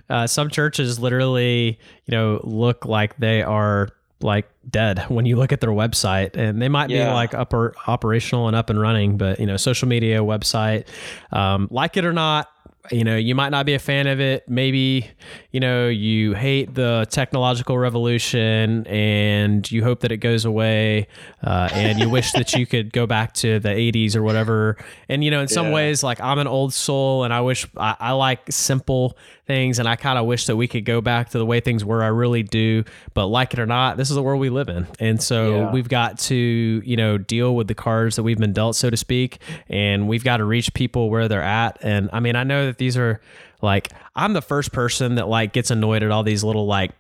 uh, 0.10 0.28
some 0.28 0.49
churches 0.49 0.99
literally, 0.99 1.80
you 2.06 2.12
know, 2.12 2.41
look 2.43 2.86
like 2.86 3.17
they 3.17 3.43
are 3.43 3.89
like 4.21 4.49
dead 4.69 4.99
when 5.10 5.25
you 5.25 5.36
look 5.36 5.51
at 5.51 5.62
their 5.62 5.71
website 5.71 6.36
and 6.36 6.62
they 6.62 6.69
might 6.69 6.89
yeah. 6.89 7.10
be 7.10 7.13
like 7.13 7.34
upper 7.34 7.73
operational 7.88 8.47
and 8.47 8.55
up 8.55 8.69
and 8.69 8.79
running 8.79 9.17
but 9.17 9.39
you 9.39 9.45
know 9.45 9.58
social 9.58 9.88
media 9.88 10.19
website 10.19 10.86
um, 11.32 11.67
like 11.71 11.97
it 11.97 12.05
or 12.05 12.13
not 12.13 12.49
you 12.91 13.03
know 13.03 13.15
you 13.15 13.36
might 13.36 13.49
not 13.49 13.65
be 13.65 13.73
a 13.73 13.79
fan 13.79 14.08
of 14.08 14.19
it 14.19 14.47
maybe 14.47 15.10
you 15.51 15.60
know 15.60 15.88
you 15.88 16.34
hate 16.34 16.73
the 16.73 17.05
technological 17.10 17.77
revolution 17.77 18.88
and 18.88 19.69
you 19.71 19.84
hope 19.84 19.99
that 19.99 20.12
it 20.12 20.17
goes 20.17 20.45
away 20.45 21.08
uh, 21.43 21.69
and 21.73 21.99
you 21.99 22.10
wish 22.10 22.32
that 22.32 22.53
you 22.53 22.65
could 22.65 22.91
go 22.91 23.05
back 23.05 23.34
to 23.34 23.60
the 23.60 23.69
80s 23.69 24.15
or 24.15 24.23
whatever 24.23 24.77
and 25.08 25.23
you 25.23 25.29
know 25.29 25.41
in 25.41 25.47
some 25.47 25.67
yeah. 25.67 25.73
ways 25.73 26.03
like 26.03 26.19
i'm 26.21 26.39
an 26.39 26.47
old 26.47 26.73
soul 26.73 27.23
and 27.23 27.34
i 27.34 27.41
wish 27.41 27.67
I, 27.77 27.95
I 27.99 28.12
like 28.13 28.51
simple 28.51 29.17
things 29.49 29.79
and 29.79 29.88
i 29.88 29.95
kind 29.95 30.19
of 30.19 30.27
wish 30.27 30.45
that 30.45 30.55
we 30.55 30.67
could 30.67 30.85
go 30.85 31.01
back 31.01 31.29
to 31.29 31.39
the 31.39 31.45
way 31.45 31.59
things 31.59 31.83
were. 31.83 32.03
I 32.03 32.07
really 32.07 32.43
do 32.43 32.83
but 33.15 33.25
like 33.25 33.51
it 33.51 33.59
or 33.59 33.65
not 33.65 33.97
this 33.97 34.12
is 34.12 34.15
the 34.15 34.21
world 34.21 34.39
we 34.39 34.51
live 34.51 34.69
in. 34.69 34.85
And 34.99 35.21
so 35.21 35.55
yeah. 35.55 35.71
we've 35.71 35.89
got 35.89 36.19
to 36.19 36.35
you 36.35 36.95
know 36.95 37.17
deal 37.17 37.55
with 37.55 37.67
the 37.67 37.73
cards 37.73 38.15
that 38.15 38.23
we've 38.23 38.38
been 38.38 38.53
dealt 38.53 38.75
so 38.75 38.91
to 38.91 38.97
speak 38.97 39.39
and 39.67 40.07
we've 40.07 40.23
got 40.23 40.38
to 40.38 40.45
reach 40.45 40.71
people 40.75 41.09
where 41.09 41.27
they're 41.27 41.41
at. 41.41 41.79
And 41.81 42.12
i 42.13 42.19
mean 42.19 42.35
i 42.35 42.43
know 42.43 42.67
that 42.67 42.77
these 42.77 42.95
are 42.95 43.21
like 43.62 43.89
I'm 44.15 44.33
the 44.33 44.41
first 44.41 44.71
person 44.71 45.15
that 45.15 45.27
like 45.27 45.51
gets 45.51 45.71
annoyed 45.71 46.03
at 46.03 46.12
all 46.12 46.21
these 46.21 46.43
little 46.43 46.67
like 46.67 46.91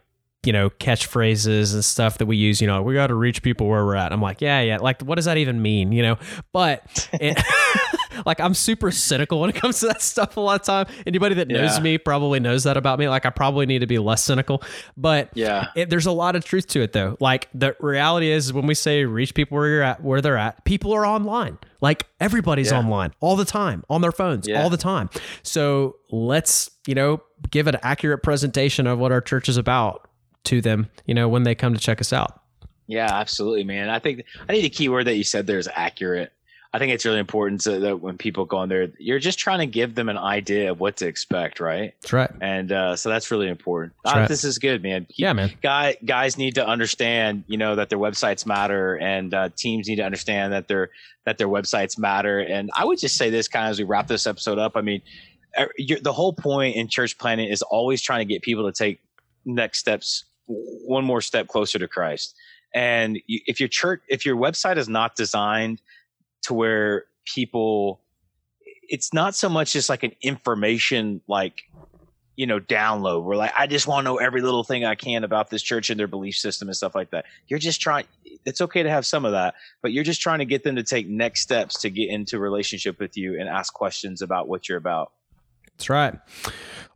you 0.43 0.51
know 0.51 0.71
catchphrases 0.71 1.73
and 1.73 1.85
stuff 1.85 2.17
that 2.17 2.25
we 2.25 2.35
use 2.35 2.61
you 2.61 2.67
know 2.67 2.81
we 2.81 2.95
got 2.95 3.07
to 3.07 3.15
reach 3.15 3.43
people 3.43 3.67
where 3.67 3.85
we're 3.85 3.95
at. 3.95 4.11
I'm 4.11 4.21
like 4.21 4.41
yeah 4.41 4.61
yeah 4.61 4.77
like 4.77 5.03
what 5.03 5.15
does 5.15 5.25
that 5.25 5.37
even 5.37 5.61
mean? 5.61 5.91
You 5.91 6.01
know? 6.01 6.17
But 6.51 7.09
it, 7.13 7.37
like 8.25 8.39
i'm 8.39 8.53
super 8.53 8.91
cynical 8.91 9.39
when 9.39 9.49
it 9.49 9.55
comes 9.55 9.79
to 9.79 9.87
that 9.87 10.01
stuff 10.01 10.37
a 10.37 10.39
lot 10.39 10.59
of 10.59 10.65
time 10.65 10.85
anybody 11.05 11.35
that 11.35 11.47
knows 11.47 11.77
yeah. 11.77 11.83
me 11.83 11.97
probably 11.97 12.39
knows 12.39 12.63
that 12.63 12.77
about 12.77 12.99
me 12.99 13.07
like 13.07 13.25
i 13.25 13.29
probably 13.29 13.65
need 13.65 13.79
to 13.79 13.87
be 13.87 13.97
less 13.97 14.23
cynical 14.23 14.61
but 14.97 15.29
yeah 15.33 15.67
it, 15.75 15.89
there's 15.89 16.05
a 16.05 16.11
lot 16.11 16.35
of 16.35 16.43
truth 16.43 16.67
to 16.67 16.81
it 16.81 16.93
though 16.93 17.17
like 17.19 17.49
the 17.53 17.75
reality 17.79 18.29
is 18.29 18.53
when 18.53 18.67
we 18.67 18.73
say 18.73 19.05
reach 19.05 19.33
people 19.33 19.57
where 19.57 19.67
you're 19.67 19.83
at 19.83 20.03
where 20.03 20.21
they're 20.21 20.37
at 20.37 20.63
people 20.65 20.93
are 20.93 21.05
online 21.05 21.57
like 21.81 22.07
everybody's 22.19 22.71
yeah. 22.71 22.79
online 22.79 23.13
all 23.19 23.35
the 23.35 23.45
time 23.45 23.83
on 23.89 24.01
their 24.01 24.11
phones 24.11 24.47
yeah. 24.47 24.61
all 24.61 24.69
the 24.69 24.77
time. 24.77 25.09
So 25.43 25.97
let's, 26.11 26.69
you 26.87 26.95
know, 26.95 27.21
give 27.51 27.67
an 27.67 27.77
accurate 27.83 28.23
presentation 28.23 28.87
of 28.87 28.99
what 28.99 29.11
our 29.11 29.21
church 29.21 29.47
is 29.49 29.57
about 29.57 30.07
to 30.45 30.61
them, 30.61 30.89
you 31.05 31.13
know, 31.13 31.29
when 31.29 31.43
they 31.43 31.55
come 31.55 31.73
to 31.73 31.79
check 31.79 32.01
us 32.01 32.11
out. 32.11 32.41
Yeah, 32.87 33.07
absolutely, 33.11 33.63
man. 33.63 33.89
I 33.89 33.99
think 33.99 34.23
I 34.41 34.47
think 34.47 34.63
the 34.63 34.69
key 34.69 34.89
word 34.89 35.05
that 35.05 35.15
you 35.15 35.23
said 35.23 35.45
there 35.45 35.59
is 35.59 35.69
accurate. 35.73 36.33
I 36.71 36.77
think 36.77 36.93
it's 36.93 37.03
really 37.03 37.19
important 37.19 37.61
to, 37.61 37.79
that 37.79 37.99
when 37.99 38.17
people 38.17 38.45
go 38.45 38.61
in 38.61 38.69
there, 38.69 38.91
you're 38.99 39.17
just 39.17 39.39
trying 39.39 39.57
to 39.59 39.65
give 39.65 39.95
them 39.95 40.07
an 40.07 40.19
idea 40.19 40.69
of 40.69 40.79
what 40.79 40.97
to 40.97 41.07
expect, 41.07 41.59
right? 41.59 41.95
That's 42.01 42.13
right. 42.13 42.31
And 42.41 42.71
uh, 42.71 42.95
so 42.95 43.09
that's 43.09 43.31
really 43.31 43.47
important. 43.47 43.93
That's 44.03 44.15
uh, 44.15 44.19
right. 44.19 44.29
This 44.29 44.43
is 44.43 44.59
good, 44.59 44.83
man. 44.83 45.07
Yeah, 45.15 45.33
man. 45.33 45.51
Guy, 45.63 45.97
guys 46.05 46.37
need 46.37 46.53
to 46.55 46.67
understand, 46.67 47.43
you 47.47 47.57
know, 47.57 47.75
that 47.75 47.89
their 47.89 47.97
websites 47.97 48.45
matter, 48.45 48.95
and 48.97 49.33
uh, 49.33 49.49
teams 49.55 49.87
need 49.87 49.95
to 49.95 50.03
understand 50.03 50.53
that 50.53 50.67
their 50.67 50.91
that 51.25 51.39
their 51.39 51.47
websites 51.47 51.97
matter. 51.97 52.39
And 52.39 52.69
I 52.75 52.85
would 52.85 52.99
just 52.99 53.15
say 53.15 53.31
this 53.31 53.47
kind 53.47 53.65
of 53.65 53.71
as 53.71 53.79
we 53.79 53.85
wrap 53.85 54.07
this 54.07 54.27
episode 54.27 54.59
up. 54.59 54.73
I 54.75 54.81
mean, 54.81 55.01
er, 55.59 55.69
the 56.01 56.13
whole 56.13 56.33
point 56.33 56.75
in 56.75 56.87
church 56.87 57.17
planting 57.17 57.49
is 57.49 57.63
always 57.63 57.99
trying 57.99 58.19
to 58.19 58.31
get 58.31 58.43
people 58.43 58.71
to 58.71 58.77
take 58.77 58.99
next 59.43 59.79
steps, 59.79 60.25
one 60.45 61.03
more 61.03 61.21
step 61.21 61.47
closer 61.47 61.79
to 61.79 61.87
Christ. 61.87 62.35
And 62.75 63.19
if 63.27 63.59
your 63.59 63.69
church, 63.69 64.03
if 64.07 64.23
your 64.23 64.35
website 64.37 64.77
is 64.77 64.87
not 64.87 65.15
designed 65.15 65.81
to 66.43 66.53
where 66.53 67.05
people 67.25 68.01
it's 68.87 69.13
not 69.13 69.35
so 69.35 69.47
much 69.47 69.73
just 69.73 69.89
like 69.89 70.03
an 70.03 70.13
information 70.21 71.21
like 71.27 71.63
you 72.35 72.47
know 72.47 72.59
download 72.59 73.23
where 73.23 73.37
like 73.37 73.51
i 73.57 73.67
just 73.67 73.85
want 73.85 74.05
to 74.05 74.11
know 74.11 74.17
every 74.17 74.41
little 74.41 74.63
thing 74.63 74.85
i 74.85 74.95
can 74.95 75.23
about 75.23 75.49
this 75.49 75.61
church 75.61 75.89
and 75.89 75.99
their 75.99 76.07
belief 76.07 76.35
system 76.35 76.67
and 76.67 76.75
stuff 76.75 76.95
like 76.95 77.11
that. 77.11 77.25
You're 77.47 77.59
just 77.59 77.81
trying 77.81 78.05
it's 78.45 78.61
okay 78.61 78.81
to 78.81 78.89
have 78.89 79.05
some 79.05 79.25
of 79.25 79.33
that 79.33 79.55
but 79.81 79.91
you're 79.91 80.03
just 80.03 80.21
trying 80.21 80.39
to 80.39 80.45
get 80.45 80.63
them 80.63 80.75
to 80.75 80.83
take 80.83 81.07
next 81.07 81.41
steps 81.41 81.79
to 81.81 81.89
get 81.89 82.09
into 82.09 82.39
relationship 82.39 82.99
with 82.99 83.17
you 83.17 83.39
and 83.39 83.49
ask 83.49 83.73
questions 83.73 84.21
about 84.21 84.47
what 84.47 84.69
you're 84.69 84.77
about 84.77 85.11
that's 85.79 85.89
right 85.89 86.19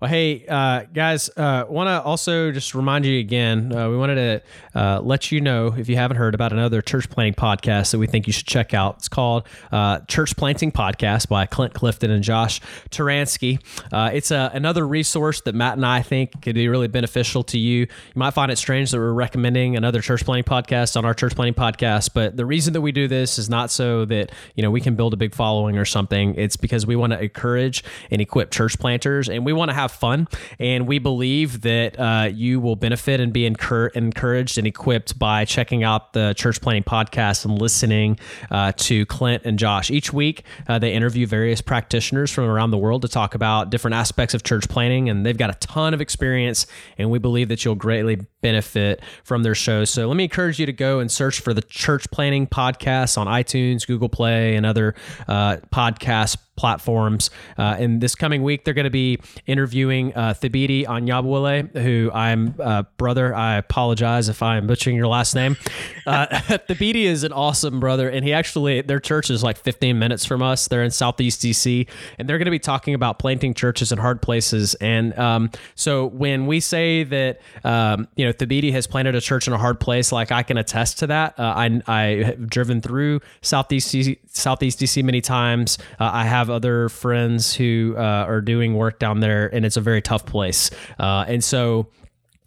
well, 0.04 0.10
hey, 0.10 0.46
uh, 0.50 0.84
guys, 0.94 1.30
uh, 1.38 1.64
want 1.70 1.88
to 1.88 2.02
also 2.02 2.52
just 2.52 2.76
remind 2.76 3.06
you 3.06 3.22
again, 3.22 3.74
uh, 3.74 3.90
we 3.90 3.96
wanted 3.96 4.16
to 4.16 4.78
uh, 4.78 5.00
let 5.00 5.32
you 5.32 5.40
know, 5.40 5.74
if 5.78 5.88
you 5.88 5.96
haven't 5.96 6.18
heard 6.18 6.36
about 6.36 6.52
another 6.52 6.82
church 6.82 7.10
planting 7.10 7.36
podcast 7.36 7.92
that 7.92 8.00
we 8.00 8.08
think 8.08 8.28
you 8.28 8.34
should 8.34 8.46
check 8.46 8.74
out. 8.74 8.98
It's 8.98 9.08
called 9.08 9.48
uh, 9.72 10.00
Church 10.10 10.36
Planting 10.36 10.74
Podcast 10.74 11.30
by 11.30 11.46
Clint 11.46 11.74
Clifton 11.74 12.12
and 12.12 12.22
Josh 12.22 12.60
Turansky. 12.90 13.62
Uh, 13.94 14.10
it's 14.14 14.30
a, 14.30 14.52
another 14.54 14.86
resource 14.86 15.40
that 15.40 15.56
Matt 15.56 15.78
and 15.78 15.86
I 15.86 16.02
think 16.02 16.42
could 16.42 16.56
be 16.56 16.68
really 16.68 16.90
beneficial 16.90 17.42
to 17.46 17.58
you. 17.58 17.84
You 17.84 17.88
might 18.16 18.32
find 18.32 18.52
it 18.52 18.58
strange 18.58 18.92
that 18.92 18.98
we're 18.98 19.14
recommending 19.14 19.78
another 19.78 20.02
church 20.02 20.26
planting 20.26 20.44
podcast 20.44 20.98
on 20.98 21.06
our 21.06 21.14
church 21.14 21.34
planting 21.34 21.54
podcast, 21.54 22.10
but 22.14 22.36
the 22.36 22.46
reason 22.46 22.74
that 22.74 22.82
we 22.82 22.92
do 22.92 23.08
this 23.08 23.40
is 23.40 23.50
not 23.50 23.72
so 23.72 24.04
that, 24.04 24.34
you 24.56 24.64
know, 24.64 24.72
we 24.72 24.82
can 24.82 24.98
build 24.98 25.14
a 25.14 25.18
big 25.18 25.34
following 25.34 25.78
or 25.78 25.86
something. 25.86 26.36
It's 26.36 26.58
because 26.58 26.86
we 26.86 26.98
want 26.98 27.14
to 27.14 27.22
encourage 27.22 27.86
and 28.12 28.22
equip 28.22 28.52
church 28.52 28.73
planters 28.78 29.30
and 29.30 29.46
we 29.46 29.54
want 29.54 29.70
to 29.70 29.76
have 29.76 29.92
fun. 29.92 30.28
And 30.60 30.88
we 30.88 31.00
believe 31.00 31.62
that 31.62 32.00
uh, 32.00 32.30
you 32.32 32.60
will 32.60 32.76
benefit 32.76 33.20
and 33.20 33.34
be 33.34 33.46
encouraged 33.46 34.58
and 34.58 34.68
equipped 34.68 35.18
by 35.18 35.46
checking 35.46 35.84
out 35.84 36.14
the 36.14 36.34
Church 36.36 36.62
Planting 36.62 36.84
Podcast 36.84 37.46
and 37.46 37.60
listening 37.60 38.20
uh, 38.52 38.72
to 38.78 39.06
Clint 39.06 39.44
and 39.46 39.58
Josh. 39.58 39.92
Each 39.92 40.12
week, 40.14 40.44
uh, 40.68 40.80
they 40.80 40.94
interview 40.94 41.26
various 41.26 41.62
practitioners 41.62 42.32
from 42.32 42.46
around 42.46 42.72
the 42.72 42.78
world 42.78 43.02
to 43.04 43.08
talk 43.08 43.36
about 43.36 43.70
different 43.70 43.96
aspects 43.96 44.34
of 44.34 44.44
church 44.44 44.68
planting. 44.70 45.10
And 45.10 45.26
they've 45.26 45.38
got 45.38 45.50
a 45.50 45.58
ton 45.60 45.94
of 45.94 46.02
experience. 46.02 46.68
And 46.98 47.10
we 47.10 47.20
believe 47.20 47.50
that 47.50 47.64
you'll 47.66 47.76
greatly 47.76 48.20
benefit 48.42 49.02
from 49.24 49.44
their 49.44 49.56
shows. 49.56 49.90
So 49.90 50.08
let 50.08 50.16
me 50.16 50.26
encourage 50.26 50.60
you 50.60 50.66
to 50.66 50.74
go 50.74 51.00
and 51.00 51.12
search 51.12 51.40
for 51.40 51.54
the 51.54 51.62
Church 51.62 52.10
Planting 52.12 52.48
Podcast 52.48 53.18
on 53.18 53.28
iTunes, 53.28 53.88
Google 53.88 54.10
Play, 54.10 54.56
and 54.56 54.66
other 54.66 54.96
uh, 55.28 55.58
podcast 55.72 56.38
platforms. 56.56 57.30
Uh, 57.58 57.76
in 57.80 58.00
this 58.00 58.16
coming 58.16 58.44
week, 58.44 58.64
they're 58.64 58.74
going 58.74 58.84
to 58.84 58.90
be 58.90 59.20
interviewing 59.48 60.14
uh, 60.14 60.34
Thabiti 60.34 60.86
Anyabwile, 60.86 61.76
who 61.82 62.12
I'm 62.14 62.56
uh, 62.60 62.84
brother. 62.98 63.36
I 63.36 63.56
apologize 63.56 64.30
if 64.30 64.44
I'm 64.44 64.68
butchering 64.68 64.96
your 64.96 65.08
last 65.08 65.36
name. 65.36 65.58
Uh, 66.06 66.28
Thabiti 66.70 67.04
is 67.04 67.24
an 67.24 67.34
awesome 67.34 67.80
brother, 67.80 68.10
and 68.10 68.24
he 68.24 68.34
actually 68.34 68.82
their 68.82 69.00
church 69.00 69.30
is 69.30 69.44
like 69.44 69.58
15 69.58 69.98
minutes 69.98 70.26
from 70.26 70.42
us. 70.42 70.68
They're 70.68 70.84
in 70.84 70.92
Southeast 70.92 71.42
DC, 71.42 71.88
and 72.20 72.30
they're 72.30 72.38
going 72.38 72.46
to 72.46 72.52
be 72.52 72.60
talking 72.60 72.94
about 72.94 73.20
planting 73.20 73.54
churches 73.54 73.92
in 73.92 73.98
hard 73.98 74.22
places. 74.22 74.76
And 74.76 75.18
um, 75.18 75.50
so 75.76 76.08
when 76.08 76.46
we 76.46 76.60
say 76.60 77.04
that 77.04 77.42
um, 77.64 78.08
you 78.16 78.26
know 78.26 78.34
Thabiti 78.34 78.72
has 78.74 78.88
planted 78.88 79.16
a 79.16 79.22
church 79.22 79.48
in 79.48 79.54
a 79.54 79.58
hard 79.58 79.80
place, 79.80 80.12
like 80.12 80.32
I 80.32 80.44
can 80.44 80.58
attest 80.58 81.00
to 81.00 81.08
that. 81.08 81.40
Uh, 81.40 81.54
I 81.56 81.82
I 81.88 82.02
have 82.24 82.50
driven 82.50 82.82
through 82.82 83.22
Southeast 83.42 83.94
DC, 83.94 84.20
Southeast 84.28 84.80
DC 84.80 85.04
many 85.04 85.22
times. 85.22 85.78
Uh, 86.00 86.10
I 86.14 86.26
have 86.26 86.43
other 86.50 86.90
friends 86.90 87.54
who 87.54 87.96
uh, 87.98 88.02
are 88.02 88.42
doing 88.42 88.76
work 88.76 89.00
down 89.00 89.20
there, 89.20 89.54
and 89.54 89.66
it's 89.66 89.78
a 89.78 89.82
very 89.82 90.02
tough 90.02 90.26
place. 90.26 90.70
Uh, 91.00 91.26
and 91.28 91.44
so. 91.44 91.88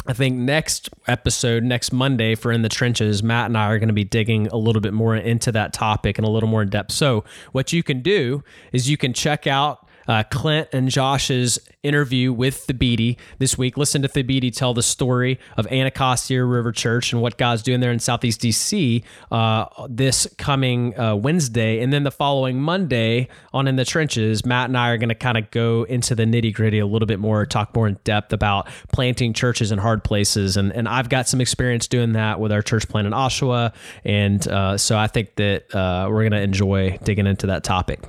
I 0.09 0.13
think 0.13 0.37
next 0.37 0.89
episode, 1.09 1.65
next 1.65 1.93
Monday 1.93 2.37
for 2.37 2.53
In 2.53 2.63
the 2.63 2.69
Trenches, 2.69 3.25
Matt 3.25 3.47
and 3.47 3.59
I 3.59 3.67
are 3.71 3.81
going 3.81 3.89
to 3.89 3.93
be 3.93 4.05
digging 4.05 4.47
a 4.47 4.57
little 4.57 4.81
bit 4.81 4.93
more 4.93 5.17
into 5.17 5.51
that 5.51 5.73
topic 5.73 6.17
and 6.17 6.25
a 6.25 6.31
little 6.31 6.49
more 6.49 6.63
in 6.63 6.69
depth. 6.69 6.93
So, 6.93 7.25
what 7.51 7.73
you 7.73 7.83
can 7.83 8.03
do 8.03 8.45
is 8.73 8.89
you 8.89 8.97
can 8.97 9.13
check 9.13 9.49
out 9.49 9.86
uh, 10.09 10.23
Clint 10.31 10.69
and 10.73 10.89
Josh's 10.89 11.59
interview 11.83 12.33
with 12.33 12.67
the 12.67 12.75
Thabiti 12.77 13.17
this 13.39 13.57
week. 13.57 13.77
Listen 13.77 14.03
to 14.03 14.09
the 14.09 14.23
Thabiti 14.23 14.53
tell 14.53 14.75
the 14.75 14.83
story 14.83 15.39
of 15.57 15.67
Anacostia 15.69 16.45
River 16.45 16.73
Church 16.73 17.13
and 17.13 17.23
what 17.23 17.37
God's 17.37 17.63
doing 17.63 17.81
there 17.81 17.93
in 17.93 17.99
Southeast 17.99 18.41
DC 18.41 19.03
uh, 19.31 19.67
this 19.89 20.27
coming 20.39 20.99
uh, 20.99 21.15
Wednesday. 21.15 21.81
And 21.81 21.93
then 21.93 22.05
the 22.05 22.11
following 22.11 22.61
Monday 22.61 23.29
on 23.53 23.69
In 23.69 23.77
the 23.77 23.85
Trenches, 23.85 24.45
Matt 24.45 24.69
and 24.69 24.77
I 24.77 24.91
are 24.91 24.99
going 24.99 25.09
to 25.09 25.15
kind 25.15 25.39
of 25.39 25.51
go 25.51 25.85
into 25.85 26.15
the 26.15 26.25
nitty 26.25 26.55
gritty 26.55 26.79
a 26.79 26.87
little 26.87 27.07
bit 27.07 27.19
more, 27.19 27.47
talk 27.47 27.75
more 27.75 27.87
in 27.87 27.99
depth 28.05 28.33
about 28.33 28.69
planting 28.93 29.33
churches 29.33 29.73
in 29.73 29.79
hard 29.79 30.05
places. 30.05 30.57
And, 30.57 30.73
and 30.73 30.89
I've 30.89 31.09
got 31.09 31.29
some 31.29 31.41
experience 31.41 31.87
doing 31.87 32.13
that 32.13 32.41
with 32.41 32.53
our 32.53 32.63
church 32.63 32.89
plant 32.89 33.07
in 33.07 33.13
Oshawa. 33.13 33.75
And 34.05 34.47
uh, 34.49 34.77
so 34.77 34.99
I 34.99 35.07
think 35.07 35.37
that 35.37 35.75
uh, 35.75 36.09
we're 36.09 36.23
going 36.23 36.33
to 36.33 36.41
enjoy 36.41 36.99
digging 37.05 37.27
into 37.27 37.47
that 37.49 37.65
topic. 37.65 38.01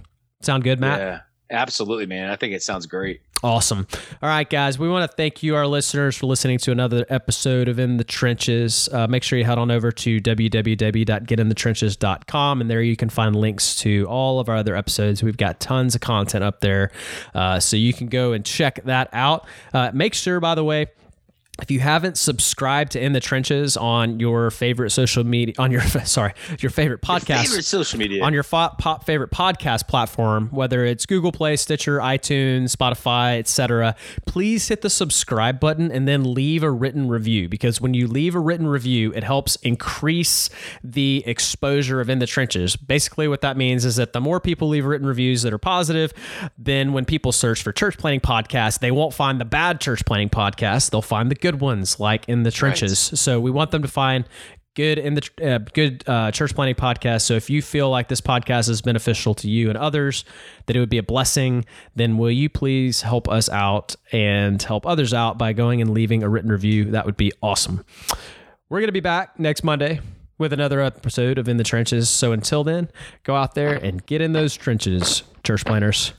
Sound 0.41 0.63
good, 0.63 0.79
Matt? 0.79 0.99
Yeah. 0.99 1.19
Absolutely, 1.49 2.05
man. 2.05 2.29
I 2.29 2.35
think 2.35 2.53
it 2.53 2.61
sounds 2.61 2.85
great. 2.85 3.21
Awesome. 3.43 3.85
All 4.21 4.29
right, 4.29 4.49
guys. 4.49 4.79
We 4.79 4.89
want 4.89 5.09
to 5.09 5.15
thank 5.15 5.43
you, 5.43 5.55
our 5.55 5.67
listeners, 5.67 6.17
for 6.17 6.25
listening 6.25 6.57
to 6.59 6.71
another 6.71 7.05
episode 7.09 7.67
of 7.67 7.77
In 7.77 7.97
the 7.97 8.03
Trenches. 8.03 8.89
Uh, 8.91 9.05
make 9.07 9.21
sure 9.23 9.37
you 9.37 9.45
head 9.45 9.59
on 9.59 9.69
over 9.69 9.91
to 9.91 10.19
www.getinthetrenches.com, 10.19 12.61
and 12.61 12.69
there 12.69 12.81
you 12.81 12.95
can 12.95 13.09
find 13.09 13.35
links 13.35 13.75
to 13.77 14.05
all 14.07 14.39
of 14.39 14.49
our 14.49 14.55
other 14.55 14.75
episodes. 14.75 15.21
We've 15.21 15.37
got 15.37 15.59
tons 15.59 15.93
of 15.93 16.01
content 16.01 16.43
up 16.43 16.61
there, 16.61 16.89
uh, 17.35 17.59
so 17.59 17.77
you 17.77 17.93
can 17.93 18.07
go 18.07 18.33
and 18.33 18.43
check 18.43 18.83
that 18.85 19.09
out. 19.13 19.45
Uh, 19.73 19.91
make 19.93 20.15
sure, 20.15 20.39
by 20.39 20.55
the 20.55 20.63
way, 20.63 20.87
if 21.61 21.71
you 21.71 21.79
haven't 21.79 22.17
subscribed 22.17 22.91
to 22.93 23.01
In 23.01 23.13
the 23.13 23.19
Trenches 23.19 23.77
on 23.77 24.19
your 24.19 24.51
favorite 24.51 24.91
social 24.91 25.23
media, 25.23 25.55
on 25.57 25.71
your 25.71 25.81
sorry, 26.05 26.33
your 26.59 26.69
favorite 26.69 27.01
podcast, 27.01 27.29
your 27.29 27.43
favorite 27.43 27.65
social 27.65 27.99
media, 27.99 28.23
on 28.23 28.33
your 28.33 28.43
fo- 28.43 28.69
pop 28.77 29.05
favorite 29.05 29.31
podcast 29.31 29.87
platform, 29.87 30.49
whether 30.51 30.85
it's 30.85 31.05
Google 31.05 31.31
Play, 31.31 31.55
Stitcher, 31.55 31.99
iTunes, 31.99 32.75
Spotify, 32.75 33.39
etc., 33.39 33.95
please 34.25 34.67
hit 34.67 34.81
the 34.81 34.89
subscribe 34.89 35.59
button 35.59 35.91
and 35.91 36.07
then 36.07 36.33
leave 36.33 36.63
a 36.63 36.71
written 36.71 37.07
review 37.07 37.49
because 37.49 37.81
when 37.81 37.93
you 37.93 38.07
leave 38.07 38.35
a 38.35 38.39
written 38.39 38.67
review, 38.67 39.11
it 39.13 39.23
helps 39.23 39.55
increase 39.57 40.49
the 40.83 41.23
exposure 41.25 41.99
of 42.01 42.09
In 42.09 42.19
the 42.19 42.27
Trenches. 42.27 42.75
Basically, 42.75 43.27
what 43.27 43.41
that 43.41 43.57
means 43.57 43.85
is 43.85 43.95
that 43.95 44.13
the 44.13 44.21
more 44.21 44.39
people 44.39 44.67
leave 44.67 44.85
written 44.85 45.07
reviews 45.07 45.41
that 45.41 45.53
are 45.53 45.57
positive, 45.57 46.13
then 46.57 46.93
when 46.93 47.05
people 47.05 47.31
search 47.31 47.63
for 47.63 47.71
church 47.71 47.97
planting 47.97 48.21
podcasts, 48.21 48.79
they 48.79 48.91
won't 48.91 49.13
find 49.13 49.39
the 49.41 49.45
bad 49.45 49.81
church 49.81 50.05
planting 50.05 50.29
podcast; 50.29 50.91
they'll 50.91 51.01
find 51.01 51.31
the 51.31 51.35
good 51.35 51.46
good 51.51 51.61
ones 51.61 51.99
like 51.99 52.27
in 52.27 52.43
the 52.43 52.51
trenches. 52.51 53.09
Right. 53.11 53.19
So 53.19 53.39
we 53.39 53.51
want 53.51 53.71
them 53.71 53.81
to 53.81 53.87
find 53.87 54.25
good 54.75 54.99
in 54.99 55.15
the 55.15 55.29
uh, 55.43 55.57
good 55.73 56.03
uh, 56.07 56.29
church 56.31 56.53
planting 56.53 56.75
podcast. 56.75 57.21
So 57.21 57.33
if 57.33 57.49
you 57.49 57.61
feel 57.61 57.89
like 57.89 58.09
this 58.09 58.21
podcast 58.21 58.69
is 58.69 58.81
beneficial 58.81 59.33
to 59.35 59.49
you 59.49 59.69
and 59.69 59.77
others, 59.77 60.25
that 60.65 60.75
it 60.75 60.79
would 60.79 60.89
be 60.89 60.99
a 60.99 61.03
blessing, 61.03 61.65
then 61.95 62.17
will 62.17 62.31
you 62.31 62.49
please 62.49 63.01
help 63.01 63.27
us 63.27 63.49
out 63.49 63.95
and 64.11 64.61
help 64.61 64.85
others 64.85 65.13
out 65.13 65.37
by 65.37 65.53
going 65.53 65.81
and 65.81 65.91
leaving 65.91 66.21
a 66.21 66.29
written 66.29 66.51
review? 66.51 66.85
That 66.91 67.05
would 67.05 67.17
be 67.17 67.31
awesome. 67.41 67.83
We're 68.69 68.79
going 68.79 68.89
to 68.89 68.91
be 68.91 68.99
back 68.99 69.39
next 69.39 69.63
Monday 69.63 70.01
with 70.37 70.53
another 70.53 70.81
episode 70.81 71.37
of 71.37 71.47
In 71.47 71.57
the 71.57 71.63
Trenches. 71.63 72.09
So 72.09 72.33
until 72.33 72.63
then, 72.63 72.91
go 73.23 73.35
out 73.35 73.55
there 73.55 73.73
and 73.73 74.05
get 74.05 74.21
in 74.21 74.33
those 74.33 74.55
trenches, 74.55 75.23
church 75.43 75.65
planters. 75.65 76.13